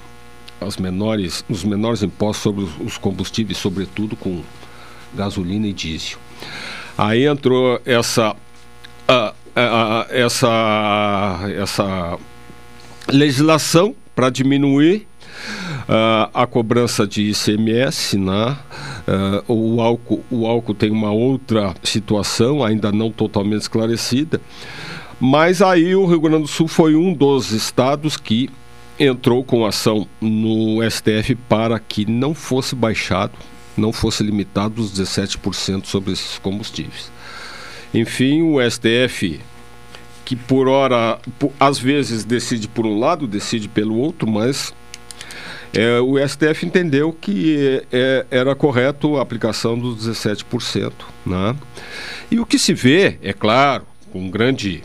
as 0.59 0.77
menores, 0.77 1.45
os 1.47 1.63
menores 1.63 2.01
impostos 2.01 2.41
sobre 2.41 2.67
os 2.83 2.97
combustíveis, 2.97 3.59
sobretudo 3.59 4.15
com 4.15 4.41
gasolina 5.13 5.67
e 5.67 5.73
diesel. 5.73 6.17
Aí 6.97 7.27
entrou 7.27 7.79
essa, 7.85 8.31
uh, 8.31 9.29
uh, 9.29 10.07
essa, 10.09 11.39
essa 11.55 12.17
legislação 13.07 13.95
para 14.15 14.31
diminuir 14.31 15.07
uh, 15.89 16.29
a 16.33 16.47
cobrança 16.47 17.07
de 17.07 17.31
ICMS, 17.31 18.17
né? 18.17 18.57
Uh, 19.47 19.53
o, 19.53 19.81
álcool, 19.81 20.23
o 20.29 20.45
álcool 20.45 20.73
tem 20.73 20.91
uma 20.91 21.11
outra 21.11 21.73
situação, 21.83 22.63
ainda 22.63 22.91
não 22.91 23.11
totalmente 23.11 23.61
esclarecida, 23.61 24.41
mas 25.19 25.61
aí 25.61 25.95
o 25.95 26.05
Rio 26.05 26.19
Grande 26.19 26.43
do 26.43 26.47
Sul 26.47 26.67
foi 26.67 26.95
um 26.95 27.13
dos 27.13 27.51
estados 27.51 28.17
que 28.17 28.49
entrou 28.99 29.43
com 29.43 29.65
ação 29.65 30.07
no 30.21 30.79
STF 30.89 31.35
para 31.49 31.79
que 31.79 32.09
não 32.09 32.33
fosse 32.33 32.75
baixado, 32.75 33.33
não 33.77 33.91
fosse 33.91 34.23
limitado 34.23 34.81
os 34.81 34.97
17% 34.97 35.85
sobre 35.85 36.13
esses 36.13 36.37
combustíveis. 36.39 37.11
Enfim, 37.93 38.41
o 38.41 38.57
STF 38.69 39.39
que 40.25 40.35
por 40.35 40.67
hora, 40.67 41.19
por, 41.37 41.51
às 41.59 41.77
vezes 41.77 42.25
decide 42.25 42.67
por 42.67 42.85
um 42.85 42.97
lado, 42.99 43.27
decide 43.27 43.69
pelo 43.69 43.95
outro, 43.95 44.27
mas 44.27 44.73
é, 45.75 45.99
o 45.99 46.15
STF 46.27 46.65
entendeu 46.65 47.11
que 47.13 47.83
é, 47.91 48.25
era 48.31 48.55
correto 48.55 49.17
a 49.17 49.21
aplicação 49.21 49.77
dos 49.77 50.07
17%. 50.07 50.91
Né? 51.25 51.55
E 52.31 52.39
o 52.39 52.45
que 52.45 52.57
se 52.57 52.73
vê, 52.73 53.17
é 53.21 53.33
claro, 53.33 53.83
com 54.11 54.29
grande 54.29 54.83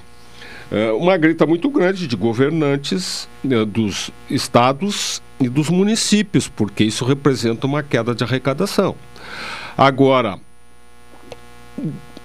é, 0.71 0.93
uma 0.93 1.17
grita 1.17 1.47
muito 1.47 1.69
grande 1.69 2.07
de 2.07 2.15
governantes 2.15 3.29
né, 3.43 3.65
dos 3.65 4.11
estados 4.31 5.21
e 5.41 5.49
dos 5.49 5.69
municípios, 5.69 6.47
porque 6.47 6.85
isso 6.85 7.05
representa 7.05 7.67
uma 7.67 7.83
queda 7.83 8.15
de 8.15 8.23
arrecadação. 8.23 8.95
Agora, 9.77 10.39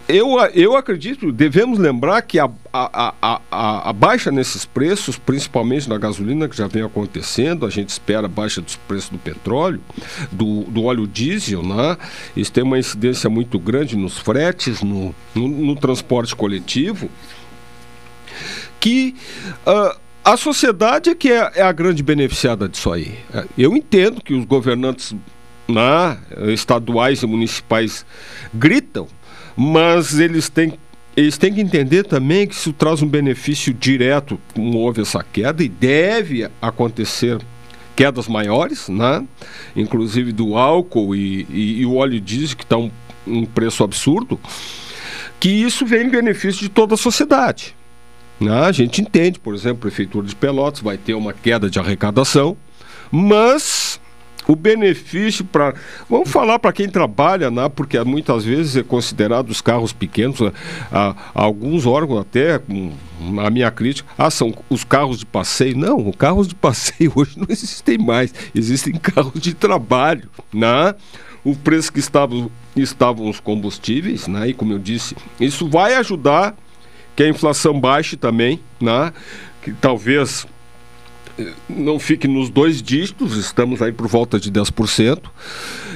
eu, 0.08 0.38
eu 0.54 0.76
acredito, 0.76 1.32
devemos 1.32 1.80
lembrar 1.80 2.22
que 2.22 2.38
a, 2.40 2.50
a, 2.72 3.14
a, 3.22 3.42
a, 3.50 3.90
a 3.90 3.94
baixa 3.94 4.32
nesses 4.32 4.64
preços, 4.64 5.18
principalmente 5.18 5.90
na 5.90 5.98
gasolina, 5.98 6.48
que 6.48 6.56
já 6.56 6.68
vem 6.68 6.84
acontecendo, 6.84 7.66
a 7.66 7.70
gente 7.70 7.90
espera 7.90 8.28
a 8.28 8.30
baixa 8.30 8.62
dos 8.62 8.76
preços 8.76 9.10
do 9.10 9.18
petróleo, 9.18 9.82
do, 10.32 10.64
do 10.66 10.84
óleo 10.84 11.08
diesel, 11.08 11.64
né? 11.64 11.98
Isso 12.38 12.52
tem 12.52 12.64
uma 12.64 12.78
incidência 12.78 13.30
muito 13.30 13.58
grande 13.58 13.96
nos 13.96 14.18
fretes, 14.20 14.84
no, 14.84 15.16
no, 15.34 15.48
no 15.48 15.76
transporte 15.76 16.36
coletivo, 16.36 17.10
que 18.80 19.16
uh, 19.66 20.00
a 20.24 20.38
sociedade 20.38 21.10
é 21.10 21.16
que 21.16 21.32
é, 21.32 21.52
é, 21.56 21.62
a 21.64 21.72
grande 21.72 22.04
beneficiada 22.04 22.70
disso 22.70 22.92
aí. 22.92 23.18
Eu 23.58 23.76
entendo 23.76 24.22
que 24.22 24.36
os 24.36 24.46
governantes 24.46 25.16
né, 25.68 26.20
estaduais 26.54 27.24
e 27.24 27.26
municipais 27.26 28.06
gritam, 28.54 29.08
mas 29.56 30.20
eles 30.20 30.50
têm 30.50 30.74
eles 31.16 31.38
têm 31.38 31.54
que 31.54 31.62
entender 31.62 32.04
também 32.04 32.46
que 32.46 32.54
isso 32.54 32.74
traz 32.74 33.02
um 33.02 33.08
benefício 33.08 33.74
direto, 33.74 34.38
como 34.54 34.80
houve 34.80 35.02
essa 35.02 35.24
queda, 35.24 35.64
e 35.64 35.70
deve 35.70 36.46
acontecer 36.62 37.40
quedas 37.96 38.28
maiores, 38.28 38.90
né? 38.90 39.26
inclusive 39.76 40.34
do 40.34 40.58
álcool 40.58 41.16
e, 41.16 41.48
e, 41.50 41.80
e 41.80 41.86
o 41.86 41.96
óleo 41.96 42.20
diesel, 42.20 42.58
que 42.58 42.64
está 42.64 42.76
um, 42.76 42.92
um 43.26 43.46
preço 43.46 43.82
absurdo, 43.82 44.38
que 45.40 45.48
isso 45.48 45.86
vem 45.86 46.08
em 46.08 46.10
benefício 46.10 46.60
de 46.60 46.70
toda 46.70 46.96
a 46.96 46.98
sociedade. 46.98 47.74
Né? 48.38 48.52
A 48.52 48.72
gente 48.74 49.02
entende, 49.02 49.40
por 49.40 49.56
exemplo, 49.56 49.78
a 49.78 49.82
Prefeitura 49.82 50.28
de 50.28 50.36
Pelotas 50.36 50.82
vai 50.82 50.98
ter 50.98 51.14
uma 51.14 51.32
queda 51.32 51.70
de 51.70 51.80
arrecadação, 51.80 52.58
mas 53.10 54.02
o 54.48 54.56
benefício 54.56 55.44
para. 55.46 55.74
Vamos 56.10 56.30
falar 56.30 56.60
para 56.60 56.74
quem 56.74 56.90
trabalha, 56.90 57.50
né? 57.50 57.70
porque 57.70 58.02
muitas 58.04 58.44
vezes 58.44 58.76
é 58.76 58.84
considerado 58.84 59.50
os 59.50 59.62
carros 59.62 59.94
pequenos, 59.94 60.40
né? 60.40 60.52
ah, 60.92 61.16
alguns 61.34 61.86
órgãos 61.86 62.22
até, 62.22 62.56
a 62.56 63.50
minha 63.50 63.72
crítica, 63.72 64.08
ah, 64.18 64.30
são 64.30 64.54
os 64.70 64.84
carros 64.84 65.20
de 65.20 65.26
passeio. 65.26 65.78
Não, 65.78 66.10
os 66.10 66.16
carros 66.16 66.48
de 66.48 66.56
passeio 66.56 67.12
hoje 67.16 67.38
não 67.38 67.48
existem 67.50 67.98
mais, 67.98 68.34
existem 68.54 68.94
carros 68.94 69.40
de 69.40 69.54
trabalho. 69.54 70.30
Né? 70.54 70.96
O 71.44 71.56
preço 71.56 71.92
que 71.92 72.00
estavam, 72.00 72.50
estavam 72.76 73.30
os 73.30 73.40
combustíveis, 73.40 74.28
né? 74.28 74.50
e 74.50 74.54
como 74.54 74.74
eu 74.74 74.80
disse, 74.80 75.16
isso 75.40 75.68
vai 75.68 75.96
ajudar 75.96 76.56
que 77.16 77.24
a 77.24 77.30
inflação 77.30 77.80
baixe 77.80 78.18
também, 78.18 78.60
né? 78.80 79.14
que 79.62 79.72
talvez 79.74 80.46
não 81.70 82.00
fique 82.00 82.28
nos 82.28 82.50
dois 82.50 82.82
dígitos, 82.82 83.36
estamos 83.38 83.82
aí 83.82 83.92
por 83.92 84.08
volta 84.08 84.40
de 84.40 84.52
10%. 84.52 85.20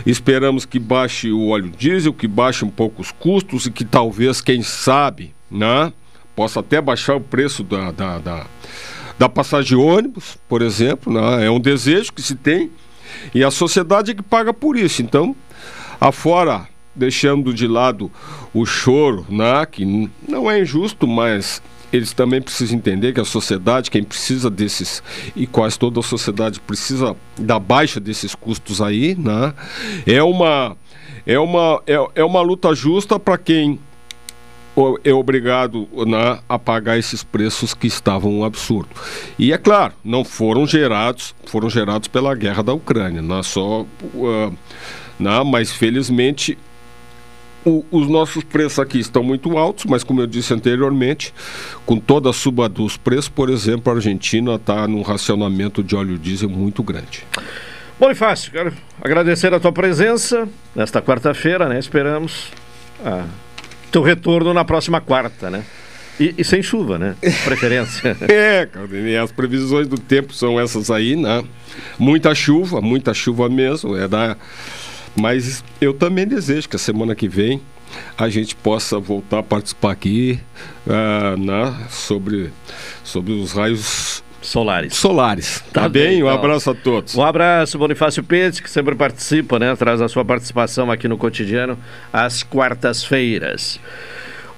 Esperamos 0.06 0.66
que 0.66 0.80
baixe 0.80 1.32
o 1.32 1.48
óleo 1.48 1.72
diesel, 1.78 2.14
que 2.14 2.28
baixe 2.28 2.66
um 2.66 2.70
pouco 2.70 3.02
os 3.02 3.12
custos 3.12 3.66
e 3.66 3.72
que 3.72 3.86
talvez, 3.86 4.42
quem 4.42 4.62
sabe, 4.62 5.34
né, 5.50 5.94
possa 6.36 6.60
até 6.60 6.82
baixar 6.82 7.16
o 7.16 7.22
preço 7.22 7.64
da, 7.64 7.92
da, 7.92 8.18
da, 8.20 8.48
da 9.18 9.30
passagem 9.30 9.70
de 9.70 9.76
ônibus, 9.76 10.38
por 10.48 10.62
exemplo. 10.62 11.12
Né? 11.14 11.46
É 11.46 11.52
um 11.52 11.60
desejo 11.60 12.14
que 12.14 12.22
se 12.22 12.36
tem 12.36 12.72
e 13.34 13.44
a 13.44 13.52
sociedade 13.52 14.12
é 14.12 14.16
que 14.16 14.24
paga 14.24 14.54
por 14.54 14.78
isso. 14.78 15.02
Então, 15.02 15.36
afora 16.00 16.68
deixando 16.96 17.54
de 17.54 17.68
lado 17.68 18.12
o 18.54 18.66
choro, 18.66 19.26
né, 19.30 19.66
que 19.66 20.10
não 20.28 20.52
é 20.52 20.62
injusto, 20.62 21.08
mas 21.08 21.62
eles 21.92 22.14
também 22.14 22.42
precisam 22.42 22.78
entender 22.78 23.14
que 23.14 23.20
a 23.20 23.26
sociedade, 23.26 23.90
quem 23.90 24.04
precisa 24.04 24.50
desses, 24.50 25.02
e 25.36 25.48
quase 25.48 25.78
toda 25.78 26.00
a 26.00 26.04
sociedade 26.04 26.60
precisa 26.60 27.16
da 27.38 27.60
baixa 27.60 28.00
desses 28.00 28.36
custos 28.36 28.82
aí, 28.82 29.16
né? 29.16 29.54
É 30.06 30.22
uma, 30.22 30.78
é 31.26 31.40
uma, 31.40 31.82
é, 31.88 31.96
é 32.16 32.24
uma 32.24 32.42
luta 32.42 32.74
justa 32.74 33.20
para 33.20 33.38
quem 33.38 33.80
é 35.04 35.14
obrigado 35.14 35.88
né, 36.08 36.40
a 36.48 36.58
pagar 36.58 36.98
esses 36.98 37.24
preços 37.24 37.74
que 37.74 37.88
estavam 37.88 38.32
um 38.32 38.44
absurdo. 38.46 38.90
E 39.38 39.52
é 39.52 39.58
claro, 39.58 39.94
não 40.04 40.24
foram 40.24 40.66
gerados, 40.66 41.36
foram 41.46 41.70
gerados 41.70 42.08
pela 42.08 42.34
guerra 42.36 42.64
da 42.64 42.74
Ucrânia, 42.74 43.22
não 43.22 43.40
é 43.40 43.44
só, 43.44 43.82
uh, 43.82 44.54
né, 45.20 45.44
mas 45.46 45.72
felizmente 45.72 46.58
o, 47.66 47.84
os 47.92 48.08
nossos 48.08 48.44
preços 48.44 48.80
aqui 48.80 49.00
estão 49.00 49.24
muito 49.24 49.58
altos, 49.58 49.86
mas 49.86 50.04
como 50.04 50.22
eu 50.22 50.28
disse 50.28 50.54
anteriormente, 50.54 51.34
com 51.86 51.98
toda 51.98 52.30
a 52.30 52.34
suba 52.34 52.70
dos 52.70 52.98
preços, 52.98 53.30
por 53.30 53.50
exemplo, 53.50 53.92
a 53.92 53.96
Argentina 53.96 54.56
está 54.56 54.88
num 54.88 55.02
racionamento 55.02 55.84
de 55.84 55.96
óleo 55.96 56.18
diesel 56.18 56.50
muito 56.50 56.82
grande. 56.84 57.24
Bonifácio, 58.00 58.52
quero 58.52 58.72
agradecer 59.02 59.54
a 59.54 59.60
tua 59.60 59.74
presença 59.74 60.48
nesta 60.74 61.02
quarta-feira, 61.02 61.68
né? 61.68 61.78
Esperamos 61.78 62.50
ah, 63.04 63.26
teu 63.92 64.02
retorno 64.02 64.54
na 64.54 64.64
próxima 64.64 65.02
quarta, 65.02 65.50
né? 65.50 65.66
E, 66.18 66.36
e 66.38 66.44
sem 66.44 66.62
chuva, 66.62 66.98
né? 66.98 67.16
Preferência. 67.44 68.16
é, 68.28 68.66
Caldini, 68.66 69.18
as 69.18 69.32
previsões 69.32 69.88
do 69.88 69.98
tempo 69.98 70.34
são 70.34 70.60
essas 70.60 70.90
aí, 70.90 71.16
né? 71.16 71.44
Muita 71.98 72.34
chuva, 72.34 72.80
muita 72.82 73.14
chuva 73.14 73.50
mesmo, 73.50 73.98
é 73.98 74.08
da 74.08 74.38
mas 75.16 75.64
eu 75.80 75.94
também 75.94 76.28
desejo 76.28 76.68
que 76.68 76.76
a 76.76 76.80
semana 76.80 77.16
que 77.16 77.28
vem 77.28 77.62
a 78.18 78.30
gente 78.30 78.56
possa 78.56 79.00
voltar 79.00 79.40
a 79.40 79.44
participar 79.44 79.92
aqui 79.92 80.40
uh, 80.86 81.38
né, 81.38 81.88
sobre, 81.90 82.52
sobre 83.04 83.34
os 83.34 83.54
raios 83.54 84.24
Solares. 84.42 84.96
Solares. 84.96 85.64
Tá, 85.74 85.82
tá 85.82 85.90
bem? 85.90 86.04
bem? 86.04 86.24
Um 86.24 86.28
então. 86.28 86.30
abraço 86.30 86.72
a 86.72 86.74
todos. 86.76 87.16
Um 87.16 87.24
abraço, 87.24 87.78
Bonifácio 87.78 88.24
Pires, 88.24 88.60
que 88.60 88.70
sempre 88.70 88.96
participa, 88.96 89.60
né? 89.60 89.76
Traz 89.76 90.02
a 90.02 90.08
sua 90.08 90.24
participação 90.24 90.90
aqui 90.90 91.10
no 91.10 91.18
cotidiano 91.18 91.78
às 92.12 92.42
quartas-feiras. 92.42 93.80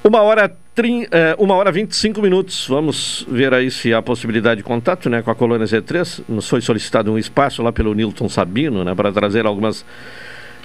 Uma 0.03 0.21
hora, 0.21 0.55
trin, 0.75 1.03
uh, 1.03 1.07
uma 1.39 1.55
hora 1.55 1.71
25 1.71 2.21
minutos. 2.21 2.67
Vamos 2.67 3.25
ver 3.27 3.53
aí 3.53 3.71
se 3.71 3.91
há 3.91 4.01
possibilidade 4.01 4.59
de 4.59 4.63
contato 4.63 5.09
né, 5.09 5.21
com 5.23 5.31
a 5.31 5.35
colônia 5.35 5.65
Z3. 5.65 6.21
Nos 6.29 6.47
foi 6.47 6.61
solicitado 6.61 7.11
um 7.11 7.17
espaço 7.17 7.63
lá 7.63 7.71
pelo 7.71 7.93
Nilton 7.95 8.29
Sabino, 8.29 8.83
né? 8.83 8.93
Para 8.93 9.11
trazer 9.11 9.47
algumas 9.47 9.83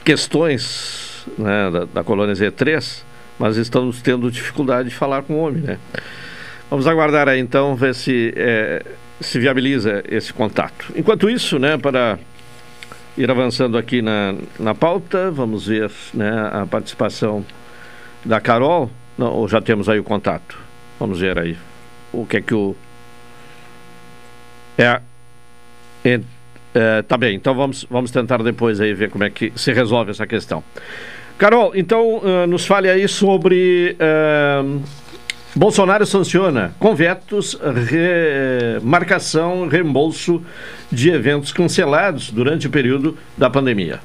questões 0.06 1.26
né, 1.36 1.68
da, 1.68 1.84
da, 1.86 2.04
colônia 2.04 2.32
Z3, 2.32 3.02
mas 3.40 3.56
estamos 3.56 4.00
tendo 4.00 4.30
dificuldade 4.30 4.88
de 4.88 4.94
falar 4.94 5.22
com 5.22 5.34
o 5.34 5.38
homem, 5.38 5.60
né? 5.62 5.78
Vamos 6.70 6.86
aguardar 6.86 7.28
aí 7.28 7.40
então, 7.40 7.74
ver 7.74 7.92
se 7.92 8.32
é, 8.36 8.84
se 9.20 9.40
viabiliza 9.40 10.04
esse 10.08 10.32
contato. 10.32 10.92
Enquanto 10.94 11.28
isso, 11.28 11.58
né, 11.58 11.76
para 11.76 12.20
ir 13.18 13.28
avançando 13.28 13.76
aqui 13.76 14.00
na, 14.00 14.36
na 14.60 14.74
pauta, 14.76 15.30
vamos 15.32 15.66
ver 15.66 15.90
né, 16.14 16.30
a 16.52 16.64
participação 16.66 17.44
da 18.24 18.40
Carol. 18.40 18.88
Não, 19.18 19.32
ou 19.32 19.48
já 19.48 19.60
temos 19.60 19.88
aí 19.88 19.98
o 19.98 20.04
contato? 20.04 20.56
Vamos 21.00 21.18
ver 21.18 21.36
aí 21.36 21.56
o 22.12 22.24
que 22.24 22.36
é 22.36 22.40
que 22.40 22.54
o. 22.54 22.76
É. 24.78 25.00
é 26.04 26.20
é, 26.76 27.00
tá 27.00 27.16
bem, 27.16 27.34
então 27.34 27.54
vamos, 27.54 27.86
vamos 27.90 28.10
tentar 28.10 28.42
depois 28.42 28.80
aí 28.82 28.92
ver 28.92 29.08
como 29.08 29.24
é 29.24 29.30
que 29.30 29.50
se 29.56 29.72
resolve 29.72 30.10
essa 30.10 30.26
questão. 30.26 30.62
Carol, 31.38 31.72
então 31.74 32.18
uh, 32.18 32.46
nos 32.46 32.66
fale 32.66 32.88
aí 32.88 33.08
sobre. 33.08 33.96
Uh, 33.98 34.82
Bolsonaro 35.54 36.04
sanciona 36.04 36.74
com 36.78 36.94
vetos, 36.94 37.58
marcação, 38.82 39.66
reembolso 39.66 40.42
de 40.92 41.08
eventos 41.08 41.50
cancelados 41.50 42.30
durante 42.30 42.66
o 42.66 42.70
período 42.70 43.16
da 43.38 43.48
pandemia 43.48 43.98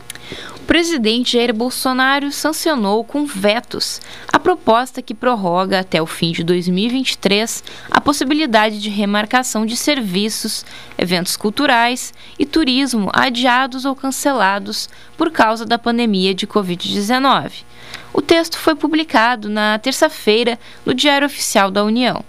presidente 0.71 1.33
Jair 1.33 1.53
Bolsonaro 1.53 2.31
sancionou 2.31 3.03
com 3.03 3.25
vetos 3.25 3.99
a 4.31 4.39
proposta 4.39 5.01
que 5.01 5.13
prorroga 5.13 5.81
até 5.81 6.01
o 6.01 6.05
fim 6.05 6.31
de 6.31 6.45
2023 6.45 7.61
a 7.91 7.99
possibilidade 7.99 8.79
de 8.79 8.89
remarcação 8.89 9.65
de 9.65 9.75
serviços, 9.75 10.65
eventos 10.97 11.35
culturais 11.35 12.13
e 12.39 12.45
turismo 12.45 13.09
adiados 13.11 13.83
ou 13.83 13.93
cancelados 13.93 14.87
por 15.17 15.29
causa 15.29 15.65
da 15.65 15.77
pandemia 15.77 16.33
de 16.33 16.47
Covid-19. 16.47 17.65
O 18.13 18.21
texto 18.21 18.57
foi 18.57 18.73
publicado 18.73 19.49
na 19.49 19.77
terça-feira 19.77 20.57
no 20.85 20.93
Diário 20.93 21.27
Oficial 21.27 21.69
da 21.69 21.83
União. 21.83 22.23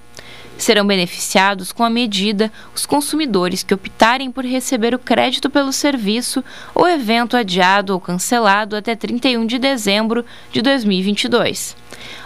Serão 0.59 0.87
beneficiados 0.87 1.73
com 1.73 1.83
a 1.83 1.91
medida 1.91 2.53
os 2.75 2.87
consumidores 2.87 3.63
que 3.63 3.75
optarem 3.75 4.31
por 4.31 4.45
receber 4.45 4.95
o 4.95 4.99
crédito 4.99 5.51
pelo 5.51 5.73
serviço 5.73 6.45
ou 6.75 6.89
evento 6.89 7.37
adiado 7.37 7.93
ou 7.93 8.01
cancelado 8.01 8.77
até 8.77 8.95
31 8.95 9.47
de 9.47 9.59
dezembro 9.59 10.25
de 10.53 10.63
2022. 10.63 11.77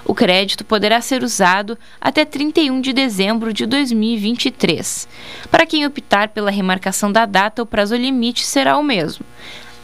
O 0.04 0.14
crédito 0.14 0.64
poderá 0.64 1.00
ser 1.00 1.22
usado 1.22 1.76
até 2.00 2.24
31 2.24 2.80
de 2.80 2.92
dezembro 2.92 3.52
de 3.52 3.66
2023. 3.66 5.08
Para 5.50 5.66
quem 5.66 5.84
optar 5.84 6.28
pela 6.28 6.50
remarcação 6.50 7.10
da 7.10 7.26
data, 7.26 7.62
o 7.62 7.66
prazo 7.66 7.96
limite 7.96 8.44
será 8.44 8.76
o 8.78 8.82
mesmo 8.82 9.24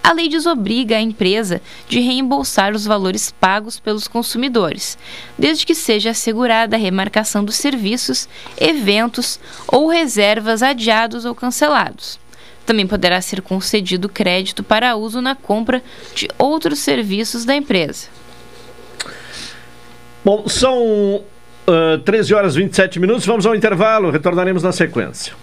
a 0.03 0.12
lei 0.12 0.28
desobriga 0.28 0.96
a 0.96 1.00
empresa 1.00 1.61
de 1.88 2.00
reembolsar 2.00 2.74
os 2.74 2.84
valores 2.84 3.30
pagos 3.30 3.78
pelos 3.78 4.09
consumidores, 4.09 4.98
desde 5.38 5.64
que 5.64 5.74
seja 5.74 6.11
assegurada 6.11 6.76
a 6.76 6.78
remarcação 6.78 7.44
dos 7.44 7.55
serviços, 7.55 8.28
eventos 8.61 9.38
ou 9.68 9.88
reservas 9.88 10.62
adiados 10.62 11.24
ou 11.24 11.34
cancelados. 11.34 12.18
Também 12.66 12.86
poderá 12.86 13.20
ser 13.20 13.42
concedido 13.42 14.09
crédito 14.09 14.62
para 14.62 14.96
uso 14.96 15.20
na 15.20 15.34
compra 15.34 15.82
de 16.14 16.28
outros 16.38 16.78
serviços 16.78 17.44
da 17.44 17.55
empresa. 17.55 18.09
Bom, 20.24 20.48
são 20.48 21.16
uh, 21.66 21.98
13 22.05 22.34
horas 22.34 22.55
e 22.55 22.59
27 22.59 23.00
minutos. 23.00 23.26
Vamos 23.26 23.46
ao 23.46 23.55
intervalo, 23.55 24.11
retornaremos 24.11 24.62
na 24.62 24.70
sequência. 24.70 25.34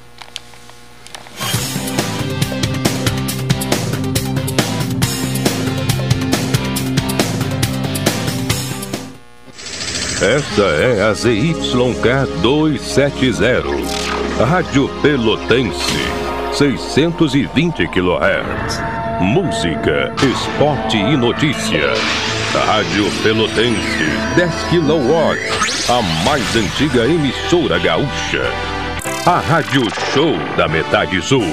Esta 10.21 10.63
é 10.63 11.01
a 11.09 11.13
ZYK 11.13 12.41
270, 12.41 13.63
Rádio 14.43 14.89
Pelotense, 15.01 15.97
620 16.51 17.87
kHz. 17.87 18.81
Música, 19.21 20.13
esporte 20.21 20.97
e 20.97 21.15
notícia. 21.15 21.93
Rádio 22.53 23.09
Pelotense, 23.23 24.09
10 24.35 24.53
kW, 24.63 25.37
a 25.87 26.01
mais 26.25 26.53
antiga 26.53 27.05
emissora 27.05 27.79
gaúcha. 27.79 28.43
A 29.25 29.39
Rádio 29.39 29.83
Show 30.13 30.37
da 30.57 30.67
Metade 30.67 31.21
Sul. 31.21 31.47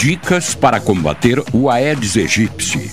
Dicas 0.00 0.52
para 0.56 0.80
combater 0.80 1.40
o 1.52 1.70
Aedes 1.70 2.16
aegypti. 2.16 2.90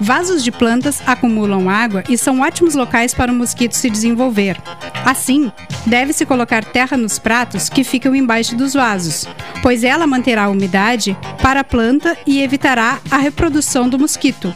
Vasos 0.00 0.42
de 0.42 0.50
plantas 0.50 1.02
acumulam 1.06 1.68
água 1.68 2.02
e 2.08 2.16
são 2.16 2.40
ótimos 2.40 2.74
locais 2.74 3.12
para 3.12 3.30
o 3.30 3.34
mosquito 3.34 3.76
se 3.76 3.90
desenvolver. 3.90 4.56
Assim, 5.04 5.52
deve-se 5.84 6.24
colocar 6.24 6.64
terra 6.64 6.96
nos 6.96 7.18
pratos 7.18 7.68
que 7.68 7.84
ficam 7.84 8.14
embaixo 8.14 8.56
dos 8.56 8.72
vasos, 8.72 9.26
pois 9.62 9.84
ela 9.84 10.06
manterá 10.06 10.44
a 10.44 10.48
umidade 10.48 11.16
para 11.42 11.60
a 11.60 11.64
planta 11.64 12.16
e 12.26 12.42
evitará 12.42 12.98
a 13.10 13.18
reprodução 13.18 13.88
do 13.88 13.98
mosquito. 13.98 14.54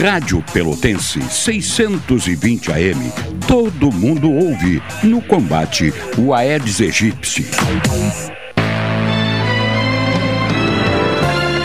Rádio 0.00 0.44
Pelotense 0.52 1.22
620 1.22 2.72
AM. 2.72 3.12
Todo 3.46 3.92
mundo 3.92 4.30
ouve 4.30 4.82
no 5.02 5.22
combate 5.22 5.94
o 6.18 6.34
Aedes 6.34 6.80
aegypti. 6.80 7.46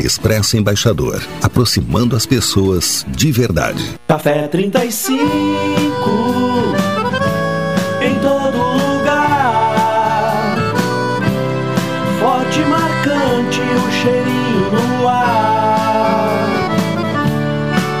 Expresso 0.00 0.56
Embaixador, 0.56 1.22
aproximando 1.42 2.16
as 2.16 2.24
pessoas 2.24 3.04
de 3.08 3.30
verdade. 3.30 4.00
Café 4.08 4.48
35 4.48 5.20
em 8.00 8.14
todo 8.20 8.56
lugar. 8.56 10.56
Forte, 12.18 12.60
marcante, 12.60 13.60
o 13.60 13.90
cheirinho 13.92 14.72
no 14.72 15.06
ar. 15.06 16.48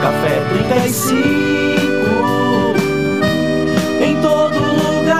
Café 0.00 0.40
35 0.54 1.20
em 4.02 4.16
todo 4.22 4.58
lugar. 4.58 5.16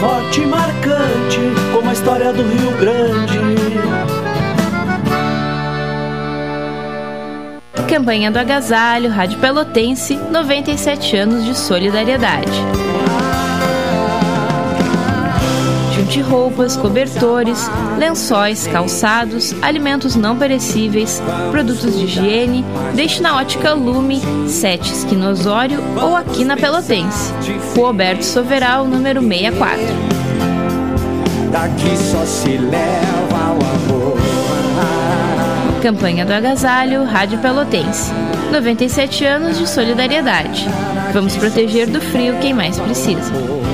Forte, 0.00 0.44
marcante, 0.44 1.40
como 1.72 1.88
a 1.88 1.92
história 1.94 2.30
do 2.32 2.42
Rio 2.42 2.72
Grande. 2.78 3.19
Campanha 7.90 8.30
do 8.30 8.38
Agasalho, 8.38 9.10
Rádio 9.10 9.40
Pelotense, 9.40 10.14
97 10.14 11.16
anos 11.16 11.44
de 11.44 11.58
solidariedade. 11.58 12.52
Junte 15.92 16.20
roupas, 16.20 16.76
cobertores, 16.76 17.68
lençóis, 17.98 18.68
calçados, 18.68 19.52
alimentos 19.60 20.14
não 20.14 20.38
perecíveis, 20.38 21.20
produtos 21.50 21.98
de 21.98 22.04
higiene, 22.04 22.64
deixe 22.94 23.20
na 23.20 23.36
ótica 23.36 23.74
Lume, 23.74 24.22
7 24.46 24.92
Esquina 24.92 25.30
Osório 25.30 25.80
ou 26.00 26.14
aqui 26.14 26.44
na 26.44 26.56
Pelotense. 26.56 27.34
Rua 27.74 27.88
Alberto 27.88 28.24
Soveral, 28.24 28.86
número 28.86 29.20
64. 29.20 29.80
Daqui 31.50 31.96
só 31.96 32.24
se 32.24 32.56
leva 32.56 33.50
o 33.50 33.90
amor. 33.90 33.99
Campanha 35.80 36.26
do 36.26 36.32
Agasalho, 36.32 37.04
Rádio 37.04 37.38
Pelotense. 37.38 38.12
97 38.52 39.24
anos 39.24 39.58
de 39.58 39.66
solidariedade. 39.66 40.68
Vamos 41.14 41.36
proteger 41.36 41.88
do 41.88 42.00
frio 42.02 42.36
quem 42.38 42.52
mais 42.52 42.78
precisa. 42.78 43.32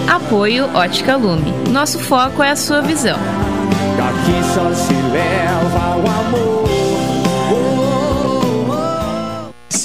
Apoio 0.09 0.73
Ótica 0.73 1.17
Lume. 1.17 1.53
Nosso 1.71 1.99
foco 1.99 2.45
é 2.45 2.51
a 2.51 2.57
sua 2.57 2.81
visão. 2.81 3.19
Daqui 3.97 4.55
só 4.55 4.73
se 4.73 4.95
leva 4.95 5.97
o 5.97 6.09
amor. 6.09 6.66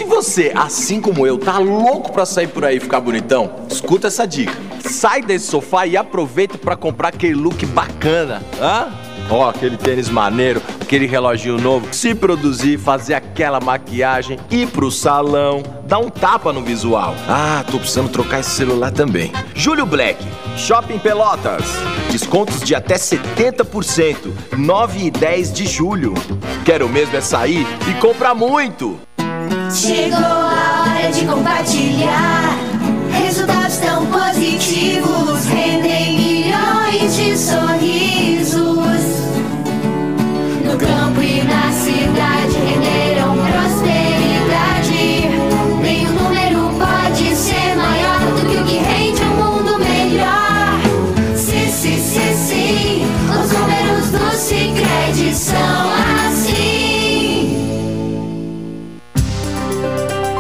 Se 0.02 0.06
você, 0.06 0.52
assim 0.56 1.00
como 1.00 1.28
eu, 1.28 1.38
tá 1.38 1.60
louco 1.60 2.12
pra 2.12 2.26
sair 2.26 2.48
por 2.48 2.66
aí 2.66 2.78
e 2.78 2.80
ficar 2.80 3.00
bonitão, 3.00 3.54
escuta 3.70 4.08
essa 4.08 4.26
dica. 4.26 4.58
Sai 4.80 5.22
desse 5.22 5.46
sofá 5.46 5.86
e 5.86 5.96
aproveita 5.96 6.58
pra 6.58 6.76
comprar 6.76 7.10
aquele 7.10 7.36
look 7.36 7.64
bacana, 7.68 8.42
hã? 8.60 8.88
Ó, 9.30 9.48
aquele 9.48 9.78
tênis 9.78 10.10
maneiro, 10.10 10.60
aquele 10.82 11.06
reloginho 11.06 11.62
novo, 11.62 11.94
se 11.94 12.16
produzir, 12.16 12.80
fazer 12.80 13.14
aquela 13.14 13.60
maquiagem, 13.60 14.40
ir 14.50 14.68
pro 14.70 14.90
salão, 14.90 15.62
dar 15.86 16.00
um 16.00 16.10
tapa 16.10 16.52
no 16.52 16.64
visual. 16.64 17.14
Ah, 17.30 17.64
tô 17.70 17.78
precisando 17.78 18.10
trocar 18.10 18.40
esse 18.40 18.50
celular 18.50 18.92
também. 18.92 19.32
Júlio 19.54 19.86
Black, 19.86 20.18
Shopping 20.58 20.98
Pelotas. 20.98 21.64
Descontos 22.12 22.62
de 22.62 22.74
até 22.74 22.96
70%, 22.96 24.34
9 24.58 25.06
e 25.06 25.12
10 25.12 25.54
de 25.54 25.68
julho. 25.68 26.16
Quero 26.66 26.90
mesmo 26.90 27.16
é 27.16 27.22
sair 27.22 27.68
e 27.88 27.94
comprar 28.02 28.34
muito. 28.34 29.00
Chegou 29.74 30.18
a 30.18 30.84
hora 30.84 31.12
de 31.14 31.26
compartilhar. 31.26 32.58
Resultados 33.24 33.78
tão 33.78 34.06
positivos 34.08 35.31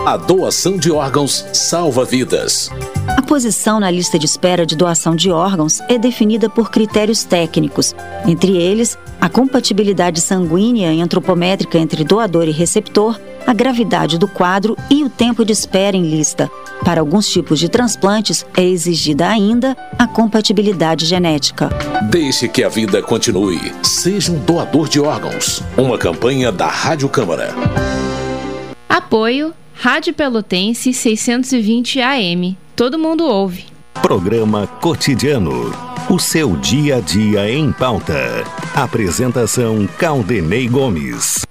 A 0.03 0.17
doação 0.17 0.77
de 0.77 0.91
órgãos 0.91 1.45
salva 1.53 2.03
vidas. 2.03 2.71
A 3.07 3.21
posição 3.21 3.79
na 3.79 3.91
lista 3.91 4.17
de 4.17 4.25
espera 4.25 4.65
de 4.65 4.75
doação 4.75 5.15
de 5.15 5.29
órgãos 5.29 5.79
é 5.81 5.95
definida 5.95 6.49
por 6.49 6.71
critérios 6.71 7.23
técnicos, 7.23 7.93
entre 8.25 8.57
eles 8.57 8.97
a 9.21 9.29
compatibilidade 9.29 10.19
sanguínea 10.19 10.91
e 10.91 10.99
antropométrica 10.99 11.77
entre 11.77 12.03
doador 12.03 12.47
e 12.47 12.51
receptor, 12.51 13.21
a 13.45 13.53
gravidade 13.53 14.17
do 14.17 14.27
quadro 14.27 14.75
e 14.89 15.03
o 15.03 15.09
tempo 15.09 15.45
de 15.45 15.53
espera 15.53 15.95
em 15.95 16.09
lista. 16.09 16.49
Para 16.83 16.99
alguns 16.99 17.29
tipos 17.29 17.59
de 17.59 17.69
transplantes, 17.69 18.43
é 18.57 18.63
exigida 18.63 19.27
ainda 19.27 19.77
a 19.99 20.07
compatibilidade 20.07 21.05
genética. 21.05 21.69
Deixe 22.09 22.47
que 22.47 22.63
a 22.63 22.69
vida 22.69 23.03
continue. 23.03 23.71
Seja 23.83 24.31
um 24.31 24.39
doador 24.39 24.89
de 24.89 24.99
órgãos. 24.99 25.61
Uma 25.77 25.99
campanha 25.99 26.51
da 26.51 26.65
Rádio 26.65 27.07
Câmara. 27.07 27.53
Apoio 28.89 29.53
Rádio 29.83 30.13
Pelotense 30.13 30.93
620 30.93 32.01
AM. 32.01 32.55
Todo 32.75 32.99
mundo 32.99 33.25
ouve. 33.25 33.65
Programa 33.99 34.67
Cotidiano. 34.67 35.71
O 36.07 36.19
seu 36.19 36.55
dia 36.55 36.97
a 36.97 36.99
dia 36.99 37.49
em 37.49 37.71
pauta. 37.71 38.43
Apresentação 38.75 39.87
Caldenei 39.97 40.67
Gomes. 40.67 41.41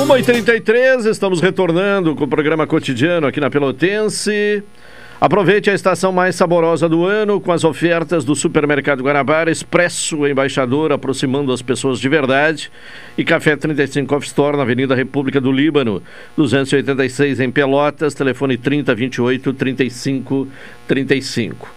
Uma 0.00 0.20
e 0.20 0.22
33 0.22 1.06
estamos 1.06 1.40
retornando 1.40 2.14
com 2.14 2.22
o 2.22 2.28
programa 2.28 2.68
cotidiano 2.68 3.26
aqui 3.26 3.40
na 3.40 3.50
Pelotense. 3.50 4.62
Aproveite 5.20 5.68
a 5.68 5.74
estação 5.74 6.12
mais 6.12 6.36
saborosa 6.36 6.88
do 6.88 7.04
ano 7.04 7.40
com 7.40 7.50
as 7.50 7.64
ofertas 7.64 8.24
do 8.24 8.36
Supermercado 8.36 9.02
Guanabara, 9.02 9.50
Expresso 9.50 10.24
Embaixador, 10.24 10.92
aproximando 10.92 11.52
as 11.52 11.60
pessoas 11.60 11.98
de 11.98 12.08
verdade. 12.08 12.70
E 13.16 13.24
Café 13.24 13.56
35 13.56 14.14
Off 14.14 14.28
Store 14.28 14.56
na 14.56 14.62
Avenida 14.62 14.94
República 14.94 15.40
do 15.40 15.50
Líbano, 15.50 16.00
286 16.36 17.40
em 17.40 17.50
Pelotas, 17.50 18.14
telefone 18.14 18.56
3028 18.56 19.52
35 19.54 20.46
35. 20.86 21.68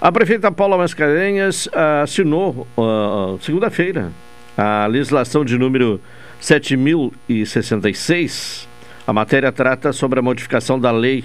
A 0.00 0.10
prefeita 0.10 0.50
Paula 0.50 0.76
Mascarenhas 0.76 1.68
ah, 1.72 2.02
assinou 2.02 2.66
ah, 2.76 3.36
segunda-feira 3.42 4.10
a 4.58 4.86
legislação 4.86 5.44
de 5.44 5.56
número 5.56 6.00
7066. 6.40 8.66
A 9.06 9.12
matéria 9.12 9.52
trata 9.52 9.92
sobre 9.92 10.18
a 10.18 10.22
modificação 10.22 10.80
da 10.80 10.90
lei 10.90 11.22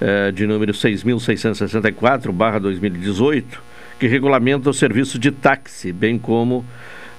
eh, 0.00 0.32
de 0.32 0.46
número 0.46 0.72
6.664, 0.72 2.32
barra 2.32 2.58
2018, 2.58 3.62
que 3.98 4.06
regulamenta 4.06 4.70
o 4.70 4.74
serviço 4.74 5.18
de 5.18 5.32
táxi, 5.32 5.92
bem 5.92 6.18
como 6.18 6.64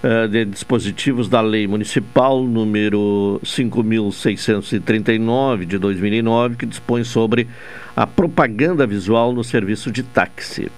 eh, 0.01 0.27
de 0.27 0.45
dispositivos 0.45 1.27
da 1.27 1.41
lei 1.41 1.67
municipal 1.67 2.41
número 2.41 3.37
5.639 3.43 5.65
de 5.65 5.77
2009, 5.77 6.55
que 6.55 6.65
dispõe 6.65 7.03
sobre 7.03 7.49
a 7.93 8.07
propaganda 8.07 8.87
visual 8.87 9.33
no 9.33 9.43
serviço 9.43 9.91
de 9.91 10.03
táxi. 10.03 10.71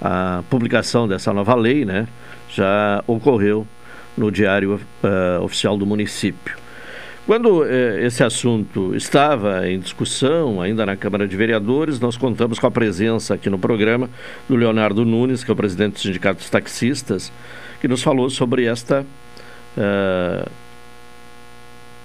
A 0.00 0.44
publicação 0.48 1.08
dessa 1.08 1.32
nova 1.32 1.56
lei, 1.56 1.84
né, 1.84 2.06
já 2.48 3.02
ocorreu 3.08 3.66
no 4.16 4.30
Diário 4.30 4.80
eh, 5.02 5.40
Oficial 5.42 5.76
do 5.76 5.84
Município. 5.84 6.59
Quando 7.30 7.64
eh, 7.64 8.04
esse 8.04 8.24
assunto 8.24 8.92
estava 8.92 9.70
em 9.70 9.78
discussão, 9.78 10.60
ainda 10.60 10.84
na 10.84 10.96
Câmara 10.96 11.28
de 11.28 11.36
Vereadores, 11.36 12.00
nós 12.00 12.16
contamos 12.16 12.58
com 12.58 12.66
a 12.66 12.72
presença 12.72 13.34
aqui 13.34 13.48
no 13.48 13.56
programa 13.56 14.10
do 14.48 14.56
Leonardo 14.56 15.04
Nunes, 15.04 15.44
que 15.44 15.50
é 15.52 15.54
o 15.54 15.56
presidente 15.56 15.92
do 15.92 16.00
Sindicato 16.00 16.40
dos 16.40 16.50
Taxistas, 16.50 17.32
que 17.80 17.86
nos 17.86 18.02
falou 18.02 18.28
sobre 18.30 18.64
esta 18.64 19.06
eh, 19.78 20.48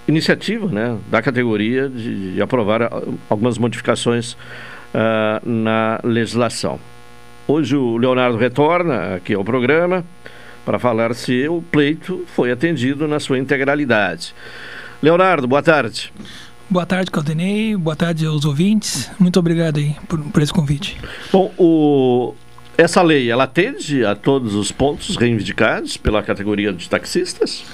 iniciativa 0.06 0.68
né, 0.68 0.96
da 1.08 1.20
categoria 1.20 1.88
de, 1.88 2.34
de 2.34 2.40
aprovar 2.40 2.88
algumas 3.28 3.58
modificações 3.58 4.36
ah, 4.94 5.42
na 5.44 5.98
legislação. 6.04 6.78
Hoje 7.48 7.74
o 7.74 7.96
Leonardo 7.96 8.38
retorna 8.38 9.16
aqui 9.16 9.34
ao 9.34 9.44
programa 9.44 10.04
para 10.64 10.78
falar 10.78 11.12
se 11.16 11.48
o 11.48 11.60
pleito 11.62 12.24
foi 12.28 12.52
atendido 12.52 13.08
na 13.08 13.18
sua 13.18 13.40
integralidade. 13.40 14.32
Leonardo, 15.02 15.46
boa 15.46 15.62
tarde. 15.62 16.12
Boa 16.68 16.84
tarde, 16.84 17.10
Caldenei. 17.10 17.76
Boa 17.76 17.94
tarde 17.94 18.26
aos 18.26 18.44
ouvintes. 18.44 19.10
Muito 19.18 19.38
obrigado 19.38 19.78
aí 19.78 19.94
por, 20.08 20.18
por 20.18 20.42
esse 20.42 20.52
convite. 20.52 20.96
Bom, 21.32 21.52
o, 21.56 22.34
essa 22.76 23.00
lei, 23.02 23.30
ela 23.30 23.44
atende 23.44 24.04
a 24.04 24.14
todos 24.14 24.54
os 24.54 24.72
pontos 24.72 25.16
reivindicados 25.16 25.96
pela 25.96 26.22
categoria 26.22 26.72
de 26.72 26.88
taxistas? 26.88 27.64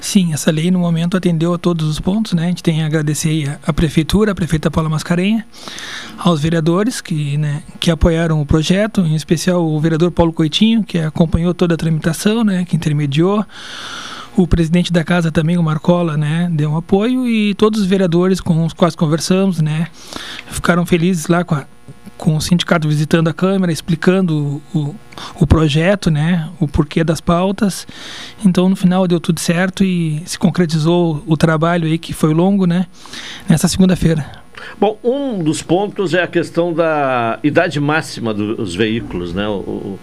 Sim, 0.00 0.32
essa 0.32 0.50
lei 0.50 0.70
no 0.70 0.78
momento 0.78 1.16
atendeu 1.16 1.52
a 1.52 1.58
todos 1.58 1.86
os 1.86 2.00
pontos, 2.00 2.32
né? 2.32 2.44
A 2.44 2.48
gente 2.48 2.62
tem 2.62 2.82
a 2.82 2.86
agradecer 2.86 3.58
a 3.64 3.72
prefeitura, 3.72 4.32
a 4.32 4.34
prefeita 4.34 4.70
Paula 4.70 4.88
Mascarenha, 4.88 5.46
aos 6.18 6.40
vereadores 6.40 7.02
que, 7.02 7.36
né, 7.36 7.62
que 7.78 7.90
apoiaram 7.90 8.40
o 8.40 8.46
projeto, 8.46 9.02
em 9.02 9.14
especial 9.14 9.62
o 9.62 9.78
vereador 9.78 10.10
Paulo 10.10 10.32
Coitinho, 10.32 10.82
que 10.82 10.98
acompanhou 10.98 11.52
toda 11.52 11.74
a 11.74 11.76
tramitação, 11.76 12.42
né, 12.42 12.64
que 12.64 12.74
intermediou. 12.74 13.44
O 14.36 14.46
presidente 14.46 14.92
da 14.92 15.04
casa 15.04 15.30
também, 15.30 15.58
o 15.58 15.62
Marcola, 15.62 16.16
né, 16.16 16.48
deu 16.52 16.70
um 16.70 16.76
apoio 16.76 17.26
e 17.26 17.54
todos 17.54 17.80
os 17.80 17.86
vereadores 17.86 18.40
com 18.40 18.64
os 18.64 18.72
quais 18.72 18.94
conversamos, 18.94 19.60
né, 19.60 19.88
ficaram 20.46 20.86
felizes 20.86 21.26
lá 21.26 21.44
com 21.44 21.56
a, 21.56 21.66
com 22.16 22.36
o 22.36 22.40
sindicato 22.40 22.88
visitando 22.88 23.28
a 23.28 23.34
Câmara, 23.34 23.72
explicando 23.72 24.62
o, 24.74 24.94
o 25.38 25.46
projeto, 25.46 26.10
né, 26.10 26.48
o 26.60 26.68
porquê 26.68 27.02
das 27.02 27.20
pautas. 27.20 27.86
Então, 28.44 28.68
no 28.68 28.76
final, 28.76 29.06
deu 29.08 29.18
tudo 29.18 29.40
certo 29.40 29.82
e 29.82 30.22
se 30.24 30.38
concretizou 30.38 31.22
o 31.26 31.36
trabalho 31.36 31.86
aí, 31.86 31.98
que 31.98 32.12
foi 32.12 32.32
longo, 32.32 32.66
né, 32.66 32.86
nessa 33.48 33.66
segunda-feira. 33.68 34.24
Bom, 34.78 34.98
um 35.02 35.42
dos 35.42 35.60
pontos 35.62 36.14
é 36.14 36.22
a 36.22 36.26
questão 36.26 36.72
da 36.72 37.38
idade 37.42 37.80
máxima 37.80 38.32
dos 38.32 38.74
veículos, 38.74 39.34
né, 39.34 39.48
o, 39.48 39.98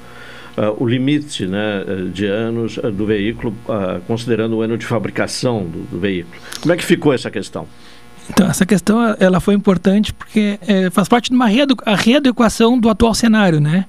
uh, 0.57 0.83
o 0.83 0.87
limite 0.87 1.45
né, 1.45 1.83
de 2.11 2.25
anos 2.25 2.77
uh, 2.77 2.91
do 2.91 3.05
veículo, 3.05 3.55
uh, 3.65 4.01
considerando 4.07 4.57
o 4.57 4.61
ano 4.61 4.77
de 4.77 4.85
fabricação 4.85 5.63
do, 5.63 5.83
do 5.83 5.99
veículo. 5.99 6.35
Como 6.61 6.73
é 6.73 6.77
que 6.77 6.83
ficou 6.83 7.13
essa 7.13 7.29
questão? 7.29 7.67
Então, 8.29 8.49
essa 8.49 8.65
questão 8.65 9.15
ela 9.19 9.39
foi 9.39 9.53
importante 9.53 10.13
porque 10.13 10.59
é, 10.67 10.89
faz 10.89 11.07
parte 11.07 11.29
de 11.29 11.35
uma 11.35 11.47
readu 11.47 11.77
readequação 11.85 12.77
do 12.77 12.89
atual 12.89 13.13
cenário, 13.13 13.61
né? 13.61 13.85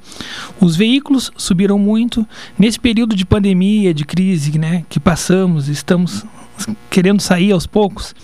Os 0.60 0.76
veículos 0.76 1.32
subiram 1.36 1.76
muito 1.76 2.24
nesse 2.56 2.78
período 2.78 3.16
de 3.16 3.26
pandemia, 3.26 3.92
de 3.92 4.04
crise, 4.04 4.56
né, 4.56 4.84
que 4.88 5.00
passamos, 5.00 5.68
estamos 5.68 6.24
querendo 6.88 7.20
sair 7.20 7.50
aos 7.50 7.66
poucos. 7.66 8.14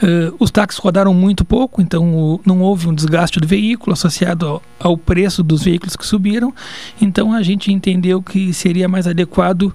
Uh, 0.00 0.34
os 0.38 0.50
táxis 0.52 0.78
rodaram 0.78 1.12
muito 1.12 1.44
pouco, 1.44 1.82
então 1.82 2.14
o, 2.14 2.40
não 2.46 2.60
houve 2.60 2.86
um 2.88 2.94
desgaste 2.94 3.40
do 3.40 3.48
veículo 3.48 3.92
associado 3.92 4.46
ao, 4.46 4.62
ao, 4.78 4.96
preço 4.96 5.42
dos 5.42 5.64
veículos 5.64 5.96
que 5.96 6.06
subiram. 6.06 6.54
Então 7.00 7.32
a 7.32 7.42
gente 7.42 7.72
entendeu 7.72 8.22
que 8.22 8.52
seria 8.54 8.88
mais 8.88 9.08
adequado 9.08 9.72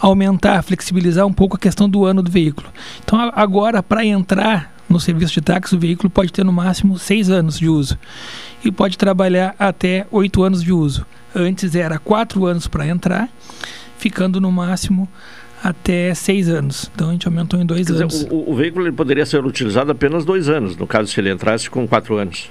aumentar, 0.00 0.62
flexibilizar 0.62 1.26
um 1.26 1.32
pouco 1.32 1.56
a 1.56 1.58
questão 1.58 1.88
do 1.88 2.04
ano 2.04 2.22
do 2.22 2.30
veículo. 2.30 2.68
Então 3.04 3.18
a, 3.18 3.32
agora, 3.34 3.82
para 3.82 4.04
entrar 4.04 4.72
no 4.88 5.00
serviço 5.00 5.34
de 5.34 5.40
táxi, 5.40 5.74
o 5.74 5.78
veículo 5.78 6.08
pode 6.08 6.32
ter 6.32 6.44
no 6.44 6.52
máximo 6.52 6.96
seis 6.96 7.28
anos 7.28 7.58
de 7.58 7.68
uso 7.68 7.98
e 8.64 8.70
pode 8.70 8.96
trabalhar 8.96 9.56
até 9.58 10.06
oito 10.12 10.42
anos 10.44 10.62
de 10.62 10.72
uso. 10.72 11.04
Antes 11.34 11.74
era 11.74 11.98
quatro 11.98 12.46
anos 12.46 12.68
para 12.68 12.86
entrar, 12.86 13.28
ficando 13.98 14.40
no 14.40 14.52
máximo 14.52 15.08
até 15.64 16.12
seis 16.12 16.46
anos. 16.50 16.90
Então 16.94 17.08
a 17.08 17.12
gente 17.12 17.26
aumentou 17.26 17.58
em 17.58 17.64
dois 17.64 17.86
Quer 17.86 17.94
anos. 17.94 18.12
Dizer, 18.12 18.28
o, 18.30 18.50
o, 18.50 18.54
veículo 18.54 18.92
poderia 18.92 19.24
ser 19.24 19.42
utilizado 19.42 19.90
apenas 19.90 20.22
dois 20.22 20.50
anos, 20.50 20.76
no 20.76 20.86
caso 20.86 21.10
se 21.10 21.18
ele 21.18 21.30
entrasse 21.30 21.70
com 21.70 21.88
quatro 21.88 22.18
anos. 22.18 22.50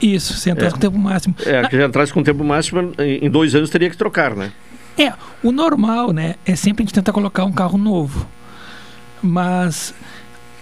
Isso, 0.00 0.34
se 0.34 0.48
entrasse 0.48 0.70
é. 0.70 0.74
com 0.74 0.78
tempo 0.78 0.96
máximo. 0.98 1.34
É, 1.44 1.66
que 1.68 1.76
já 1.76 1.86
entrasse 1.86 2.12
com 2.12 2.22
tempo 2.22 2.44
máximo, 2.44 2.92
em 2.98 3.28
dois 3.28 3.52
anos 3.56 3.68
teria 3.68 3.90
que 3.90 3.96
trocar, 3.96 4.36
né? 4.36 4.52
É, 4.96 5.12
o 5.42 5.50
normal, 5.50 6.12
né, 6.12 6.36
é 6.44 6.54
sempre 6.54 6.82
a 6.82 6.86
gente 6.86 6.94
tentar 6.94 7.12
colocar 7.12 7.44
um 7.44 7.52
carro 7.52 7.76
novo. 7.76 8.28
Mas 9.20 9.94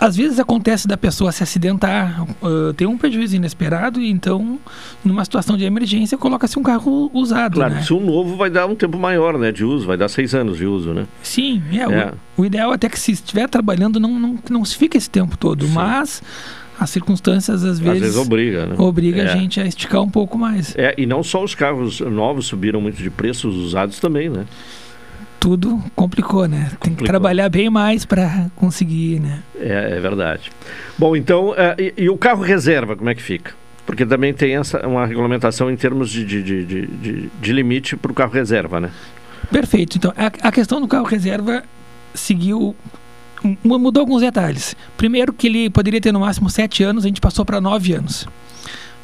às 0.00 0.16
vezes 0.16 0.40
acontece 0.40 0.88
da 0.88 0.96
pessoa 0.96 1.30
se 1.30 1.42
acidentar, 1.42 2.22
uh, 2.42 2.72
tem 2.72 2.86
um 2.86 2.96
prejuízo 2.96 3.36
inesperado, 3.36 4.00
e 4.00 4.10
então, 4.10 4.58
numa 5.04 5.22
situação 5.22 5.58
de 5.58 5.64
emergência, 5.64 6.16
coloca-se 6.16 6.58
um 6.58 6.62
carro 6.62 7.10
usado. 7.12 7.56
Claro, 7.56 7.74
né? 7.74 7.82
se 7.82 7.92
um 7.92 8.00
novo 8.00 8.34
vai 8.34 8.48
dar 8.48 8.66
um 8.66 8.74
tempo 8.74 8.98
maior 8.98 9.38
né, 9.38 9.52
de 9.52 9.62
uso, 9.62 9.86
vai 9.86 9.98
dar 9.98 10.08
seis 10.08 10.34
anos 10.34 10.56
de 10.56 10.64
uso, 10.64 10.94
né? 10.94 11.06
Sim, 11.22 11.62
é, 11.70 11.82
é. 11.82 12.12
O, 12.34 12.42
o, 12.42 12.46
ideal 12.46 12.72
é 12.72 12.76
até 12.76 12.88
que 12.88 12.98
se 12.98 13.12
estiver 13.12 13.46
trabalhando 13.46 14.00
não, 14.00 14.18
não, 14.18 14.38
não 14.48 14.64
se 14.64 14.74
fique 14.74 14.96
esse 14.96 15.10
tempo 15.10 15.36
todo, 15.36 15.66
Sim. 15.66 15.74
mas 15.74 16.22
as 16.78 16.88
circunstâncias 16.88 17.62
às 17.62 17.78
vezes, 17.78 17.94
às 17.94 18.00
vezes 18.00 18.16
obriga, 18.16 18.64
né? 18.64 18.76
obriga 18.78 19.20
é. 19.20 19.30
a 19.30 19.36
gente 19.36 19.60
a 19.60 19.66
esticar 19.66 20.00
um 20.00 20.08
pouco 20.08 20.38
mais. 20.38 20.74
É, 20.78 20.94
e 20.96 21.04
não 21.04 21.22
só 21.22 21.44
os 21.44 21.54
carros 21.54 22.00
novos 22.00 22.46
subiram 22.46 22.80
muito 22.80 23.02
de 23.02 23.10
preço, 23.10 23.50
os 23.50 23.56
usados 23.56 24.00
também, 24.00 24.30
né? 24.30 24.46
Tudo 25.40 25.82
complicou, 25.96 26.46
né? 26.46 26.64
Complicou. 26.64 26.80
Tem 26.80 26.94
que 26.96 27.04
trabalhar 27.04 27.48
bem 27.48 27.70
mais 27.70 28.04
para 28.04 28.50
conseguir, 28.54 29.18
né? 29.18 29.42
É, 29.58 29.96
é, 29.96 30.00
verdade. 30.00 30.52
Bom, 30.98 31.16
então, 31.16 31.50
uh, 31.52 31.56
e, 31.78 31.94
e, 31.96 32.10
o 32.10 32.18
carro 32.18 32.42
reserva, 32.42 32.94
como 32.94 33.08
é 33.08 33.14
que 33.14 33.22
fica? 33.22 33.52
Porque 33.86 34.04
também 34.04 34.34
tem 34.34 34.56
essa, 34.56 34.86
uma 34.86 35.06
regulamentação 35.06 35.70
em 35.70 35.76
termos 35.76 36.10
de, 36.10 36.24
de, 36.24 36.42
de, 36.42 36.86
de, 36.86 37.30
de 37.40 37.52
limite 37.52 37.96
para 37.96 38.12
o 38.12 38.14
carro 38.14 38.32
reserva, 38.32 38.78
né? 38.78 38.90
Perfeito. 39.50 39.96
Então, 39.96 40.12
a, 40.14 40.48
a 40.48 40.52
questão 40.52 40.78
do 40.78 40.86
carro 40.86 41.06
reserva 41.06 41.64
seguiu 42.14 42.76
mudou 43.64 44.02
alguns 44.02 44.20
detalhes. 44.20 44.76
Primeiro 44.98 45.32
que 45.32 45.46
ele 45.46 45.70
poderia 45.70 46.00
ter 46.00 46.12
no 46.12 46.20
máximo 46.20 46.50
sete 46.50 46.82
anos, 46.84 47.04
a 47.04 47.08
gente 47.08 47.22
passou 47.22 47.42
para 47.42 47.58
nove 47.58 47.94
anos. 47.94 48.28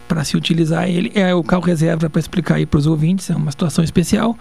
Para 0.06 0.24
se 0.24 0.36
utilizar 0.36 0.88
ele 0.88 1.10
é 1.14 1.34
o 1.34 1.42
carro 1.42 1.62
reserva 1.62 2.08
para 2.08 2.20
explicar 2.20 2.56
aí 2.56 2.66
para 2.66 2.78
os 2.78 2.86
ouvintes 2.86 3.28
é 3.30 3.36
uma 3.36 3.50
situação 3.50 3.84
especial. 3.84 4.38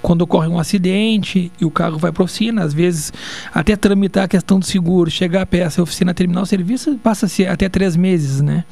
Quando 0.00 0.22
ocorre 0.22 0.48
um 0.48 0.58
acidente 0.58 1.50
e 1.60 1.64
o 1.64 1.70
carro 1.70 1.98
vai 1.98 2.12
para 2.12 2.22
a 2.22 2.24
oficina 2.24 2.62
às 2.62 2.72
vezes 2.72 3.12
até 3.52 3.76
tramitar 3.76 4.24
a 4.24 4.28
questão 4.28 4.58
do 4.58 4.64
seguro 4.64 5.10
chegar 5.10 5.42
a 5.42 5.46
peça 5.46 5.80
a 5.80 5.84
oficina 5.84 6.14
terminar 6.14 6.42
o 6.42 6.46
serviço 6.46 6.96
passa-se 6.98 7.46
até 7.46 7.68
três 7.68 7.96
meses 7.96 8.40
né? 8.40 8.64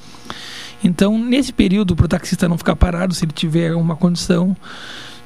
Então 0.82 1.18
nesse 1.18 1.53
período 1.53 1.97
para 1.97 2.07
o 2.07 2.09
taxista 2.09 2.49
não 2.49 2.59
ficar 2.59 2.76
parado 2.76 3.14
se 3.14 3.24
ele 3.24 3.32
tiver 3.32 3.74
uma 3.74 3.97
condição 3.97 4.57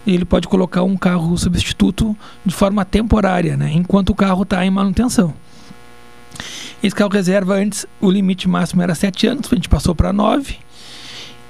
ele 0.06 0.24
pode 0.24 0.48
colocar 0.48 0.82
um 0.82 0.96
carro 0.96 1.36
substituto 1.36 2.16
de 2.44 2.54
forma 2.54 2.84
temporária 2.84 3.56
né? 3.56 3.70
Enquanto 3.72 4.10
o 4.10 4.14
carro 4.14 4.42
está 4.42 4.64
em 4.64 4.70
manutenção. 4.70 5.34
Esse 6.82 6.94
carro 6.94 7.10
reserva 7.10 7.54
antes 7.54 7.84
o 8.00 8.10
limite 8.10 8.48
máximo 8.48 8.80
era 8.80 8.94
7 8.94 9.26
anos, 9.26 9.52
a 9.52 9.54
gente 9.54 9.68
passou 9.68 9.94
para 9.94 10.12
9. 10.12 10.56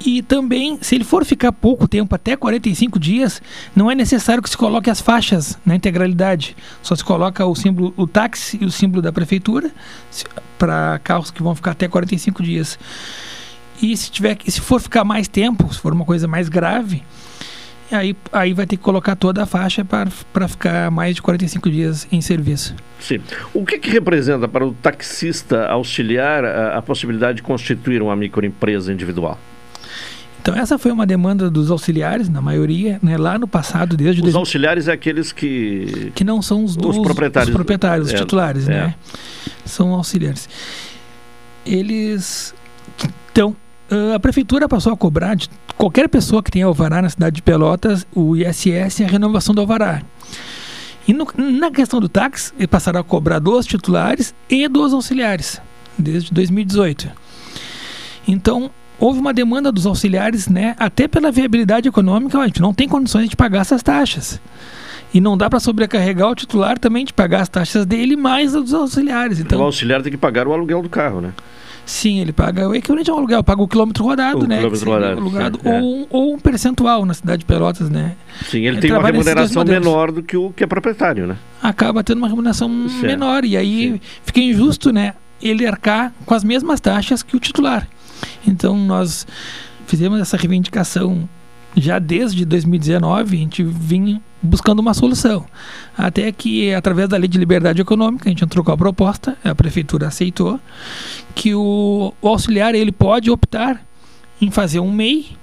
E 0.04 0.22
também, 0.22 0.78
se 0.80 0.94
ele 0.94 1.04
for 1.04 1.24
ficar 1.26 1.52
pouco 1.52 1.86
tempo, 1.86 2.14
até 2.14 2.34
45 2.34 2.98
dias, 2.98 3.42
não 3.76 3.90
é 3.90 3.94
necessário 3.94 4.42
que 4.42 4.48
se 4.48 4.56
coloque 4.56 4.88
as 4.88 5.00
faixas 5.00 5.58
na 5.64 5.76
integralidade. 5.76 6.56
Só 6.82 6.96
se 6.96 7.04
coloca 7.04 7.44
o 7.44 7.54
símbolo, 7.54 7.92
o 7.96 8.06
táxi 8.06 8.58
e 8.60 8.64
o 8.64 8.70
símbolo 8.70 9.02
da 9.02 9.12
prefeitura 9.12 9.70
para 10.58 10.98
carros 11.04 11.30
que 11.30 11.42
vão 11.42 11.54
ficar 11.54 11.72
até 11.72 11.86
45 11.86 12.42
dias. 12.42 12.78
E 13.82 13.94
se 13.96 14.10
tiver, 14.10 14.38
se 14.46 14.60
for 14.60 14.80
ficar 14.80 15.04
mais 15.04 15.28
tempo, 15.28 15.72
se 15.72 15.78
for 15.78 15.92
uma 15.92 16.04
coisa 16.04 16.26
mais 16.26 16.48
grave, 16.48 17.02
aí, 17.90 18.16
aí 18.32 18.52
vai 18.54 18.66
ter 18.66 18.76
que 18.76 18.82
colocar 18.82 19.16
toda 19.16 19.42
a 19.42 19.46
faixa 19.46 19.84
para 19.84 20.48
ficar 20.48 20.90
mais 20.90 21.14
de 21.14 21.22
45 21.22 21.70
dias 21.70 22.08
em 22.10 22.20
serviço. 22.20 22.74
Sim. 22.98 23.20
O 23.52 23.64
que, 23.64 23.78
que 23.78 23.90
representa 23.90 24.48
para 24.48 24.66
o 24.66 24.72
taxista 24.72 25.66
auxiliar 25.66 26.44
a, 26.44 26.78
a 26.78 26.82
possibilidade 26.82 27.36
de 27.36 27.42
constituir 27.42 28.00
uma 28.02 28.16
microempresa 28.16 28.92
individual? 28.92 29.38
Então 30.40 30.56
essa 30.56 30.78
foi 30.78 30.90
uma 30.90 31.06
demanda 31.06 31.50
dos 31.50 31.70
auxiliares, 31.70 32.28
na 32.28 32.40
maioria, 32.40 32.98
né, 33.02 33.18
lá 33.18 33.38
no 33.38 33.46
passado, 33.46 33.94
desde... 33.94 34.22
Os 34.22 34.34
auxiliares 34.34 34.88
é 34.88 34.92
aqueles 34.92 35.32
que... 35.32 36.10
Que 36.14 36.24
não 36.24 36.40
são 36.40 36.64
os, 36.64 36.76
os 36.76 36.98
proprietários. 36.98 37.50
Os 37.50 37.54
proprietários, 37.54 38.08
os 38.08 38.14
é, 38.14 38.16
titulares, 38.16 38.66
é. 38.66 38.72
né? 38.72 38.94
São 39.66 39.92
auxiliares. 39.92 40.48
Eles... 41.66 42.54
Então, 43.30 43.54
a 44.14 44.18
prefeitura 44.18 44.66
passou 44.66 44.92
a 44.92 44.96
cobrar 44.96 45.34
de 45.34 45.48
qualquer 45.76 46.08
pessoa 46.08 46.42
que 46.42 46.50
tenha 46.50 46.64
alvará 46.64 47.02
na 47.02 47.10
cidade 47.10 47.36
de 47.36 47.42
Pelotas, 47.42 48.06
o 48.14 48.34
ISS 48.34 49.00
e 49.00 49.04
a 49.04 49.08
renovação 49.08 49.54
do 49.54 49.60
alvará. 49.60 50.02
E 51.06 51.12
no, 51.12 51.26
na 51.36 51.70
questão 51.70 52.00
do 52.00 52.08
táxi, 52.08 52.52
passaram 52.66 53.00
a 53.00 53.04
cobrar 53.04 53.40
dos 53.40 53.66
titulares 53.66 54.34
e 54.48 54.66
dos 54.68 54.94
auxiliares, 54.94 55.60
desde 55.98 56.32
2018. 56.32 57.10
Então, 58.26 58.70
houve 59.00 59.18
uma 59.18 59.32
demanda 59.32 59.72
dos 59.72 59.86
auxiliares, 59.86 60.48
né, 60.48 60.76
até 60.78 61.08
pela 61.08 61.32
viabilidade 61.32 61.88
econômica, 61.88 62.38
a 62.38 62.46
gente 62.46 62.60
não 62.60 62.74
tem 62.74 62.86
condições 62.86 63.28
de 63.28 63.34
pagar 63.34 63.62
essas 63.62 63.82
taxas. 63.82 64.40
E 65.12 65.20
não 65.20 65.36
dá 65.36 65.50
para 65.50 65.58
sobrecarregar 65.58 66.30
o 66.30 66.34
titular 66.36 66.78
também 66.78 67.04
de 67.04 67.12
pagar 67.12 67.40
as 67.40 67.48
taxas 67.48 67.84
dele 67.84 68.14
mais 68.14 68.54
as 68.54 68.62
dos 68.62 68.74
auxiliares. 68.74 69.40
Então, 69.40 69.58
o 69.58 69.64
auxiliar 69.64 70.02
tem 70.02 70.12
que 70.12 70.18
pagar 70.18 70.46
o 70.46 70.52
aluguel 70.52 70.82
do 70.82 70.88
carro, 70.88 71.20
né? 71.20 71.32
Sim, 71.84 72.20
ele 72.20 72.32
paga 72.32 72.68
o 72.68 72.74
equivalente 72.74 73.10
ao 73.10 73.18
aluguel, 73.18 73.42
paga 73.42 73.60
o 73.60 73.66
quilômetro 73.66 74.04
rodado, 74.04 74.44
o 74.44 74.46
né? 74.46 74.58
Quilômetro 74.58 74.90
rodado, 74.90 75.20
alugado, 75.20 75.60
é. 75.64 75.80
ou, 75.80 76.06
ou, 76.08 76.34
um 76.34 76.38
percentual 76.38 77.04
na 77.04 77.14
cidade 77.14 77.40
de 77.40 77.44
Pelotas, 77.44 77.90
né? 77.90 78.14
Sim, 78.48 78.58
ele, 78.58 78.68
ele 78.68 78.80
tem 78.80 78.92
uma 78.92 79.02
remuneração 79.02 79.64
menor 79.64 80.12
do 80.12 80.22
que 80.22 80.36
o 80.36 80.52
que 80.52 80.62
é 80.62 80.66
proprietário, 80.68 81.26
né? 81.26 81.36
Acaba 81.60 82.04
tendo 82.04 82.18
uma 82.18 82.28
remuneração 82.28 82.70
certo. 82.88 83.06
menor, 83.06 83.44
e 83.44 83.56
aí 83.56 83.92
sim. 83.94 84.00
fica 84.22 84.38
injusto, 84.38 84.92
né? 84.92 85.14
Ele 85.42 85.66
arcar 85.66 86.12
com 86.24 86.34
as 86.34 86.44
mesmas 86.44 86.80
taxas 86.80 87.24
que 87.24 87.34
o 87.34 87.40
titular. 87.40 87.88
Então 88.46 88.76
nós 88.76 89.26
fizemos 89.86 90.20
essa 90.20 90.36
reivindicação 90.36 91.28
já 91.76 91.98
desde 91.98 92.44
2019, 92.44 93.36
a 93.36 93.38
gente 93.38 93.62
vinha 93.62 94.20
buscando 94.42 94.80
uma 94.80 94.94
solução. 94.94 95.44
Até 95.96 96.32
que, 96.32 96.72
através 96.74 97.08
da 97.08 97.16
Lei 97.16 97.28
de 97.28 97.38
Liberdade 97.38 97.80
Econômica, 97.80 98.28
a 98.28 98.30
gente 98.30 98.44
entrou 98.44 98.64
com 98.64 98.72
a 98.72 98.76
proposta, 98.76 99.36
a 99.44 99.54
Prefeitura 99.54 100.08
aceitou, 100.08 100.58
que 101.34 101.54
o, 101.54 102.12
o 102.20 102.28
auxiliar 102.28 102.74
ele 102.74 102.90
pode 102.90 103.30
optar 103.30 103.84
em 104.40 104.50
fazer 104.50 104.80
um 104.80 104.90
MEI. 104.90 105.36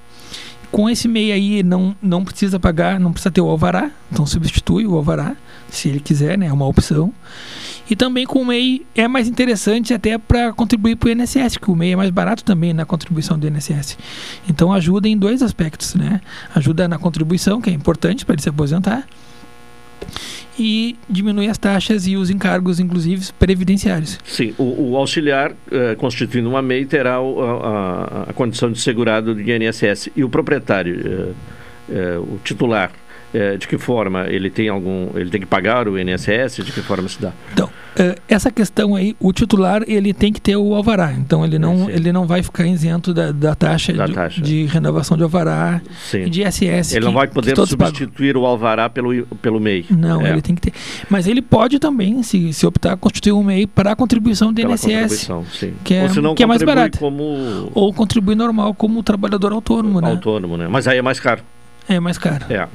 Com 0.72 0.90
esse 0.90 1.08
MEI 1.08 1.32
aí 1.32 1.64
não, 1.64 1.96
não 2.02 2.26
precisa 2.26 2.60
pagar, 2.60 3.00
não 3.00 3.14
precisa 3.14 3.32
ter 3.32 3.42
o 3.42 3.50
alvará, 3.50 3.90
então 4.12 4.26
substitui 4.26 4.86
o 4.86 4.96
alvará, 4.96 5.36
se 5.70 5.88
ele 5.88 6.00
quiser, 6.00 6.38
né, 6.38 6.48
é 6.48 6.54
uma 6.54 6.68
opção. 6.68 7.14
E 7.90 7.96
também 7.96 8.26
com 8.26 8.42
o 8.42 8.46
MEI 8.46 8.86
é 8.96 9.08
mais 9.08 9.28
interessante 9.28 9.94
até 9.94 10.18
para 10.18 10.52
contribuir 10.54 10.96
para 10.96 11.10
o 11.10 11.12
INSS, 11.12 11.58
que 11.58 11.72
o 11.72 11.76
MEI 11.76 11.94
é 11.94 11.96
mais 11.96 12.10
barato 12.10 12.44
também 12.44 12.74
na 12.74 12.86
contribuição 12.86 13.40
do 13.40 13.48
INSS. 13.48 13.98
Então 14.50 14.74
ajuda 14.74 15.08
em 15.08 15.18
dois 15.18 15.42
aspectos, 15.42 15.96
né? 15.96 16.22
Ajuda 16.54 16.88
na 16.88 16.98
contribuição, 16.98 17.62
que 17.62 17.70
é 17.70 17.74
importante 17.74 18.26
para 18.26 18.36
ele 18.36 18.42
se 18.42 18.50
aposentar, 18.50 19.08
e 20.60 20.96
diminui 21.08 21.48
as 21.48 21.58
taxas 21.58 22.08
e 22.08 22.16
os 22.16 22.30
encargos, 22.30 22.80
inclusive 22.80 23.32
previdenciários. 23.38 24.20
Sim, 24.26 24.54
o, 24.58 24.92
o 24.92 24.98
auxiliar, 24.98 25.54
eh, 25.72 25.96
constituindo 25.96 26.50
uma 26.50 26.62
MEI, 26.62 26.86
terá 26.86 27.22
o, 27.22 27.42
a, 27.42 28.26
a, 28.30 28.34
condição 28.34 28.72
de 28.72 28.80
segurado 28.80 29.36
do 29.36 29.42
INSS. 29.42 30.10
E 30.16 30.24
o 30.24 30.30
proprietário, 30.30 31.36
eh, 31.90 31.94
eh, 31.94 32.18
o 32.18 32.40
titular, 32.44 32.92
é, 33.38 33.56
de 33.56 33.68
que 33.68 33.78
forma 33.78 34.26
ele 34.28 34.50
tem 34.50 34.68
algum, 34.68 35.10
ele 35.16 35.30
tem 35.30 35.40
que 35.40 35.46
pagar 35.46 35.88
o 35.88 36.00
INSS, 36.00 36.66
de 36.66 36.72
que 36.72 36.82
forma 36.82 37.08
se 37.08 37.22
dá? 37.22 37.32
Então, 37.54 37.70
é, 37.96 38.16
essa 38.28 38.50
questão 38.52 38.96
aí, 38.96 39.16
o 39.20 39.32
titular 39.32 39.84
ele 39.88 40.12
tem 40.12 40.34
que 40.34 40.42
ter 40.42 40.56
o 40.56 40.74
alvará, 40.74 41.14
então 41.14 41.46
ele 41.46 41.60
não, 41.60 41.88
ele 41.88 42.12
não 42.12 42.26
vai 42.26 42.42
ficar 42.42 42.66
isento 42.66 43.14
da, 43.14 43.32
da, 43.32 43.54
taxa, 43.54 43.94
da 43.94 44.08
de, 44.08 44.14
taxa, 44.14 44.42
de, 44.42 44.66
renovação 44.66 45.16
de 45.16 45.22
alvará 45.22 45.80
Sim. 46.10 46.24
e 46.24 46.30
de 46.32 46.42
ISS. 46.42 46.94
Ele 46.94 47.00
que, 47.00 47.06
não 47.06 47.14
vai 47.14 47.28
poder 47.28 47.56
substituir 47.56 48.34
pagam. 48.34 48.42
o 48.42 48.46
alvará 48.46 48.90
pelo, 48.90 49.26
pelo 49.40 49.60
MEI. 49.60 49.86
Não, 49.92 50.26
é. 50.26 50.32
ele 50.32 50.42
tem 50.42 50.56
que 50.56 50.62
ter. 50.62 50.74
Mas 51.08 51.28
ele 51.28 51.42
pode 51.42 51.78
também, 51.78 52.24
se, 52.24 52.52
se 52.54 52.66
optar, 52.66 52.98
constituir 52.98 53.34
um 53.34 53.44
MEI 53.44 53.68
para 53.68 53.92
a 53.92 53.96
contribuição 53.96 54.52
do 54.52 54.60
INSS, 54.60 55.30
que 55.84 55.94
é, 55.94 56.08
que 56.36 56.44
é 56.44 56.46
mais 56.46 56.64
barato. 56.64 56.98
Como... 56.98 57.72
Ou 57.76 57.94
contribuir 57.94 58.36
normal 58.36 58.74
como 58.74 59.04
trabalhador 59.04 59.52
autônomo, 59.52 60.02
né? 60.02 60.10
Autônomo, 60.10 60.58
né? 60.58 60.68
Mas 60.68 60.88
aí 60.88 60.98
é 60.98 61.02
mais 61.04 61.20
caro. 61.20 61.44
É 61.88 62.00
mais 62.00 62.18
caro. 62.18 62.46
É. 62.50 62.68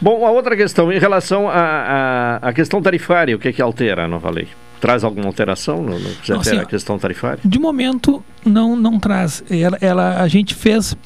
Bom, 0.00 0.26
a 0.26 0.30
outra 0.30 0.56
questão, 0.56 0.92
em 0.92 0.98
relação 0.98 1.48
à 1.48 2.38
a, 2.42 2.52
questão 2.52 2.82
tarifária, 2.82 3.34
o 3.34 3.38
que 3.38 3.48
é 3.48 3.52
que 3.52 3.62
altera 3.62 4.04
a 4.04 4.08
nova 4.08 4.30
lei? 4.30 4.48
Traz 4.80 5.02
alguma 5.02 5.26
alteração 5.26 5.82
no, 5.82 5.98
no 5.98 6.10
que 6.16 6.32
assim, 6.32 6.58
a 6.58 6.64
questão 6.64 6.98
tarifária? 6.98 7.38
De 7.44 7.58
momento, 7.58 8.22
não, 8.44 8.76
não 8.76 8.98
traz. 8.98 9.42
Ela, 9.50 9.78
ela, 9.80 10.20
a 10.20 10.28
gente 10.28 10.54
fez, 10.54 10.96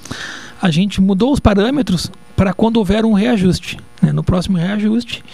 a 0.61 0.70
gente 0.70 1.01
mudou 1.01 1.32
os 1.32 1.38
parâmetros 1.38 2.11
para 2.34 2.53
quando 2.53 2.76
houver 2.76 3.05
um 3.05 3.12
reajuste, 3.12 3.78
né, 4.01 4.12
no 4.12 4.22
próximo 4.22 4.57
reajuste. 4.57 5.24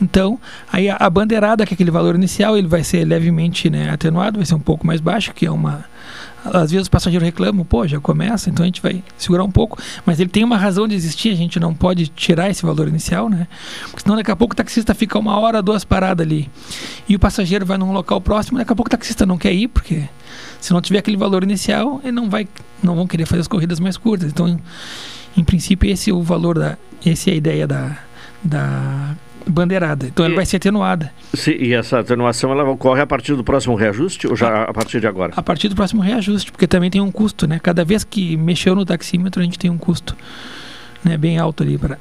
Então, 0.00 0.38
aí 0.72 0.88
a, 0.88 0.96
a, 0.98 1.10
bandeirada, 1.10 1.66
que 1.66 1.72
é 1.72 1.74
aquele 1.74 1.90
valor 1.90 2.14
inicial, 2.14 2.56
ele 2.56 2.68
vai 2.68 2.82
ser 2.82 3.04
levemente 3.04 3.68
né, 3.68 3.90
atenuado, 3.90 4.38
vai 4.38 4.46
ser 4.46 4.54
um 4.54 4.60
pouco 4.60 4.86
mais 4.86 5.00
baixo, 5.00 5.32
que 5.34 5.46
é 5.46 5.50
uma 5.50 5.84
às 6.44 6.70
vezes 6.70 6.82
os 6.82 6.88
passageiros 6.88 7.24
reclamam, 7.24 7.64
pô, 7.64 7.86
já 7.86 8.00
começa, 8.00 8.50
então 8.50 8.62
a 8.62 8.66
gente 8.66 8.82
vai 8.82 9.02
segurar 9.16 9.44
um 9.44 9.50
pouco, 9.50 9.78
mas 10.04 10.20
ele 10.20 10.28
tem 10.28 10.44
uma 10.44 10.56
razão 10.56 10.88
de 10.88 10.94
existir, 10.94 11.30
a 11.30 11.36
gente 11.36 11.60
não 11.60 11.74
pode 11.74 12.08
tirar 12.08 12.50
esse 12.50 12.62
valor 12.62 12.88
inicial, 12.88 13.28
né? 13.28 13.46
Porque 13.84 14.02
senão 14.02 14.16
daqui 14.16 14.30
a 14.30 14.36
pouco 14.36 14.54
o 14.54 14.56
taxista 14.56 14.94
fica 14.94 15.18
uma 15.18 15.38
hora, 15.38 15.62
duas 15.62 15.84
paradas 15.84 16.26
ali, 16.26 16.50
e 17.08 17.14
o 17.14 17.18
passageiro 17.18 17.64
vai 17.64 17.78
num 17.78 17.92
local 17.92 18.20
próximo, 18.20 18.58
daqui 18.58 18.72
a 18.72 18.76
pouco 18.76 18.88
o 18.88 18.90
taxista 18.90 19.24
não 19.24 19.38
quer 19.38 19.52
ir, 19.52 19.68
porque 19.68 20.02
se 20.60 20.72
não 20.72 20.80
tiver 20.80 20.98
aquele 20.98 21.16
valor 21.16 21.42
inicial, 21.42 22.00
ele 22.02 22.12
não 22.12 22.28
vai, 22.28 22.48
não 22.82 22.94
vão 22.94 23.06
querer 23.06 23.26
fazer 23.26 23.40
as 23.40 23.48
corridas 23.48 23.80
mais 23.80 23.96
curtas. 23.96 24.30
Então, 24.30 24.48
em, 24.48 24.58
em 25.36 25.44
princípio, 25.44 25.90
esse 25.90 26.10
é 26.10 26.14
o 26.14 26.22
valor 26.22 26.58
da, 26.58 26.78
esse 27.04 27.30
é 27.30 27.32
a 27.32 27.36
ideia 27.36 27.66
da, 27.66 27.98
da 28.42 29.16
bandeirada. 29.46 30.06
Então 30.06 30.24
e, 30.24 30.28
ela 30.28 30.36
vai 30.36 30.46
ser 30.46 30.56
atenuada. 30.56 31.12
Sim, 31.34 31.52
e 31.52 31.72
essa 31.72 32.00
atenuação 32.00 32.50
ela 32.52 32.64
ocorre 32.68 33.00
a 33.00 33.06
partir 33.06 33.34
do 33.34 33.44
próximo 33.44 33.74
reajuste 33.74 34.26
ou 34.26 34.36
já 34.36 34.48
a, 34.48 34.62
a, 34.64 34.72
partir 34.72 35.00
de 35.00 35.06
agora? 35.06 35.32
A 35.36 35.42
partir 35.42 35.68
do 35.68 35.74
próximo 35.74 36.02
reajuste, 36.02 36.50
porque 36.52 36.66
também 36.66 36.90
tem 36.90 37.00
um 37.00 37.10
custo, 37.10 37.46
né? 37.46 37.58
Cada 37.62 37.84
vez 37.84 38.04
que 38.04 38.36
mexeu 38.36 38.74
no 38.74 38.84
taxímetro, 38.84 39.40
a 39.40 39.44
gente 39.44 39.58
tem 39.58 39.70
um 39.70 39.78
custo 39.78 40.16
né, 41.04 41.16
bem 41.16 41.38
alto 41.38 41.62
ali 41.62 41.78
para. 41.78 41.98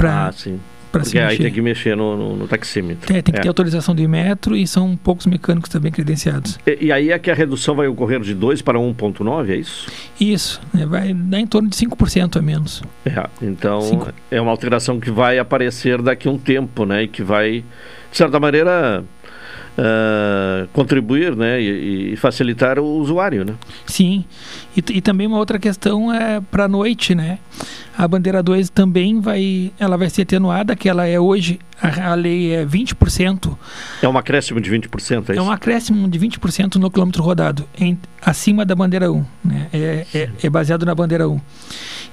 Ah, 0.00 0.32
sim. 0.32 0.60
Porque 0.90 1.18
aí 1.18 1.38
tem 1.38 1.52
que 1.52 1.60
mexer 1.60 1.96
no, 1.96 2.16
no, 2.16 2.36
no 2.36 2.48
taxímetro. 2.48 3.14
É, 3.14 3.22
tem 3.22 3.32
que 3.32 3.40
é. 3.40 3.42
ter 3.42 3.48
autorização 3.48 3.94
do 3.94 4.02
Imetro 4.02 4.56
e 4.56 4.66
são 4.66 4.96
poucos 4.96 5.26
mecânicos 5.26 5.68
também 5.70 5.92
credenciados. 5.92 6.58
E, 6.66 6.86
e 6.86 6.92
aí 6.92 7.10
é 7.10 7.18
que 7.18 7.30
a 7.30 7.34
redução 7.34 7.74
vai 7.74 7.86
ocorrer 7.86 8.20
de 8.20 8.34
2 8.34 8.62
para 8.62 8.78
1,9, 8.78 9.50
é 9.50 9.56
isso? 9.56 9.90
Isso, 10.20 10.60
né, 10.72 10.86
vai 10.86 11.12
dar 11.12 11.40
em 11.40 11.46
torno 11.46 11.68
de 11.68 11.76
5% 11.76 12.36
a 12.36 12.42
menos. 12.42 12.82
É, 13.04 13.26
então 13.42 13.80
Cinco. 13.80 14.12
é 14.30 14.40
uma 14.40 14.50
alteração 14.50 14.98
que 14.98 15.10
vai 15.10 15.38
aparecer 15.38 16.00
daqui 16.00 16.28
a 16.28 16.30
um 16.30 16.38
tempo, 16.38 16.84
né? 16.84 17.04
E 17.04 17.08
que 17.08 17.22
vai, 17.22 17.64
de 18.10 18.16
certa 18.16 18.40
maneira, 18.40 19.04
Uh, 19.78 20.66
contribuir 20.72 21.36
né, 21.36 21.62
e, 21.62 22.14
e, 22.14 22.16
facilitar 22.16 22.80
o 22.80 22.84
usuário. 22.98 23.44
Né? 23.44 23.54
Sim, 23.86 24.24
e, 24.76 24.82
e 24.94 25.00
também 25.00 25.24
uma 25.24 25.38
outra 25.38 25.56
questão 25.56 26.12
é 26.12 26.40
para 26.40 26.64
a 26.64 26.68
noite, 26.68 27.14
né? 27.14 27.38
A 27.96 28.08
bandeira 28.08 28.42
2 28.42 28.70
também 28.70 29.20
vai, 29.20 29.72
ela 29.78 29.96
vai 29.96 30.10
ser 30.10 30.22
atenuada, 30.22 30.74
que 30.74 30.88
ela 30.88 31.06
é 31.06 31.18
hoje, 31.18 31.60
a, 31.80 32.10
a 32.10 32.14
lei 32.14 32.54
é 32.54 32.66
20%. 32.66 33.56
É 34.02 34.08
um 34.08 34.18
acréscimo 34.18 34.60
de 34.60 34.68
20%, 34.68 35.28
é 35.28 35.32
É 35.32 35.34
isso? 35.36 35.44
um 35.44 35.50
acréscimo 35.50 36.08
de 36.08 36.18
20% 36.18 36.74
no 36.76 36.90
quilômetro 36.90 37.22
rodado, 37.22 37.64
em, 37.78 37.96
acima 38.20 38.64
da 38.64 38.74
bandeira 38.74 39.12
1. 39.12 39.24
Né? 39.44 39.68
É, 39.72 40.06
é, 40.12 40.30
é 40.42 40.50
baseado 40.50 40.84
na 40.84 40.94
bandeira 40.94 41.28
1. 41.28 41.40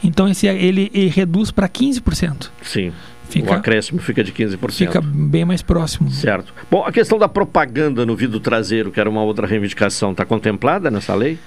Então 0.03 0.27
esse, 0.27 0.45
ele, 0.47 0.91
ele 0.93 1.07
reduz 1.07 1.49
para 1.49 1.67
15%. 1.67 2.49
Sim. 2.61 2.91
Fica- 3.29 3.51
o 3.51 3.53
acréscimo 3.53 3.99
fica 3.99 4.23
de 4.23 4.31
15%. 4.31 4.71
Fica 4.87 5.01
bem 5.01 5.43
mais 5.45 5.61
próximo. 5.61 6.09
Certo. 6.11 6.53
Bom, 6.69 6.83
a 6.85 6.91
questão 6.91 7.17
da 7.17 7.27
propaganda 7.27 8.05
no 8.05 8.15
vidro 8.15 8.39
traseiro, 8.39 8.91
que 8.91 8.99
era 8.99 9.09
uma 9.09 9.23
outra 9.23 9.45
reivindicação, 9.47 10.11
está 10.11 10.25
contemplada 10.25 10.89
nessa 10.91 11.13
lei? 11.15 11.37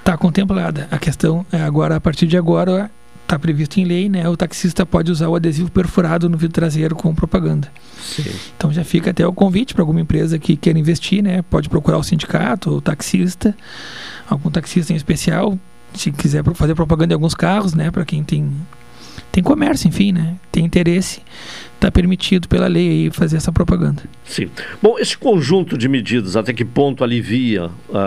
Está 0.00 0.16
contemplada. 0.16 0.86
A 0.90 0.98
questão 0.98 1.44
é 1.52 1.60
agora, 1.62 1.96
a 1.96 2.00
partir 2.00 2.26
de 2.26 2.36
agora, 2.36 2.90
está 3.22 3.38
previsto 3.38 3.78
em 3.78 3.84
lei, 3.84 4.08
né? 4.08 4.26
O 4.28 4.36
taxista 4.36 4.86
pode 4.86 5.10
usar 5.12 5.28
o 5.28 5.34
adesivo 5.34 5.70
perfurado 5.70 6.28
no 6.30 6.38
vidro 6.38 6.54
traseiro 6.54 6.94
com 6.96 7.14
propaganda. 7.14 7.68
Sim. 8.00 8.24
Então 8.56 8.72
já 8.72 8.82
fica 8.84 9.10
até 9.10 9.26
o 9.26 9.32
convite 9.34 9.74
para 9.74 9.82
alguma 9.82 10.00
empresa 10.00 10.38
que 10.38 10.56
queira 10.56 10.78
investir, 10.78 11.22
né? 11.22 11.42
Pode 11.42 11.68
procurar 11.68 11.98
o 11.98 12.02
sindicato, 12.02 12.70
o 12.70 12.80
taxista, 12.80 13.54
algum 14.30 14.50
taxista 14.50 14.94
em 14.94 14.96
especial, 14.96 15.58
se 15.92 16.10
quiser 16.10 16.42
fazer 16.54 16.74
propaganda 16.74 17.12
em 17.12 17.16
alguns 17.16 17.34
carros, 17.34 17.74
né? 17.74 17.90
Para 17.90 18.04
quem 18.06 18.24
tem 18.24 18.50
tem 19.38 19.42
comércio, 19.44 19.86
enfim, 19.86 20.10
né? 20.10 20.34
Tem 20.50 20.64
interesse, 20.64 21.20
está 21.76 21.92
permitido 21.92 22.48
pela 22.48 22.66
lei 22.66 22.88
aí 22.88 23.10
fazer 23.12 23.36
essa 23.36 23.52
propaganda. 23.52 24.02
Sim. 24.24 24.50
Bom, 24.82 24.98
esse 24.98 25.16
conjunto 25.16 25.78
de 25.78 25.88
medidas, 25.88 26.34
até 26.34 26.52
que 26.52 26.64
ponto 26.64 27.04
alivia 27.04 27.70
a, 27.94 28.00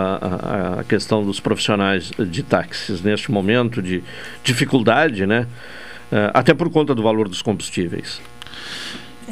a- 0.76 0.80
a 0.80 0.84
questão 0.84 1.24
dos 1.24 1.40
profissionais 1.40 2.10
de 2.30 2.42
táxis 2.42 3.00
neste 3.00 3.32
momento 3.32 3.80
de 3.80 4.02
dificuldade, 4.44 5.26
né? 5.26 5.46
Eh, 6.12 6.30
até 6.34 6.52
por 6.52 6.68
conta 6.68 6.94
do 6.94 7.02
valor 7.02 7.26
dos 7.30 7.40
combustíveis. 7.40 8.20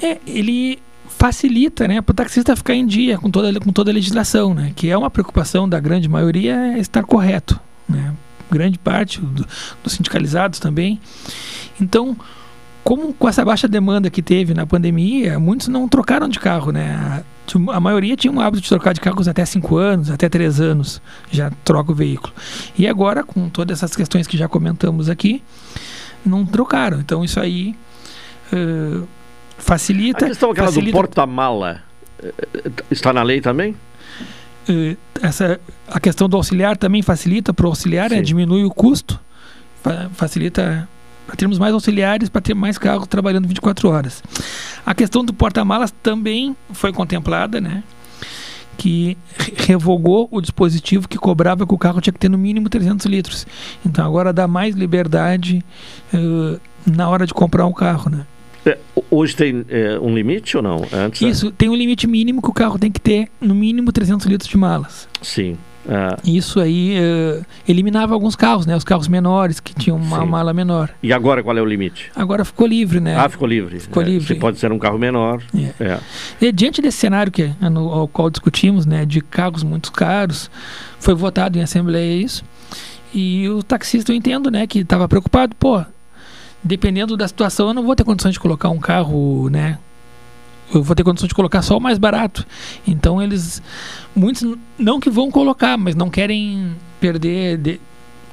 É, 0.02 0.16
ele 0.26 0.78
facilita, 1.18 1.86
né, 1.86 2.00
para 2.00 2.12
o 2.12 2.16
taxista 2.16 2.56
ficar 2.56 2.74
em 2.74 2.86
dia 2.86 3.18
com 3.18 3.30
toda, 3.30 3.60
com 3.60 3.70
toda 3.72 3.90
a 3.90 3.94
legislação, 3.94 4.54
né, 4.54 4.72
que 4.74 4.88
é 4.88 4.96
uma 4.96 5.10
preocupação 5.10 5.68
da 5.68 5.78
grande 5.78 6.08
maioria 6.08 6.54
é 6.54 6.78
estar 6.78 7.02
correto, 7.02 7.60
né, 7.86 8.14
grande 8.50 8.78
parte 8.78 9.20
do- 9.20 9.46
dos 9.84 9.92
sindicalizados 9.92 10.58
também. 10.58 10.98
Então, 11.80 12.16
como 12.84 13.12
com 13.12 13.28
essa 13.28 13.44
baixa 13.44 13.68
demanda 13.68 14.10
que 14.10 14.22
teve 14.22 14.54
na 14.54 14.66
pandemia, 14.66 15.38
muitos 15.38 15.68
não 15.68 15.88
trocaram 15.88 16.28
de 16.28 16.38
carro, 16.38 16.72
né? 16.72 17.22
A, 17.72 17.80
maioria 17.80 18.16
tinha 18.16 18.32
um 18.32 18.40
hábito 18.40 18.62
de 18.62 18.68
trocar 18.68 18.92
de 18.94 19.00
carros 19.00 19.26
até 19.26 19.44
5 19.44 19.76
anos, 19.76 20.10
até 20.10 20.28
3 20.28 20.60
anos, 20.60 21.02
já 21.30 21.50
troca 21.64 21.90
o 21.90 21.94
veículo. 21.94 22.32
E 22.78 22.86
agora, 22.86 23.24
com 23.24 23.48
todas 23.48 23.78
essas 23.78 23.96
questões 23.96 24.26
que 24.26 24.36
já 24.36 24.48
comentamos 24.48 25.08
aqui, 25.10 25.42
não 26.24 26.46
trocaram. 26.46 27.00
Então, 27.00 27.24
isso 27.24 27.40
aí 27.40 27.74
eh, 28.52 29.00
facilita. 29.58 30.26
A 30.26 30.28
questão 30.28 30.50
aquela 30.52 30.68
do 30.68 30.74
facilita 30.74 30.96
porta-mala 30.96 31.82
eh, 32.22 32.32
está 32.90 33.12
na 33.12 33.22
lei 33.22 33.40
também? 33.40 33.74
eh, 34.68 34.96
essa 35.20 35.60
a 35.88 35.98
questão 35.98 36.28
do 36.28 36.36
auxiliar 36.36 36.76
também 36.76 37.02
facilita 37.02 37.52
para 37.52 37.66
o 37.66 37.68
auxiliar, 37.70 38.10
né? 38.10 38.22
diminui 38.22 38.64
o 38.64 38.70
custo, 38.70 39.18
fa- 39.82 40.08
facilita 40.14 40.88
para 41.30 41.36
termos 41.36 41.60
mais 41.60 41.72
auxiliares, 41.72 42.28
para 42.28 42.40
ter 42.40 42.54
mais 42.54 42.76
carros 42.76 43.06
trabalhando 43.06 43.46
24 43.46 43.88
horas. 43.88 44.20
A 44.84 44.92
questão 44.92 45.24
do 45.24 45.32
porta-malas 45.32 45.94
também 46.02 46.56
foi 46.72 46.92
contemplada, 46.92 47.60
né? 47.60 47.84
Que 48.76 49.16
re- 49.38 49.54
revogou 49.68 50.26
o 50.32 50.40
dispositivo 50.40 51.06
que 51.08 51.16
cobrava 51.16 51.64
que 51.64 51.72
o 51.72 51.78
carro 51.78 52.00
tinha 52.00 52.12
que 52.12 52.18
ter 52.18 52.28
no 52.28 52.36
mínimo 52.36 52.68
300 52.68 53.06
litros. 53.06 53.46
Então 53.86 54.04
agora 54.04 54.32
dá 54.32 54.48
mais 54.48 54.74
liberdade 54.74 55.64
eh, 56.12 56.58
na 56.84 57.08
hora 57.08 57.24
de 57.26 57.32
comprar 57.32 57.64
um 57.64 57.72
carro, 57.72 58.10
né? 58.10 58.26
Eh, 58.66 58.76
hoje 59.08 59.36
tem 59.36 59.64
eh, 59.68 60.00
um 60.02 60.12
limite 60.12 60.56
ou 60.56 60.62
não? 60.64 60.84
Antes, 60.92 61.22
Isso 61.22 61.52
tem 61.52 61.68
um 61.68 61.76
limite 61.76 62.08
mínimo 62.08 62.42
que 62.42 62.50
o 62.50 62.52
carro 62.52 62.76
tem 62.76 62.90
que 62.90 63.00
ter 63.00 63.28
no 63.40 63.54
mínimo 63.54 63.92
300 63.92 64.26
litros 64.26 64.50
de 64.50 64.56
malas. 64.56 65.06
Sim. 65.22 65.56
Ah, 65.88 66.18
Isso 66.22 66.60
aí 66.60 66.94
eh, 66.96 67.40
eliminava 67.66 68.12
alguns 68.12 68.36
carros, 68.36 68.66
né? 68.66 68.76
Os 68.76 68.84
carros 68.84 69.08
menores 69.08 69.60
que 69.60 69.74
tinham 69.74 69.96
uma 69.96 70.20
Sim. 70.20 70.26
mala 70.26 70.52
menor. 70.52 70.90
e 71.02 71.10
agora 71.12 71.42
qual 71.42 71.56
é 71.56 71.62
o 71.62 71.64
limite? 71.64 72.10
Agora 72.14 72.44
ficou 72.44 72.66
livre, 72.66 73.00
né? 73.00 73.16
Ah, 73.16 73.28
ficou 73.28 73.48
livre. 73.48 73.80
Ficou 73.80 74.02
Eh, 74.02 74.06
livre. 74.06 74.26
Se 74.34 74.40
pode 74.40 74.58
ser 74.58 74.70
um 74.72 74.78
carro 74.78 74.98
menor. 74.98 75.42
É. 75.80 75.98
E 76.40 76.52
diante 76.52 76.82
desse 76.82 76.98
cenário 76.98 77.32
que 77.32 77.50
é 77.60 77.68
no, 77.70 77.88
ao 77.90 78.06
qual 78.06 78.28
discutimos, 78.28 78.84
né, 78.84 79.06
de 79.06 79.20
carros 79.22 79.62
muito 79.62 79.90
caros, 79.90 80.50
foi 80.98 81.14
votado 81.14 81.58
em 81.58 81.62
assembleia 81.62 82.14
isso. 82.22 82.44
E 83.14 83.48
o 83.48 83.62
taxista 83.62 84.12
eu 84.12 84.16
entendo, 84.16 84.50
né, 84.50 84.66
que 84.66 84.80
estava 84.80 85.08
preocupado, 85.08 85.56
pô, 85.56 85.82
dependendo 86.62 87.16
da 87.16 87.26
situação, 87.26 87.68
eu 87.68 87.74
não 87.74 87.82
vou 87.84 87.96
ter 87.96 88.04
condições 88.04 88.32
de 88.34 88.40
colocar 88.40 88.68
um 88.68 88.78
carro, 88.78 89.48
né? 89.50 89.78
Eu 90.72 90.84
vou 90.84 90.94
ter 90.94 91.02
condições 91.02 91.28
de 91.30 91.34
colocar 91.34 91.62
só 91.62 91.76
o 91.76 91.80
mais 91.80 91.98
barato. 91.98 92.46
Então 92.86 93.20
eles 93.20 93.60
muitos 94.14 94.56
não 94.78 94.98
que 95.00 95.10
vão 95.10 95.30
colocar, 95.30 95.76
mas 95.76 95.94
não 95.94 96.10
querem 96.10 96.74
perder 97.00 97.56
de, 97.56 97.72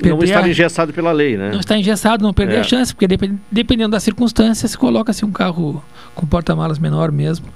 Não 0.03 0.17
perder 0.17 0.25
estar 0.25 0.43
a- 0.43 0.49
engessado 0.49 0.93
pela 0.93 1.11
lei, 1.11 1.37
né? 1.37 1.51
não 1.51 1.59
está 1.59 1.77
engessado, 1.77 2.23
não 2.23 2.33
perder 2.33 2.55
É. 2.57 2.59
a 2.59 2.63
chance, 2.63 2.93
porque 2.93 3.07
depen- 3.07 3.39
dependendo 3.51 3.91
da 3.91 3.99
circunstância, 3.99 4.67
se 4.67 4.77
coloca-se 4.77 5.23
um 5.25 5.31
carro 5.31 5.83
com 6.15 6.25
porta-malas 6.25 6.77
menor 6.79 7.11
mesmo, 7.11 7.47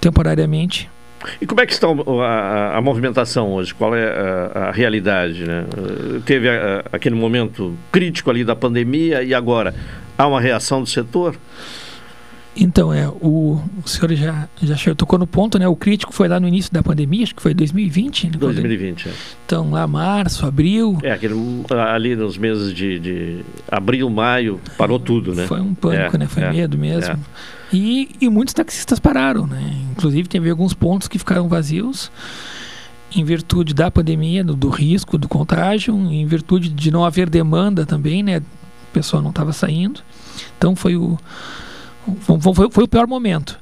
temporariamente. 0.00 0.88
E 1.40 1.46
como 1.46 1.60
é 1.60 1.66
que 1.66 1.72
está 1.72 1.88
a, 1.88 1.90
a- 2.24 2.76
a 2.78 2.80
movimentação 2.80 3.52
hoje? 3.52 3.74
Qual 3.74 3.94
é 3.94 4.04
a, 4.54 4.68
a 4.68 4.70
realidade? 4.70 5.44
Né? 5.44 5.64
Teve 6.24 6.48
aquele 6.92 7.16
momento 7.16 7.76
crítico 7.90 8.30
ali 8.30 8.44
da 8.44 8.54
pandemia 8.54 9.22
e 9.24 9.34
agora 9.34 9.74
há 10.16 10.26
uma 10.28 10.40
reação 10.40 10.80
do 10.80 10.88
setor? 10.88 11.34
Então, 12.60 12.92
é, 12.92 13.06
o, 13.08 13.62
o 13.84 13.88
senhor 13.88 14.12
já, 14.14 14.48
já 14.60 14.94
tocou 14.94 15.16
no 15.18 15.26
ponto, 15.28 15.58
né? 15.58 15.68
O 15.68 15.76
crítico 15.76 16.12
foi 16.12 16.26
lá 16.26 16.40
no 16.40 16.48
início 16.48 16.72
da 16.72 16.82
pandemia, 16.82 17.22
acho 17.22 17.34
que 17.34 17.40
foi 17.42 17.54
2020. 17.54 18.24
né? 18.30 18.32
2020. 18.36 19.08
é. 19.08 19.12
Então, 19.46 19.70
lá 19.70 19.86
março, 19.86 20.44
abril, 20.44 20.98
É, 21.02 21.12
aquele, 21.12 21.34
ali 21.92 22.16
nos 22.16 22.36
meses 22.36 22.74
de, 22.74 22.98
de 22.98 23.44
abril, 23.70 24.10
maio, 24.10 24.60
parou 24.76 24.98
tudo, 24.98 25.34
né? 25.34 25.46
Foi 25.46 25.60
um 25.60 25.72
pânico, 25.72 26.16
É, 26.16 26.18
né? 26.18 26.26
Foi 26.26 26.42
é, 26.42 26.50
medo 26.50 26.76
mesmo. 26.76 27.12
é. 27.14 27.18
E, 27.72 28.10
e 28.20 28.28
muitos 28.28 28.54
taxistas 28.54 28.98
pararam, 28.98 29.46
né? 29.46 29.76
Inclusive 29.92 30.28
teve 30.28 30.50
alguns 30.50 30.74
pontos 30.74 31.06
que 31.06 31.18
ficaram 31.18 31.48
vazios 31.48 32.10
em 33.14 33.24
virtude 33.24 33.72
da 33.72 33.90
pandemia, 33.90 34.42
do, 34.42 34.56
do 34.56 34.68
risco 34.68 35.16
do 35.16 35.28
contágio, 35.28 35.94
em 36.10 36.26
virtude 36.26 36.68
de 36.70 36.90
não 36.90 37.04
haver 37.04 37.30
demanda 37.30 37.86
também, 37.86 38.22
né? 38.22 38.38
O 38.38 38.92
pessoal 38.92 39.22
não 39.22 39.30
estava 39.30 39.52
saindo. 39.52 40.00
Então 40.56 40.74
foi 40.74 40.96
o- 40.96 41.18
foi, 42.20 42.70
foi- 42.70 42.84
o 42.84 42.88
pior 42.88 43.06
momento. 43.06 43.58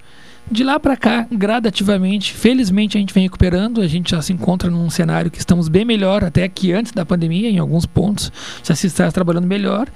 De 0.49 0.63
lá 0.63 0.79
para 0.79 0.97
cá, 0.97 1.27
gradativamente, 1.33 2.33
felizmente 2.33 2.97
a 2.97 3.01
gente 3.01 3.13
vem 3.13 3.25
recuperando, 3.25 3.81
a 3.81 3.89
gente 3.89 4.13
já 4.13 4.23
se 4.23 4.33
encontra 4.33 4.71
num 4.71 4.89
cenário 4.89 5.29
que 5.29 5.39
estamos 5.39 5.67
bem 5.69 5.85
melhor 5.85 6.23
até 6.23 6.49
que 6.49 6.73
antes 6.73 6.93
da 6.93 7.05
pandemia, 7.05 7.51
em 7.51 7.59
alguns 7.59 7.85
pontos 7.85 8.31
já 8.63 8.73
se 8.75 8.87
está 8.87 9.11
trabalhando 9.11 9.47
melhor. 9.47 9.89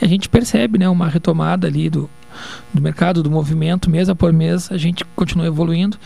E 0.00 0.04
a 0.04 0.08
gente 0.08 0.28
percebe, 0.28 0.78
né, 0.78 0.86
uma 0.90 1.08
retomada 1.08 1.66
ali 1.66 1.88
do, 1.88 2.10
do 2.72 2.80
mercado, 2.82 3.22
do 3.22 3.30
movimento, 3.30 3.90
mês 3.90 4.08
após 4.08 4.34
mês, 4.34 4.70
a 4.72 4.76
gente 4.76 5.04
continua 5.16 5.46
evoluindo. 5.46 5.96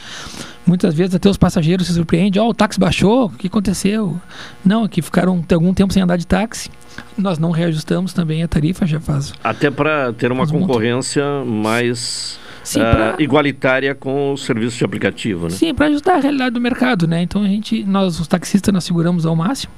Muitas 0.67 0.95
vezes 0.95 1.15
até 1.15 1.29
os 1.31 1.37
passageiros 1.39 1.87
se 1.87 1.95
surpreendem, 1.95 2.41
ó, 2.43 2.49
o 2.49 2.55
táxi 2.55 2.79
baixou, 2.79 3.27
o 3.27 3.31
que 3.31 3.47
aconteceu? 3.47 4.21
Não, 4.65 4.85
é 4.85 4.89
que 4.89 5.01
ficaram 5.01 5.43
algum 5.53 5.73
tempo 5.73 5.93
sem 5.93 6.03
andar 6.03 6.17
de 6.19 6.27
táxi. 6.27 6.71
Nós 7.17 7.39
não 7.39 7.51
reajustamos 7.51 8.13
também 8.13 8.43
a 8.43 8.49
tarifa, 8.49 8.87
já 8.87 9.01
faz 9.01 9.33
Até 9.43 9.71
para 9.71 10.13
ter 10.13 10.31
uma 10.33 10.43
Mas 10.43 10.51
muito. 10.53 10.67
concorrência 10.67 11.25
mais 11.47 12.39
Sim, 12.65 12.81
ah, 12.81 13.15
pra- 13.15 13.17
igualitária 13.23 13.95
com 13.95 14.33
o 14.33 14.37
serviço 14.37 14.77
de 14.77 14.85
aplicativo, 14.85 15.45
né? 15.45 15.51
Sim, 15.51 15.73
para 15.73 15.87
ajustar 15.87 16.17
a 16.17 16.21
realidade 16.21 16.51
do 16.51 16.61
mercado, 16.61 17.07
né? 17.07 17.23
Então 17.23 17.43
a 17.43 17.47
gente, 17.47 17.83
nós 17.85 18.21
os 18.21 18.27
taxistas 18.29 18.75
nós 18.75 18.85
seguramos 18.85 19.25
ao 19.25 19.35
máximo 19.35 19.73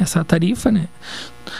essa 0.00 0.24
tarifa, 0.24 0.70
né? 0.72 0.86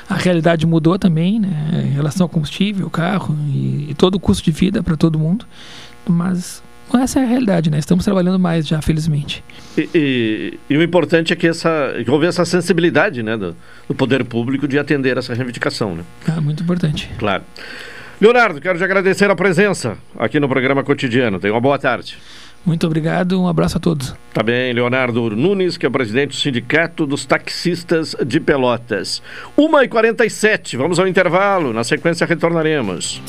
A 0.09 0.15
realidade 0.15 0.67
mudou 0.67 0.99
também, 0.99 1.39
né? 1.41 1.85
Em 1.87 1.91
relação 1.95 2.25
ao 2.25 2.29
combustível, 2.29 2.89
carro 2.91 3.37
e, 3.49 3.87
e 3.91 3.95
todo 3.95 4.17
o 4.17 4.21
custo 4.21 4.45
de 4.45 4.51
vida 4.51 4.83
para 4.83 4.97
todo 4.97 5.19
mundo. 5.19 5.45
Mas 6.09 6.63
essa 6.95 7.21
é 7.21 7.25
a 7.25 7.27
realidade, 7.27 7.71
né? 7.71 7.79
Estamos 7.79 8.05
trabalhando 8.05 8.39
mais 8.39 8.67
já, 8.67 8.83
felizmente. 8.83 9.43
E, 9.79 9.89
e- 9.95 10.59
e 10.69 10.77
o 10.77 10.83
importante 10.83 11.33
é 11.33 11.37
que, 11.37 11.47
essa, 11.47 11.95
que 12.05 12.11
houve 12.11 12.27
essa 12.27 12.45
sensibilidade 12.45 13.23
né, 13.23 13.37
do, 13.37 13.57
do 13.89 13.95
poder 13.95 14.25
público 14.25 14.69
de 14.69 14.79
atender 14.79 15.17
essa 15.17 15.33
reivindicação, 15.35 15.95
né? 15.95 16.03
Ah, 16.29 16.41
muito 16.41 16.63
importante. 16.63 17.09
Claro. 17.19 17.45
Leonardo, 18.21 18.61
quero 18.61 18.79
te 18.79 18.85
agradecer 18.85 19.29
a 19.31 19.35
presença 19.35 19.97
aqui 20.19 20.39
no 20.39 20.49
programa 20.49 20.85
cotidiano. 20.85 21.41
Tenha 21.41 21.53
uma 21.55 21.61
boa 21.61 21.79
tarde. 21.79 22.19
Muito 22.65 22.87
obrigado, 22.87 23.41
um 23.41 23.49
abraço 23.49 23.77
a 23.77 23.81
todos. 23.81 24.15
Tá 24.33 24.43
bem, 24.43 24.73
Leonardo 24.73 25.31
Nunes, 25.31 25.77
que 25.77 25.85
é 25.85 25.89
o 25.89 25.93
presidente 25.93 26.31
do 26.31 26.37
Sindicato 26.37 27.07
dos 27.07 27.27
Taxistas 27.27 28.15
de 28.25 28.39
Pelotas. 28.39 29.21
1h47, 29.59 30.77
vamos 30.77 30.99
ao 30.99 31.09
intervalo. 31.09 31.73
Na 31.73 31.83
sequência, 31.83 32.27
retornaremos. 32.27 33.21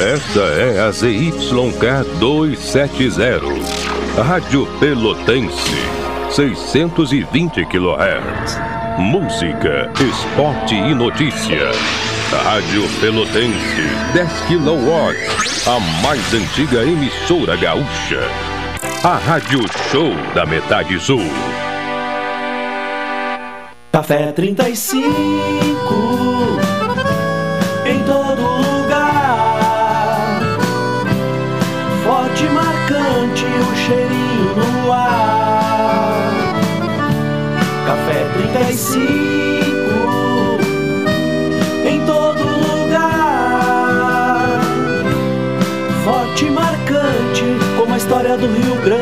Esta 0.00 0.40
é 0.40 0.80
a 0.80 0.90
ZYK 0.90 2.18
270, 2.18 4.22
Rádio 4.22 4.66
Pelotense, 4.80 5.76
620 6.30 7.66
kHz. 7.66 8.58
música, 8.98 9.90
esporte 10.00 10.74
e 10.74 10.94
notícia. 10.94 11.70
Rádio 12.38 12.88
Pelotense, 12.98 13.82
10 14.14 14.30
kW, 14.48 15.14
a 15.66 15.78
mais 16.02 16.32
antiga 16.32 16.82
emissora 16.82 17.54
gaúcha. 17.56 18.20
A 19.04 19.16
Rádio 19.16 19.60
Show 19.90 20.14
da 20.34 20.46
Metade 20.46 20.98
Sul. 20.98 21.20
Café 23.92 24.32
35 24.32 25.02
em 27.84 28.02
todo 28.04 28.40
lugar. 28.40 30.40
Forte 32.02 32.44
marcante 32.44 33.44
o 33.44 33.76
cheirinho 33.76 34.56
no 34.56 34.90
ar. 34.92 36.22
Café 37.86 38.24
35 38.58 39.31
do 48.36 48.46
Rio 48.46 48.76
Grande. 48.82 49.01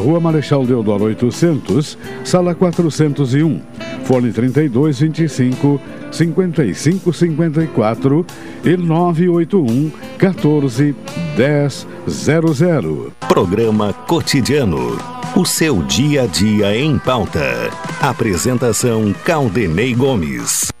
Rua 0.00 0.20
Marechal 0.20 0.66
Deodoro 0.66 1.04
800, 1.04 1.98
Sala 2.24 2.54
401, 2.54 3.60
Fone 4.04 4.32
3225 4.32 5.80
5554 6.10 8.26
e 8.64 8.76
981 8.76 9.90
14 10.18 10.94
1000. 11.36 13.12
Programa 13.28 13.92
Cotidiano. 13.92 14.98
O 15.34 15.46
seu 15.46 15.82
dia 15.82 16.24
a 16.24 16.26
dia 16.26 16.76
em 16.76 16.98
pauta. 16.98 17.70
Apresentação 18.00 19.14
Caldenei 19.24 19.94
Gomes. 19.94 20.71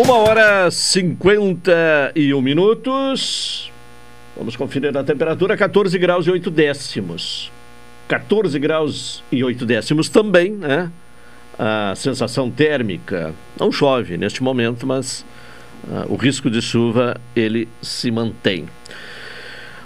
Uma 0.00 0.14
hora 0.18 0.70
cinquenta 0.70 2.12
e 2.14 2.32
um 2.32 2.40
minutos. 2.40 3.72
Vamos 4.36 4.54
conferir 4.54 4.96
a 4.96 5.02
temperatura: 5.02 5.56
14 5.56 5.98
graus 5.98 6.24
e 6.26 6.30
8 6.30 6.50
décimos. 6.52 7.50
14 8.06 8.56
graus 8.60 9.24
e 9.32 9.42
8 9.42 9.66
décimos 9.66 10.08
também, 10.08 10.52
né? 10.52 10.88
A 11.58 11.94
sensação 11.96 12.48
térmica. 12.48 13.34
Não 13.58 13.72
chove 13.72 14.16
neste 14.16 14.40
momento, 14.40 14.86
mas 14.86 15.26
ah, 15.90 16.06
o 16.08 16.14
risco 16.14 16.48
de 16.48 16.62
chuva 16.62 17.16
ele 17.34 17.66
se 17.82 18.08
mantém. 18.12 18.66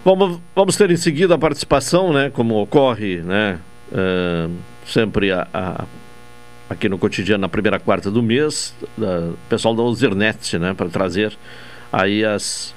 Vamos, 0.04 0.40
vamos 0.54 0.76
ter 0.76 0.90
em 0.90 0.96
seguida 0.96 1.36
a 1.36 1.38
participação, 1.38 2.12
né? 2.12 2.28
Como 2.28 2.60
ocorre, 2.60 3.22
né? 3.22 3.58
ah, 3.94 4.50
sempre 4.86 5.32
a, 5.32 5.48
a- 5.54 5.84
aqui 6.72 6.88
no 6.88 6.98
cotidiano 6.98 7.42
na 7.42 7.48
primeira 7.48 7.78
quarta 7.78 8.10
do 8.10 8.22
mês, 8.22 8.74
da, 8.96 9.30
pessoal 9.48 9.74
da 9.74 9.82
Ozernet, 9.82 10.58
né? 10.58 10.74
Para 10.74 10.88
trazer 10.88 11.36
aí 11.92 12.24
as 12.24 12.74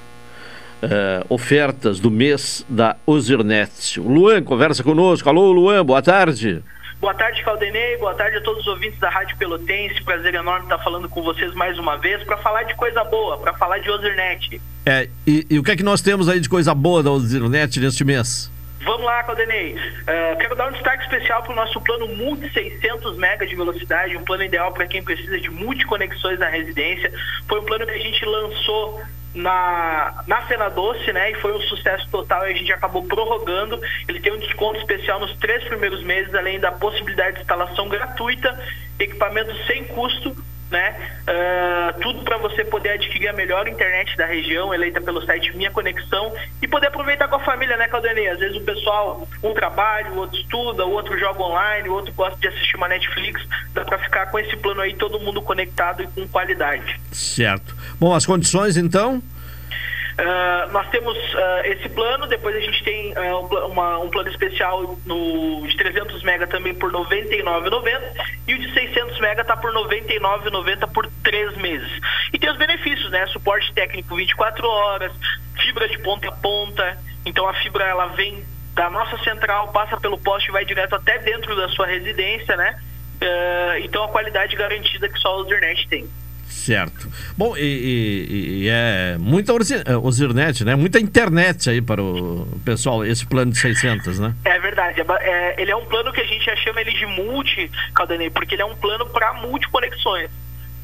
eh, 0.82 1.26
ofertas 1.30 2.00
do 2.00 2.12
mês 2.12 2.66
da 2.70 2.96
Ozernet. 3.06 4.00
O 4.00 4.08
Luan 4.08 4.44
conversa 4.44 4.84
conosco. 4.84 5.28
Alô, 5.28 5.52
Luan, 5.52 5.84
boa 5.86 6.02
tarde. 6.02 6.62
Boa 7.00 7.14
tarde, 7.14 7.44
Caldenei. 7.44 7.98
Boa 7.98 8.14
tarde 8.14 8.38
a 8.38 8.42
todos 8.42 8.62
os 8.62 8.68
ouvintes 8.68 9.00
da 9.00 9.10
Rádio 9.10 9.38
Pelotense. 9.38 10.04
Prazer 10.04 10.34
enorme 10.34 10.64
estar 10.64 10.78
falando 10.80 11.10
com 11.10 11.22
vocês 11.22 11.54
mais 11.54 11.78
uma 11.78 11.98
vez 11.98 12.24
para 12.24 12.38
falar 12.38 12.64
de 12.64 12.76
coisa 12.76 13.04
boa, 13.04 13.38
para 13.38 13.54
falar 13.54 13.80
de 13.80 13.90
Ozernet. 13.90 14.62
É, 14.86 15.10
e, 15.26 15.46
e 15.50 15.60
o 15.60 15.64
que 15.64 15.72
é 15.72 15.76
que 15.76 15.84
nós 15.84 16.02
temos 16.02 16.30
aí 16.30 16.40
de 16.40 16.50
coisa 16.50 16.74
boa 16.74 17.02
da 17.02 17.12
Ozernet 17.12 17.80
neste 17.80 18.04
mês? 18.04 18.52
Vamos 18.82 19.04
lá, 19.04 19.24
Caldenei. 19.24 19.76
Eh, 20.06 20.36
quero 20.40 20.56
dar 20.56 20.68
um 20.68 20.74
destaque 20.74 21.04
especial 21.04 21.42
para 21.42 21.54
o 21.54 21.56
nosso 21.56 21.82
plano 21.82 22.08
multi 22.08 22.52
600 22.52 23.18
mega 23.18 23.46
de 23.46 23.56
velocidade, 23.56 24.18
um 24.18 24.24
plano 24.24 24.44
ideal 24.44 24.72
para 24.74 24.86
quem 24.86 25.04
precisa 25.04 25.40
de 25.40 25.50
multiconexões 25.50 26.38
na 26.38 26.50
residência. 26.50 27.12
Foi 27.48 27.60
um 27.60 27.66
plano 27.66 27.86
que 27.86 27.94
a 27.94 28.00
gente 28.00 28.24
lançou 28.26 29.02
na, 29.34 30.24
na 30.28 30.42
Fena 30.44 30.70
Doce, 30.70 31.12
né? 31.12 31.32
E 31.32 31.36
foi 31.36 31.54
um 31.54 31.62
sucesso 31.62 32.08
total 32.10 32.48
e 32.48 32.52
a 32.52 32.56
gente 32.56 32.72
acabou 32.72 33.04
prorrogando. 33.04 33.80
Ele 34.08 34.20
tem 34.20 34.34
um 34.34 34.38
desconto 34.38 34.80
especial 34.80 35.20
nos 35.20 35.36
três 35.38 35.64
primeiros 35.66 36.04
meses, 36.04 36.34
além 36.34 36.60
da 36.60 36.72
possibilidade 36.72 37.36
de 37.36 37.42
instalação 37.42 37.90
gratuita, 37.90 38.58
equipamento 39.00 39.54
sem 39.66 39.84
custo 39.86 40.36
né? 40.70 40.96
Ah, 41.28 41.94
tudo 42.02 42.24
para 42.24 42.38
você 42.38 42.64
poder 42.66 42.92
adquirir 42.92 43.28
a 43.28 43.34
melhor 43.34 43.68
internet 43.68 44.16
da 44.18 44.26
região, 44.26 44.74
eleita 44.74 45.02
pelo 45.02 45.26
site 45.26 45.56
Minha 45.56 45.72
Conexão, 45.72 46.34
e 46.62 46.68
poder 46.68 46.88
aproveitar 46.88 47.28
com 47.28 47.36
a 47.36 47.40
família, 47.40 47.78
né, 47.78 47.88
Caldenei? 47.88 48.28
Às 48.28 48.40
vezes 48.40 48.58
o 48.58 48.62
pessoal, 48.62 49.28
um 49.44 49.54
trabalha, 49.54 50.12
o 50.12 50.18
outro 50.18 50.40
estuda, 50.40 50.86
o 50.86 50.92
outro 50.92 51.18
joga 51.20 51.42
online, 51.42 51.90
o 51.90 51.94
outro 51.94 52.14
gosta 52.14 52.40
de 52.40 52.48
assistir 52.48 52.76
uma 52.76 52.88
Netflix, 52.88 53.42
dá 53.74 53.84
para 53.86 53.98
ficar 54.00 54.26
com 54.28 54.40
esse 54.40 54.56
plano 54.58 54.82
aí 54.82 54.94
todo 54.96 55.20
mundo 55.20 55.42
conectado 55.42 56.04
e 56.04 56.08
com 56.08 56.28
qualidade. 56.28 57.00
Certo. 57.12 57.76
Bom, 58.00 58.14
as 58.14 58.26
condições 58.26 58.78
então? 58.78 59.22
Ah, 60.18 60.68
nós 60.72 60.88
temos 60.90 61.18
ah, 61.36 61.62
esse 61.66 61.90
plano, 61.90 62.26
depois 62.28 62.56
a 62.56 62.60
gente 62.60 62.82
tem 62.84 63.14
pla- 63.14 63.66
uma- 63.66 64.00
um 64.00 64.10
plano 64.10 64.30
especial 64.30 64.98
no, 65.06 65.68
de 65.68 65.76
300 65.76 66.24
mega 66.24 66.48
também 66.48 66.74
por 66.74 66.90
R$ 66.90 66.98
99,90 67.00 68.02
e 68.48 68.54
o 68.54 68.60
de 68.60 68.74
600 68.74 69.20
mega 69.20 69.42
está 69.42 69.58
por 69.58 69.74
R$ 69.76 69.80
99,90 69.84 70.88
por 70.94 71.06
três 71.24 71.56
meses. 71.58 71.92
E 72.32 72.40
tem 72.40 72.50
os 72.50 72.58
benefícios, 72.58 73.12
né? 73.12 73.26
Suporte 73.28 73.74
técnico 73.74 74.16
24 74.16 74.66
horas, 74.68 75.12
fibra 75.62 75.88
de 75.90 75.98
ponta 76.00 76.30
a 76.30 76.32
ponta, 76.32 76.98
então 77.26 77.48
a 77.48 77.54
fibra 77.56 77.84
ela 77.84 78.08
vem 78.08 78.46
da 78.74 78.90
nossa 78.90 79.18
central, 79.24 79.72
passa 79.74 80.00
pelo 80.00 80.18
poste 80.18 80.50
e 80.50 80.52
vai 80.54 80.64
direto 80.66 80.96
até 80.96 81.18
dentro 81.20 81.56
da 81.56 81.68
sua 81.70 81.88
residência, 81.88 82.56
né? 82.56 82.80
Então 83.82 84.04
a 84.04 84.10
qualidade 84.10 84.56
garantida 84.56 85.10
que 85.10 85.18
só 85.20 85.38
o 85.40 85.44
Zernet 85.46 85.88
tem. 85.90 86.10
Certo. 86.48 87.08
Bom, 87.38 87.56
e, 87.58 87.62
e- 87.62 88.64
e 88.64 88.70
é 88.70 89.18
muita 89.20 89.54
Orzi- 89.54 89.84
eh, 89.86 89.96
né? 90.66 90.74
Muita 90.76 91.00
internet 91.00 91.70
aí 91.70 91.82
para 91.82 92.02
o 92.02 92.48
pessoal, 92.66 93.06
esse 93.06 93.26
plano 93.26 93.52
de 93.52 93.58
600, 93.60 94.20
né? 94.20 94.34
É 94.46 94.60
verdade. 94.60 95.02
é 95.02 95.06
é- 95.22 95.62
ele 95.62 95.72
é 95.72 95.76
um 95.76 95.86
plano 95.86 96.12
que 96.12 96.22
a 96.22 96.26
gente 96.26 96.50
chama 96.64 96.82
ele 96.82 96.92
de 96.94 97.06
multi, 97.06 97.70
Caldanei, 97.94 98.30
porque 98.30 98.56
ele 98.56 98.62
é 98.62 98.66
um 98.66 98.76
plano 98.76 99.06
para 99.08 99.34
multiconexões. 99.34 100.30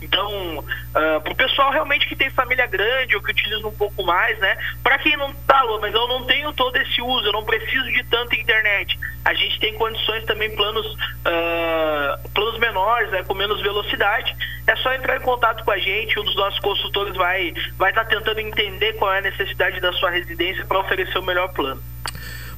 Então, 0.02 0.64
para 0.94 1.32
o 1.32 1.36
pessoal 1.36 1.72
realmente 1.72 2.08
que 2.08 2.16
tem 2.16 2.30
família 2.32 2.66
grande 2.66 3.16
ou 3.16 3.22
que 3.22 3.32
utiliza 3.32 3.68
um 3.68 3.72
pouco 3.72 4.04
mais, 4.04 4.38
né? 4.40 4.58
Para 4.84 4.98
quem 4.98 5.16
não 5.16 5.34
tá, 5.48 5.64
mas 5.80 5.94
eu 5.94 6.08
não 6.08 6.26
tenho 6.26 6.52
todo 6.54 6.76
esse 6.78 7.02
uso, 7.02 7.28
eu 7.28 7.34
não 7.34 7.44
preciso 7.44 7.86
de 7.92 8.04
tanta 8.06 8.36
internet. 8.36 9.00
A 9.24 9.34
gente 9.34 9.60
tem 9.60 9.74
condições 9.76 10.26
também, 10.26 10.54
planos, 10.56 10.98
ah, 11.26 12.20
planos 12.34 12.60
menores, 12.60 13.12
né, 13.12 13.24
com 13.24 13.34
menos 13.36 13.62
velocidade. 13.62 14.36
É 14.66 14.76
só 14.78 14.94
entrar 14.94 15.18
em 15.18 15.22
contato 15.22 15.64
com 15.64 15.72
a 15.72 15.78
gente, 15.78 16.20
um 16.20 16.24
dos 16.24 16.36
nossos 16.36 16.60
consultores 16.60 17.16
vai 17.16 17.54
vai 17.78 17.92
estar 17.92 18.06
tentando 18.06 18.40
entender 18.40 18.94
qual 18.94 19.14
é 19.14 19.20
a 19.20 19.22
necessidade 19.22 19.80
da 19.80 19.94
sua 19.94 20.10
residência 20.10 20.66
para 20.66 20.80
oferecer 20.80 21.18
o 21.18 21.24
melhor 21.24 21.50
plano. 21.54 21.82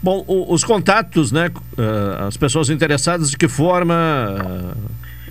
Bom, 0.02 0.26
os 0.28 0.66
contatos, 0.66 1.32
né? 1.32 1.50
eh, 1.78 2.24
as 2.28 2.36
pessoas 2.36 2.70
interessadas, 2.70 3.32
de 3.32 3.38
que 3.38 3.48
forma 3.48 4.76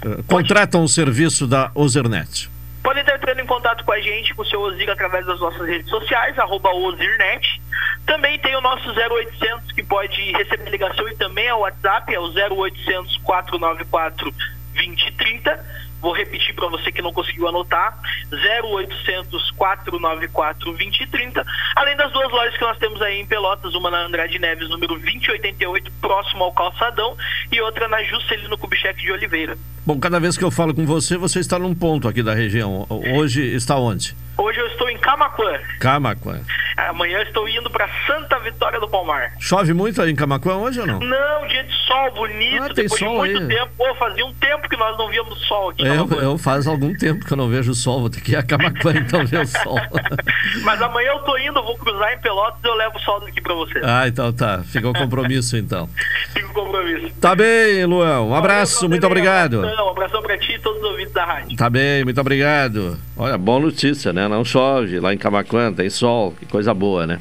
eh, 0.05 0.23
contratam 0.27 0.85
o 0.85 0.89
serviço 0.89 1.47
da 1.47 1.71
Ozirnet? 1.75 2.51
Podem 2.83 3.03
estar 3.03 3.17
entrando 3.17 3.41
em 3.41 3.47
contato 3.47 3.85
com 3.85 3.93
a 3.93 4.01
gente, 4.01 4.35
com 4.35 4.43
o 4.43 4.47
seu 4.47 4.61
Ozir, 4.61 4.91
através 4.91 5.25
das 5.25 5.39
nossas 5.39 5.67
redes 5.67 5.89
sociais, 5.89 6.39
arroba 6.39 6.71
Ozirnet. 6.71 7.63
Também 8.07 8.39
tem 8.41 8.57
o 8.57 8.61
nosso 8.61 8.91
0800, 8.91 9.73
que 9.73 9.83
pode 9.85 10.21
receber 10.33 10.69
ligação 10.71 11.09
e 11.09 11.15
também 11.17 11.47
é 11.47 11.55
o 11.55 11.61
WhatsApp, 11.61 12.13
é 12.13 12.19
o 12.19 12.27
0800 12.27 13.19
494 13.19 14.35
2030. 14.75 15.65
Vou 16.03 16.13
repetir 16.13 16.53
para 16.55 16.67
você 16.67 16.91
que 16.91 17.01
não 17.01 17.13
conseguiu 17.13 17.47
anotar, 17.47 17.97
0800 18.33 19.53
494 19.53 20.65
2030. 20.65 21.47
Além 21.77 21.97
das 21.97 22.13
duas 22.13 22.31
lojas 22.31 22.57
que 22.57 22.65
nós 22.65 22.77
temos 22.79 23.01
aí 23.01 23.21
em 23.21 23.27
Pelotas, 23.27 23.75
uma 23.75 23.91
na 23.91 24.05
Andrade 24.07 24.39
Neves, 24.39 24.69
número 24.69 24.99
2088, 24.99 25.93
próximo 26.01 26.43
ao 26.45 26.53
Calçadão, 26.53 27.17
e 27.53 27.61
outra 27.61 27.87
na 27.87 28.03
Juscelino 28.03 28.59
Kubitschek 28.59 29.01
de 29.01 29.13
Oliveira. 29.13 29.57
Bom, 29.87 29.99
cada 29.99 30.19
vez 30.19 30.37
que 30.37 30.45
eu 30.45 30.51
falo 30.51 30.75
com 30.75 30.85
você, 30.85 31.17
você 31.17 31.39
está 31.39 31.59
num 31.59 31.75
ponto 31.75 32.09
aqui 32.09 32.23
da 32.23 32.35
região. 32.35 32.87
Hoje 33.17 33.43
está 33.55 33.77
onde? 33.77 34.17
Hoje 34.37 34.59
eu 34.59 34.67
estou 34.69 34.89
em 34.89 34.97
Camaquã. 34.99 35.59
Camaquã. 35.79 36.41
Amanhã 36.77 37.19
eu 37.19 37.23
estou 37.25 37.47
indo 37.49 37.69
para 37.71 37.87
Santa 38.07 38.39
Vitória 38.41 38.81
do 38.81 38.89
Palmar. 38.89 39.33
Chove 39.39 39.75
muito 39.75 40.01
aí 40.01 40.11
em 40.11 40.17
Camaquã 40.17 40.55
hoje 40.57 40.81
ou 40.81 40.87
não? 40.87 40.99
Não, 41.01 41.47
dia 41.47 41.63
de 41.65 41.73
sol 41.87 42.11
bonito, 42.13 42.63
Ah, 42.63 42.67
tem 42.75 42.85
depois 42.85 42.99
sol 42.99 43.11
de 43.27 43.33
muito 43.35 43.43
aí. 43.53 43.59
tempo. 43.59 43.71
Pô, 43.77 43.95
fazia 43.97 44.25
um 44.25 44.33
tempo 44.35 44.69
que 44.69 44.77
nós 44.77 44.97
não 44.97 45.09
víamos 45.11 45.39
sol 45.47 45.71
aqui. 45.71 45.87
Eu, 45.87 46.09
eu 46.21 46.39
faz 46.39 46.67
algum 46.67 46.95
tempo 46.97 47.25
que 47.27 47.33
eu 47.33 47.37
não 47.37 47.49
vejo 47.49 47.75
sol, 47.75 48.01
vou 48.01 48.09
ter 48.11 48.23
que 48.23 48.33
ir 48.33 48.37
a 48.37 48.43
Camaquã 48.43 48.93
então 48.97 49.25
ver 49.27 49.41
o 49.41 49.47
sol. 49.47 49.79
Mas 50.65 50.81
amanhã 50.81 51.11
eu 51.11 51.19
tô 51.21 51.37
indo, 51.37 51.63
vou 51.63 51.77
cruzar 51.77 52.15
em 52.15 52.19
Pelotas 52.21 52.59
e 52.65 52.67
eu 52.67 52.75
levo 52.75 52.97
o 52.97 53.01
sol 53.01 53.21
daqui 53.21 53.41
para 53.41 53.55
você. 53.55 53.81
ah, 53.85 54.09
então 54.09 54.33
tá. 54.33 54.63
Fica 54.65 54.89
o 54.89 54.95
compromisso 54.95 55.57
então. 55.59 55.89
Fica 56.33 56.47
o 56.49 56.53
compromisso. 56.55 57.15
Tá 57.21 57.35
bem, 57.37 57.85
Luan. 57.85 58.23
Um 58.23 58.35
abraço, 58.35 58.89
muito 58.89 59.07
obrigado. 59.07 59.61
Um 59.61 59.91
abração 59.91 60.23
para 60.23 60.39
ti 60.39 60.53
e 60.53 60.59
todos 60.59 60.81
os 60.83 60.89
ouvintes 60.91 61.13
da 61.13 61.25
rádio. 61.27 61.55
Tá 61.57 61.69
bem, 61.69 62.03
muito 62.03 62.21
obrigado. 62.21 62.99
Olha, 63.17 63.37
boa 63.37 63.61
notícia, 63.61 64.11
né? 64.13 64.22
Não 64.29 64.45
chove 64.45 65.01
lá 65.01 65.13
em 65.13 65.19
Camaquã, 65.19 65.73
tem 65.73 65.91
sol, 65.91 66.35
que 66.39 66.47
coisa 66.47 66.73
boa, 66.73 67.07
né? 67.07 67.19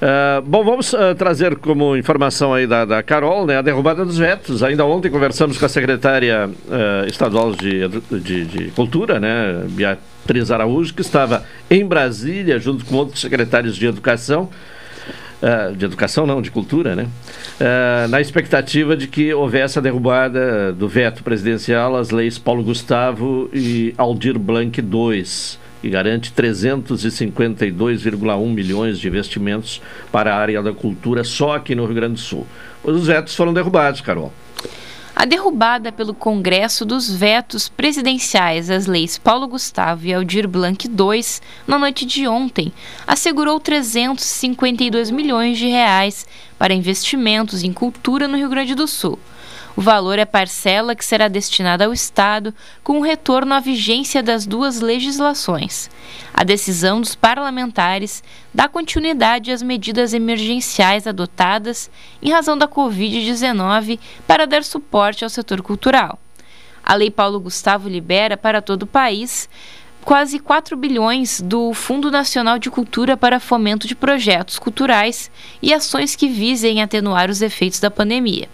Ah, 0.00 0.42
bom, 0.44 0.64
vamos 0.64 0.94
ah, 0.94 1.14
trazer 1.14 1.56
como 1.56 1.94
informação 1.94 2.54
aí 2.54 2.66
da, 2.66 2.86
da 2.86 3.02
Carol, 3.02 3.44
né, 3.44 3.58
a 3.58 3.62
derrubada 3.62 4.04
dos 4.04 4.16
vetos. 4.16 4.62
Ainda 4.62 4.84
ontem 4.84 5.10
conversamos 5.10 5.58
com 5.58 5.66
a 5.66 5.68
secretária 5.68 6.48
ah, 6.70 7.04
estadual 7.06 7.52
de, 7.52 7.86
de, 8.18 8.44
de 8.46 8.70
Cultura, 8.70 9.20
né, 9.20 9.64
Beatriz 9.68 10.50
Araújo, 10.50 10.94
que 10.94 11.02
estava 11.02 11.44
em 11.70 11.84
Brasília 11.84 12.58
junto 12.58 12.84
com 12.86 12.96
outros 12.96 13.20
secretários 13.20 13.76
de 13.76 13.86
Educação. 13.86 14.48
de 15.76 15.84
educação 15.86 16.26
não, 16.26 16.40
de 16.42 16.50
cultura, 16.50 16.94
né? 16.94 17.08
Na 18.10 18.20
expectativa 18.20 18.94
de 18.94 19.06
que 19.06 19.32
houvesse 19.32 19.78
a 19.78 19.82
derrubada 19.82 20.70
do 20.72 20.86
veto 20.86 21.24
presidencial 21.24 21.96
às 21.96 22.10
leis 22.10 22.38
Paulo 22.38 22.62
Gustavo 22.62 23.48
e 23.52 23.94
Aldir 23.96 24.38
Blanc 24.38 24.78
II, 24.78 25.24
que 25.80 25.88
garante 25.88 26.32
352,1 26.32 28.46
milhões 28.46 28.98
de 28.98 29.08
investimentos 29.08 29.80
para 30.12 30.34
a 30.34 30.38
área 30.38 30.62
da 30.62 30.72
cultura 30.72 31.24
só 31.24 31.56
aqui 31.56 31.74
no 31.74 31.86
Rio 31.86 31.94
Grande 31.94 32.14
do 32.14 32.20
Sul. 32.20 32.46
Pois 32.82 32.96
os 32.96 33.06
vetos 33.06 33.34
foram 33.34 33.52
derrubados, 33.52 34.00
Carol. 34.00 34.32
A 35.14 35.26
derrubada 35.26 35.92
pelo 35.92 36.14
Congresso 36.14 36.84
dos 36.84 37.14
vetos 37.14 37.68
presidenciais 37.68 38.70
às 38.70 38.86
leis 38.86 39.18
Paulo 39.18 39.46
Gustavo 39.48 40.06
e 40.06 40.14
Aldir 40.14 40.48
Blanc 40.48 40.86
II 40.86 41.24
na 41.66 41.78
noite 41.78 42.06
de 42.06 42.26
ontem 42.26 42.72
assegurou 43.06 43.60
352 43.60 45.10
milhões 45.10 45.58
de 45.58 45.66
reais 45.66 46.26
para 46.58 46.72
investimentos 46.72 47.62
em 47.62 47.72
cultura 47.72 48.26
no 48.26 48.36
Rio 48.36 48.48
Grande 48.48 48.74
do 48.74 48.86
Sul. 48.86 49.18
O 49.80 49.82
valor 49.82 50.18
é 50.18 50.26
parcela 50.26 50.94
que 50.94 51.02
será 51.02 51.26
destinada 51.26 51.86
ao 51.86 51.92
Estado 51.94 52.54
com 52.84 53.00
retorno 53.00 53.54
à 53.54 53.60
vigência 53.60 54.22
das 54.22 54.44
duas 54.44 54.78
legislações. 54.82 55.88
A 56.34 56.44
decisão 56.44 57.00
dos 57.00 57.14
parlamentares 57.14 58.22
dá 58.52 58.68
continuidade 58.68 59.50
às 59.50 59.62
medidas 59.62 60.12
emergenciais 60.12 61.06
adotadas 61.06 61.90
em 62.20 62.30
razão 62.30 62.58
da 62.58 62.68
Covid-19 62.68 63.98
para 64.26 64.46
dar 64.46 64.64
suporte 64.64 65.24
ao 65.24 65.30
setor 65.30 65.62
cultural. 65.62 66.18
A 66.84 66.94
Lei 66.94 67.10
Paulo 67.10 67.40
Gustavo 67.40 67.88
libera 67.88 68.36
para 68.36 68.60
todo 68.60 68.82
o 68.82 68.86
país 68.86 69.48
quase 70.04 70.38
4 70.38 70.76
bilhões 70.76 71.40
do 71.40 71.72
Fundo 71.72 72.10
Nacional 72.10 72.58
de 72.58 72.70
Cultura 72.70 73.16
para 73.16 73.40
fomento 73.40 73.88
de 73.88 73.94
projetos 73.94 74.58
culturais 74.58 75.30
e 75.62 75.72
ações 75.72 76.14
que 76.14 76.28
visem 76.28 76.82
atenuar 76.82 77.30
os 77.30 77.40
efeitos 77.40 77.80
da 77.80 77.90
pandemia. 77.90 78.46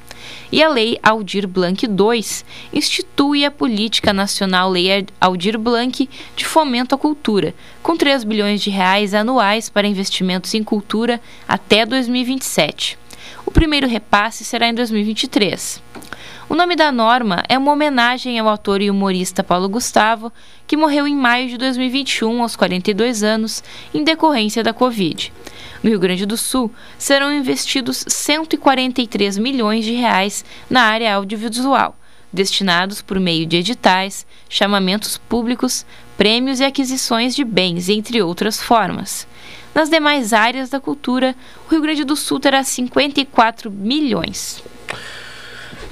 E 0.51 0.63
a 0.63 0.69
Lei 0.69 0.99
Aldir 1.03 1.47
Blanc 1.47 1.87
II 1.87 2.25
institui 2.73 3.45
a 3.45 3.51
Política 3.51 4.13
Nacional 4.13 4.71
Lei 4.71 5.07
Aldir 5.21 5.59
Blanc 5.59 6.09
de 6.37 6.45
Fomento 6.45 6.95
à 6.95 6.99
Cultura, 6.99 7.55
com 7.83 7.97
3 7.97 8.25
bilhões 8.25 8.63
de 8.63 8.71
reais 8.71 9.15
anuais 9.15 9.69
para 9.69 9.87
investimentos 9.87 10.55
em 10.55 10.63
cultura 10.63 11.21
até 11.49 11.85
2027. 11.85 12.99
O 13.45 13.51
primeiro 13.51 13.87
repasse 13.87 14.45
será 14.45 14.69
em 14.69 14.75
2023. 14.75 15.83
O 16.49 16.55
nome 16.55 16.77
da 16.77 16.93
norma 16.93 17.43
é 17.49 17.59
uma 17.59 17.73
homenagem 17.73 18.39
ao 18.39 18.47
autor 18.47 18.81
e 18.81 18.89
humorista 18.89 19.43
Paulo 19.43 19.69
Gustavo, 19.69 20.33
que 20.65 20.77
morreu 20.77 21.05
em 21.05 21.15
maio 21.15 21.49
de 21.49 21.59
2021, 21.59 22.41
aos 22.41 22.55
42 22.55 23.25
anos, 23.25 23.65
em 23.93 24.05
decorrência 24.05 24.63
da 24.63 24.73
Covid. 24.73 25.33
No 25.83 25.91
Rio 25.91 25.99
Grande 25.99 26.25
do 26.25 26.37
Sul, 26.37 26.73
serão 26.97 27.33
investidos 27.33 28.05
143 28.07 29.39
milhões 29.39 29.85
de 29.85 29.93
reais 29.95 30.45
na 30.71 30.83
área 30.83 31.17
audiovisual, 31.17 31.99
destinados 32.33 33.03
por 33.03 33.19
meio 33.19 33.45
de 33.45 33.57
editais, 33.57 34.25
chamamentos 34.49 35.19
públicos, 35.19 35.85
prêmios 36.17 36.61
e 36.61 36.65
aquisições 36.65 37.35
de 37.35 37.43
bens, 37.43 37.89
entre 37.89 38.23
outras 38.23 38.63
formas. 38.63 39.27
Nas 39.75 39.91
demais 39.91 40.33
áreas 40.33 40.71
da 40.71 40.79
cultura, 40.79 41.35
o 41.67 41.73
Rio 41.73 41.83
Grande 41.83 42.05
do 42.05 42.15
Sul 42.15 42.39
terá 42.39 42.63
54 42.63 43.69
milhões. 43.69 44.63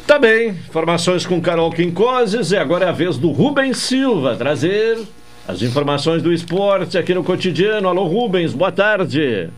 Tá 0.06 0.18
bem, 0.18 0.50
informações 0.50 1.24
com 1.24 1.40
Carol 1.40 1.72
Quincoses 1.72 2.52
e 2.52 2.58
agora 2.58 2.84
é 2.84 2.88
a 2.90 2.92
vez 2.92 3.16
do 3.16 3.30
Rubens 3.30 3.78
Silva 3.78 4.36
trazer 4.36 4.98
as 5.48 5.62
informações 5.62 6.22
do 6.22 6.30
esporte 6.30 6.98
aqui 6.98 7.14
no 7.14 7.24
cotidiano. 7.24 7.88
Alô 7.88 8.04
Rubens, 8.04 8.52
boa 8.52 8.70
tarde. 8.70 9.48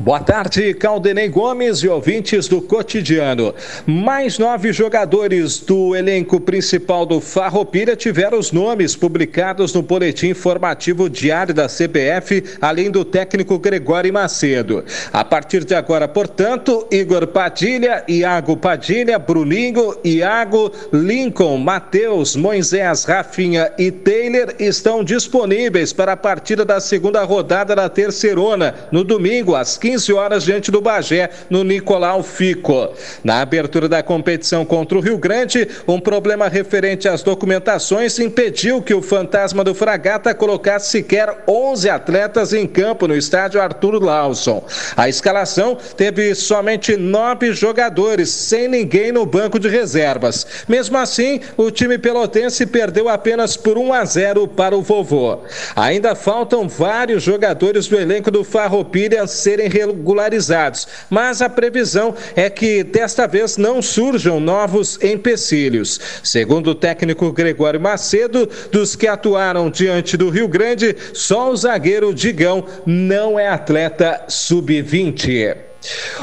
Boa 0.00 0.20
tarde, 0.20 0.72
Caldenei 0.74 1.28
Gomes 1.28 1.78
e 1.80 1.88
ouvintes 1.88 2.46
do 2.46 2.62
cotidiano. 2.62 3.52
Mais 3.84 4.38
nove 4.38 4.72
jogadores 4.72 5.58
do 5.58 5.94
elenco 5.94 6.40
principal 6.40 7.04
do 7.04 7.20
Farroupilha 7.20 7.96
tiveram 7.96 8.38
os 8.38 8.52
nomes 8.52 8.94
publicados 8.94 9.74
no 9.74 9.82
boletim 9.82 10.28
informativo 10.28 11.10
diário 11.10 11.52
da 11.52 11.66
CBF, 11.66 12.44
além 12.60 12.92
do 12.92 13.04
técnico 13.04 13.58
Gregório 13.58 14.12
Macedo. 14.12 14.84
A 15.12 15.24
partir 15.24 15.64
de 15.64 15.74
agora, 15.74 16.06
portanto, 16.06 16.86
Igor 16.92 17.26
Padilha, 17.26 18.04
Iago 18.06 18.56
Padilha, 18.56 19.18
Bruninho, 19.18 19.96
Iago, 20.04 20.70
Lincoln, 20.92 21.58
Matheus, 21.58 22.36
Moisés, 22.36 23.04
Rafinha 23.04 23.72
e 23.76 23.90
Taylor 23.90 24.54
estão 24.60 25.02
disponíveis 25.02 25.92
para 25.92 26.12
a 26.12 26.16
partida 26.16 26.64
da 26.64 26.78
segunda 26.78 27.24
rodada 27.24 27.74
da 27.74 27.88
Terceirona, 27.88 28.74
no 28.92 29.02
domingo, 29.02 29.56
às 29.58 29.76
15 29.76 29.98
15 29.98 30.12
horas 30.12 30.44
diante 30.44 30.70
do 30.70 30.80
Bagé, 30.80 31.28
no 31.50 31.64
Nicolau 31.64 32.22
Fico. 32.22 32.90
Na 33.24 33.40
abertura 33.40 33.88
da 33.88 34.02
competição 34.02 34.64
contra 34.64 34.96
o 34.96 35.00
Rio 35.00 35.18
Grande, 35.18 35.68
um 35.88 35.98
problema 35.98 36.48
referente 36.48 37.08
às 37.08 37.22
documentações 37.22 38.18
impediu 38.18 38.80
que 38.80 38.94
o 38.94 39.02
fantasma 39.02 39.64
do 39.64 39.74
Fragata 39.74 40.34
colocasse 40.34 40.90
sequer 40.90 41.42
11 41.48 41.90
atletas 41.90 42.52
em 42.52 42.66
campo 42.66 43.08
no 43.08 43.16
estádio 43.16 43.60
Arthur 43.60 44.02
Lawson. 44.02 44.64
A 44.96 45.08
escalação 45.08 45.76
teve 45.96 46.34
somente 46.34 46.96
nove 46.96 47.52
jogadores, 47.52 48.30
sem 48.30 48.68
ninguém 48.68 49.10
no 49.10 49.26
banco 49.26 49.58
de 49.58 49.68
reservas. 49.68 50.46
Mesmo 50.68 50.96
assim, 50.96 51.40
o 51.56 51.70
time 51.70 51.98
pelotense 51.98 52.66
perdeu 52.66 53.08
apenas 53.08 53.56
por 53.56 53.76
1 53.76 53.92
a 53.92 54.04
0 54.04 54.46
para 54.48 54.76
o 54.76 54.82
vovô. 54.82 55.40
Ainda 55.74 56.14
faltam 56.14 56.68
vários 56.68 57.22
jogadores 57.22 57.88
do 57.88 57.98
elenco 57.98 58.30
do 58.30 58.44
Farroupilha 58.44 59.26
serem 59.48 59.68
regularizados, 59.68 60.86
mas 61.08 61.40
a 61.40 61.48
previsão 61.48 62.14
é 62.36 62.50
que 62.50 62.84
desta 62.84 63.26
vez 63.26 63.56
não 63.56 63.80
surjam 63.80 64.38
novos 64.38 65.02
empecilhos. 65.02 65.98
Segundo 66.22 66.72
o 66.72 66.74
técnico 66.74 67.32
Gregório 67.32 67.80
Macedo, 67.80 68.46
dos 68.70 68.94
que 68.94 69.06
atuaram 69.06 69.70
diante 69.70 70.18
do 70.18 70.28
Rio 70.28 70.48
Grande, 70.48 70.94
só 71.14 71.50
o 71.50 71.56
zagueiro 71.56 72.12
Digão 72.12 72.66
não 72.84 73.38
é 73.38 73.48
atleta 73.48 74.22
sub-20. 74.28 75.56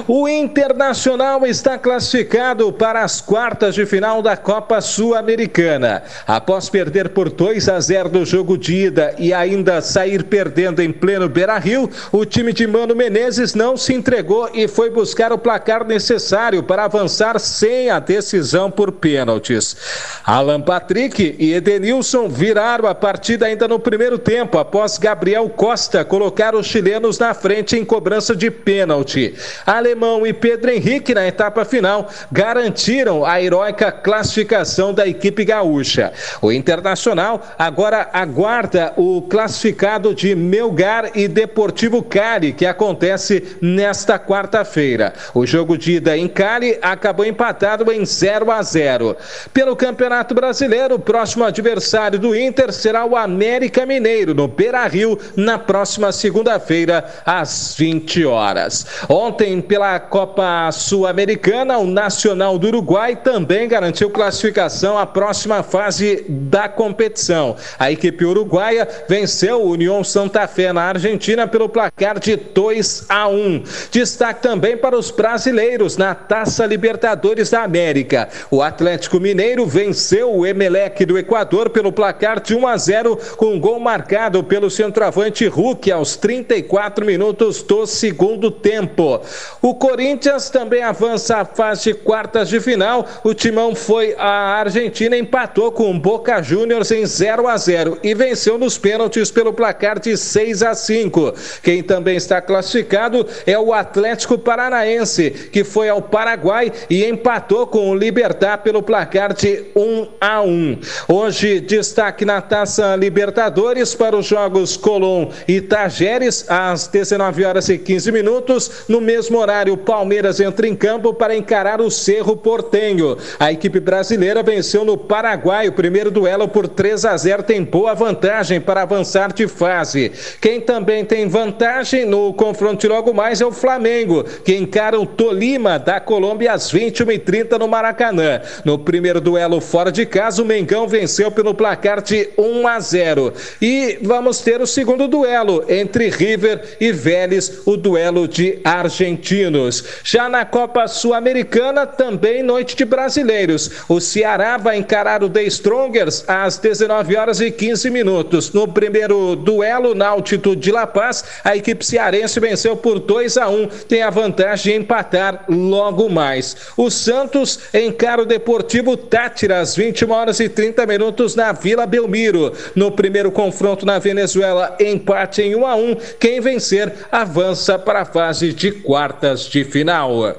O 0.08 0.28
Internacional 0.28 1.46
está 1.48 1.78
classificado 1.78 2.72
para 2.74 3.02
as 3.02 3.22
quartas 3.22 3.74
de 3.74 3.86
final 3.86 4.22
da 4.22 4.36
Copa 4.36 4.82
Sul-Americana. 4.82 6.04
Após 6.28 6.70
perder 6.70 7.10
por 7.10 7.30
2 7.30 7.70
a 7.70 7.80
0 7.80 8.10
no 8.10 8.26
jogo 8.26 8.58
de 8.58 8.76
ida 8.76 9.16
e 9.18 9.34
ainda 9.34 9.82
sair 9.82 10.24
perdendo 10.24 10.82
em 10.82 10.92
pleno 10.92 11.30
Beira-Rio, 11.30 11.90
o 12.12 12.26
time 12.26 12.52
de 12.52 12.68
Mano 12.68 12.94
Menezes 12.94 13.56
não 13.56 13.78
se 13.78 13.94
entregou 13.94 14.50
e 14.54 14.68
foi 14.68 14.90
buscar 14.90 15.32
o 15.32 15.38
placar 15.38 15.86
necessário 15.86 16.62
para 16.62 16.84
avançar 16.84 17.40
sem 17.40 17.90
a 17.90 18.00
decisão 18.00 18.70
por 18.70 18.92
pênaltis. 18.92 19.78
Alan 20.26 20.62
Patrick 20.62 21.36
e 21.40 21.54
Edenilson 21.54 22.28
viraram 22.28 22.88
a 22.88 22.94
partida 22.94 23.46
ainda 23.46 23.68
no 23.68 23.80
primeiro 23.80 24.20
tempo, 24.20 24.58
após 24.58 24.98
Gabriel 24.98 25.50
Costa 25.50 26.04
colocar 26.04 26.54
os 26.54 26.68
chilenos 26.68 27.18
na 27.18 27.34
frente 27.34 27.78
em 27.78 27.86
cobrança 27.86 28.36
de 28.36 28.52
pênalti. 28.52 29.34
Alemão 29.66 30.26
e 30.26 30.34
Pedro 30.34 30.72
Henrique, 30.72 31.14
na 31.14 31.28
etapa 31.28 31.66
final, 31.66 32.10
garantiram 32.32 33.26
a 33.26 33.42
heróica 33.42 33.92
classificação 33.92 34.94
da 34.94 35.08
equipe 35.08 35.44
gaúcha. 35.46 36.12
O 36.42 36.52
Internacional 36.52 37.42
agora 37.58 38.10
aguarda 38.14 38.94
o 38.96 39.22
classificado 39.22 40.16
de 40.16 40.36
Melgar 40.36 41.12
e 41.14 41.28
Deportivo 41.28 42.02
Cali, 42.02 42.54
que 42.54 42.66
acontece 42.66 43.58
nesta 43.62 44.18
quarta-feira. 44.18 45.14
O 45.34 45.46
jogo 45.46 45.78
de 45.78 45.94
ida 45.94 46.18
em 46.18 46.28
Cali 46.28 46.78
acabou 46.82 47.26
empatado 47.26 47.92
em 47.92 48.06
0 48.06 48.52
a 48.52 48.62
0. 48.62 49.18
Pelo 49.54 49.76
Campeonato 49.76 50.34
Brasileiro, 50.34 50.96
o 50.96 51.00
próximo 51.00 51.44
adversário 51.44 52.18
do 52.18 52.36
Inter 52.36 52.72
será 52.72 53.06
o 53.06 53.16
América 53.16 53.86
Mineiro, 53.86 54.34
no 54.34 54.48
Beira 54.48 54.86
Rio, 54.88 55.20
na 55.36 55.60
próxima 55.60 56.12
segunda-feira, 56.12 57.06
às 57.26 57.76
20 57.78 58.26
horas. 58.26 58.86
Ontem, 59.10 59.35
pela 59.68 60.00
Copa 60.00 60.72
Sul-Americana, 60.72 61.78
o 61.78 61.86
Nacional 61.86 62.58
do 62.58 62.68
Uruguai 62.68 63.18
também 63.18 63.68
garantiu 63.68 64.10
classificação 64.10 64.98
à 64.98 65.06
próxima 65.06 65.62
fase 65.62 66.24
da 66.30 66.70
competição. 66.70 67.58
A 67.78 67.92
equipe 67.92 68.24
uruguaia 68.24 68.88
venceu 69.10 69.62
o 69.62 69.72
União 69.72 70.06
Santa 70.06 70.48
Fé 70.48 70.72
na 70.72 70.84
Argentina 70.84 71.46
pelo 71.46 71.68
placar 71.68 72.18
de 72.18 72.38
2 72.38 73.08
a 73.10 73.28
1. 73.28 73.64
Destaque 73.92 74.42
também 74.42 74.78
para 74.78 74.98
os 74.98 75.12
brasileiros 75.12 75.98
na 75.98 76.16
Taça 76.16 76.66
Libertadores 76.66 77.50
da 77.50 77.62
América. 77.64 78.30
O 78.50 78.62
Atlético 78.62 79.20
Mineiro 79.20 79.66
venceu 79.66 80.34
o 80.34 80.46
Emelec 80.46 81.06
do 81.06 81.18
Equador 81.18 81.70
pelo 81.70 81.92
placar 81.92 82.40
de 82.40 82.56
1 82.56 82.68
a 82.68 82.78
0 82.78 83.20
com 83.36 83.48
um 83.48 83.60
gol 83.60 83.82
marcado 83.82 84.42
pelo 84.46 84.70
centroavante 84.70 85.46
Hulk 85.46 85.92
aos 85.92 86.16
34 86.16 87.06
minutos 87.06 87.62
do 87.62 87.86
segundo 87.86 88.50
tempo. 88.50 89.25
O 89.62 89.74
Corinthians 89.76 90.50
também 90.50 90.84
avança 90.84 91.38
à 91.38 91.46
fase 91.46 91.84
de 91.86 91.94
quartas 91.94 92.50
de 92.50 92.60
final. 92.60 93.06
O 93.24 93.34
Timão 93.34 93.76
foi 93.76 94.16
à 94.18 94.60
Argentina, 94.60 95.18
empatou 95.18 95.72
com 95.72 95.92
o 95.92 96.00
Boca 96.00 96.42
Juniors 96.42 96.92
em 96.92 97.06
0 97.06 97.48
a 97.48 97.58
0 97.58 98.00
e 98.04 98.14
venceu 98.14 98.58
nos 98.58 98.78
pênaltis 98.78 99.32
pelo 99.32 99.54
placar 99.54 100.00
de 100.00 100.16
6 100.16 100.64
a 100.64 100.74
5. 100.74 101.34
Quem 101.64 101.82
também 101.82 102.16
está 102.16 102.42
classificado 102.42 103.26
é 103.46 103.58
o 103.58 103.74
Atlético 103.74 104.38
Paranaense, 104.38 105.32
que 105.52 105.64
foi 105.64 105.90
ao 105.90 106.02
Paraguai 106.02 106.72
e 106.90 107.06
empatou 107.06 107.68
com 107.68 107.90
o 107.90 107.96
Libertar 107.96 108.60
pelo 108.60 108.84
placar 108.84 109.34
de 109.34 109.66
1 109.76 110.08
a 110.22 110.42
1. 110.42 110.80
Hoje, 111.08 111.60
destaque 111.60 112.26
na 112.26 112.42
Taça 112.42 112.96
Libertadores 112.96 113.96
para 113.96 114.16
os 114.16 114.26
jogos 114.26 114.78
Colom 114.78 115.32
e 115.48 115.62
Tajeres 115.62 116.46
às 116.50 116.88
19 116.88 117.44
horas 117.44 117.70
e 117.70 117.78
15 117.78 118.12
minutos, 118.12 118.72
no 118.88 119.02
mesmo 119.02 119.15
horário, 119.38 119.74
o 119.74 119.78
Palmeiras 119.78 120.40
entra 120.40 120.68
em 120.68 120.76
campo 120.76 121.14
para 121.14 121.36
encarar 121.36 121.82
o 121.82 121.92
Cerro 121.92 122.36
Portenho. 122.36 123.18
A 123.40 123.52
equipe 123.52 123.80
brasileira 123.80 124.44
venceu 124.44 124.84
no 124.84 124.98
Paraguai 124.98 125.68
o 125.68 125.74
primeiro 125.74 126.12
duelo 126.12 126.48
por 126.48 126.68
3 126.68 127.06
a 127.06 127.18
0, 127.18 127.44
tem 127.44 127.64
boa 127.64 127.94
vantagem 127.94 128.60
para 128.60 128.82
avançar 128.82 129.32
de 129.34 129.48
fase. 129.48 130.12
Quem 130.42 130.60
também 130.60 131.06
tem 131.06 131.28
vantagem 131.28 132.06
no 132.06 132.34
confronto 132.34 132.82
de 132.82 132.88
logo 132.88 133.14
mais 133.14 133.42
é 133.42 133.46
o 133.46 133.52
Flamengo, 133.52 134.24
que 134.24 134.56
encara 134.56 135.00
o 135.00 135.06
Tolima 135.06 135.80
da 135.80 136.00
Colômbia 136.00 136.54
às 136.54 136.72
21h30 136.72 137.58
no 137.60 137.68
Maracanã. 137.68 138.42
No 138.64 138.80
primeiro 138.80 139.22
duelo 139.22 139.62
fora 139.62 139.92
de 139.92 140.06
casa, 140.06 140.42
o 140.42 140.46
Mengão 140.46 140.88
venceu 140.88 141.32
pelo 141.32 141.54
placar 141.54 142.02
de 142.02 142.30
1 142.38 142.68
a 142.68 142.80
0. 142.80 143.34
E 143.62 144.00
vamos 144.02 144.40
ter 144.40 144.62
o 144.62 144.68
segundo 144.68 145.08
duelo 145.08 145.64
entre 145.70 146.10
River 146.10 146.78
e 146.80 146.92
Vélez, 146.92 147.62
o 147.66 147.78
duelo 147.78 148.28
de 148.28 148.60
argentinos. 149.06 149.84
Já 150.04 150.28
na 150.28 150.44
Copa 150.44 150.88
Sul-Americana, 150.88 151.86
também 151.86 152.42
noite 152.42 152.76
de 152.76 152.84
brasileiros. 152.84 153.72
O 153.88 154.00
Ceará 154.00 154.58
vai 154.58 154.78
encarar 154.78 155.24
o 155.24 155.30
The 155.30 155.44
Strongers 155.44 156.26
às 156.28 156.58
19 156.58 157.16
horas 157.16 157.40
e 157.40 157.52
15 157.52 157.90
minutos. 157.90 158.52
No 158.52 158.68
primeiro 158.68 159.36
duelo, 159.36 159.94
na 159.94 160.08
altitude 160.08 160.62
de 160.62 160.72
La 160.72 160.88
Paz, 160.88 161.24
a 161.44 161.56
equipe 161.56 161.86
cearense 161.86 162.40
venceu 162.40 162.76
por 162.76 163.00
2 163.00 163.38
a 163.38 163.48
1, 163.48 163.68
tem 163.88 164.02
a 164.02 164.10
vantagem 164.10 164.74
de 164.74 164.80
empatar 164.80 165.46
logo 165.48 166.10
mais. 166.10 166.56
O 166.76 166.90
Santos 166.90 167.60
encara 167.74 168.24
o 168.24 168.26
Deportivo 168.26 168.98
Tátira 168.98 169.60
às 169.60 169.76
21 169.76 170.12
horas 170.12 170.40
e 170.40 170.50
30 170.50 170.86
minutos 170.86 171.36
na 171.36 171.52
Vila 171.52 171.86
Belmiro. 171.86 172.54
No 172.74 172.92
primeiro 172.92 173.32
confronto 173.32 173.86
na 173.86 174.00
Venezuela, 174.00 174.76
empate 174.80 175.42
em 175.42 175.56
1 175.56 175.66
a 175.66 175.76
1. 175.76 175.96
Quem 176.20 176.40
vencer 176.40 176.92
avança 177.12 177.78
para 177.78 178.02
a 178.02 178.06
fase 178.06 178.54
de 178.54 178.72
quartas 178.96 179.50
de 179.50 179.66
final. 179.66 180.38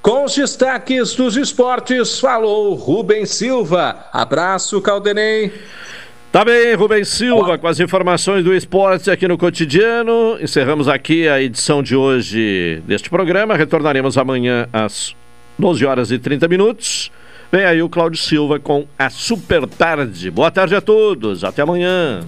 Com 0.00 0.24
os 0.24 0.34
destaques 0.34 1.14
dos 1.14 1.36
esportes, 1.36 2.18
falou 2.18 2.74
Rubens 2.74 3.28
Silva. 3.28 4.06
Abraço, 4.10 4.80
Caldenei. 4.80 5.52
Tá 6.32 6.42
bem, 6.42 6.74
Rubens 6.74 7.08
Silva, 7.08 7.58
com 7.58 7.66
as 7.66 7.80
informações 7.80 8.42
do 8.42 8.54
esporte 8.54 9.10
aqui 9.10 9.28
no 9.28 9.36
cotidiano. 9.36 10.38
Encerramos 10.40 10.88
aqui 10.88 11.28
a 11.28 11.38
edição 11.38 11.82
de 11.82 11.94
hoje 11.94 12.82
deste 12.86 13.10
programa. 13.10 13.54
Retornaremos 13.54 14.16
amanhã 14.16 14.66
às 14.72 15.14
12 15.58 15.84
horas 15.84 16.10
e 16.10 16.18
30 16.18 16.48
minutos. 16.48 17.12
Vem 17.52 17.66
aí 17.66 17.82
o 17.82 17.90
Cláudio 17.90 18.18
Silva 18.18 18.58
com 18.58 18.86
a 18.98 19.10
Super 19.10 19.66
Tarde. 19.66 20.30
Boa 20.30 20.50
tarde 20.50 20.74
a 20.74 20.80
todos, 20.80 21.44
até 21.44 21.60
amanhã. 21.60 22.20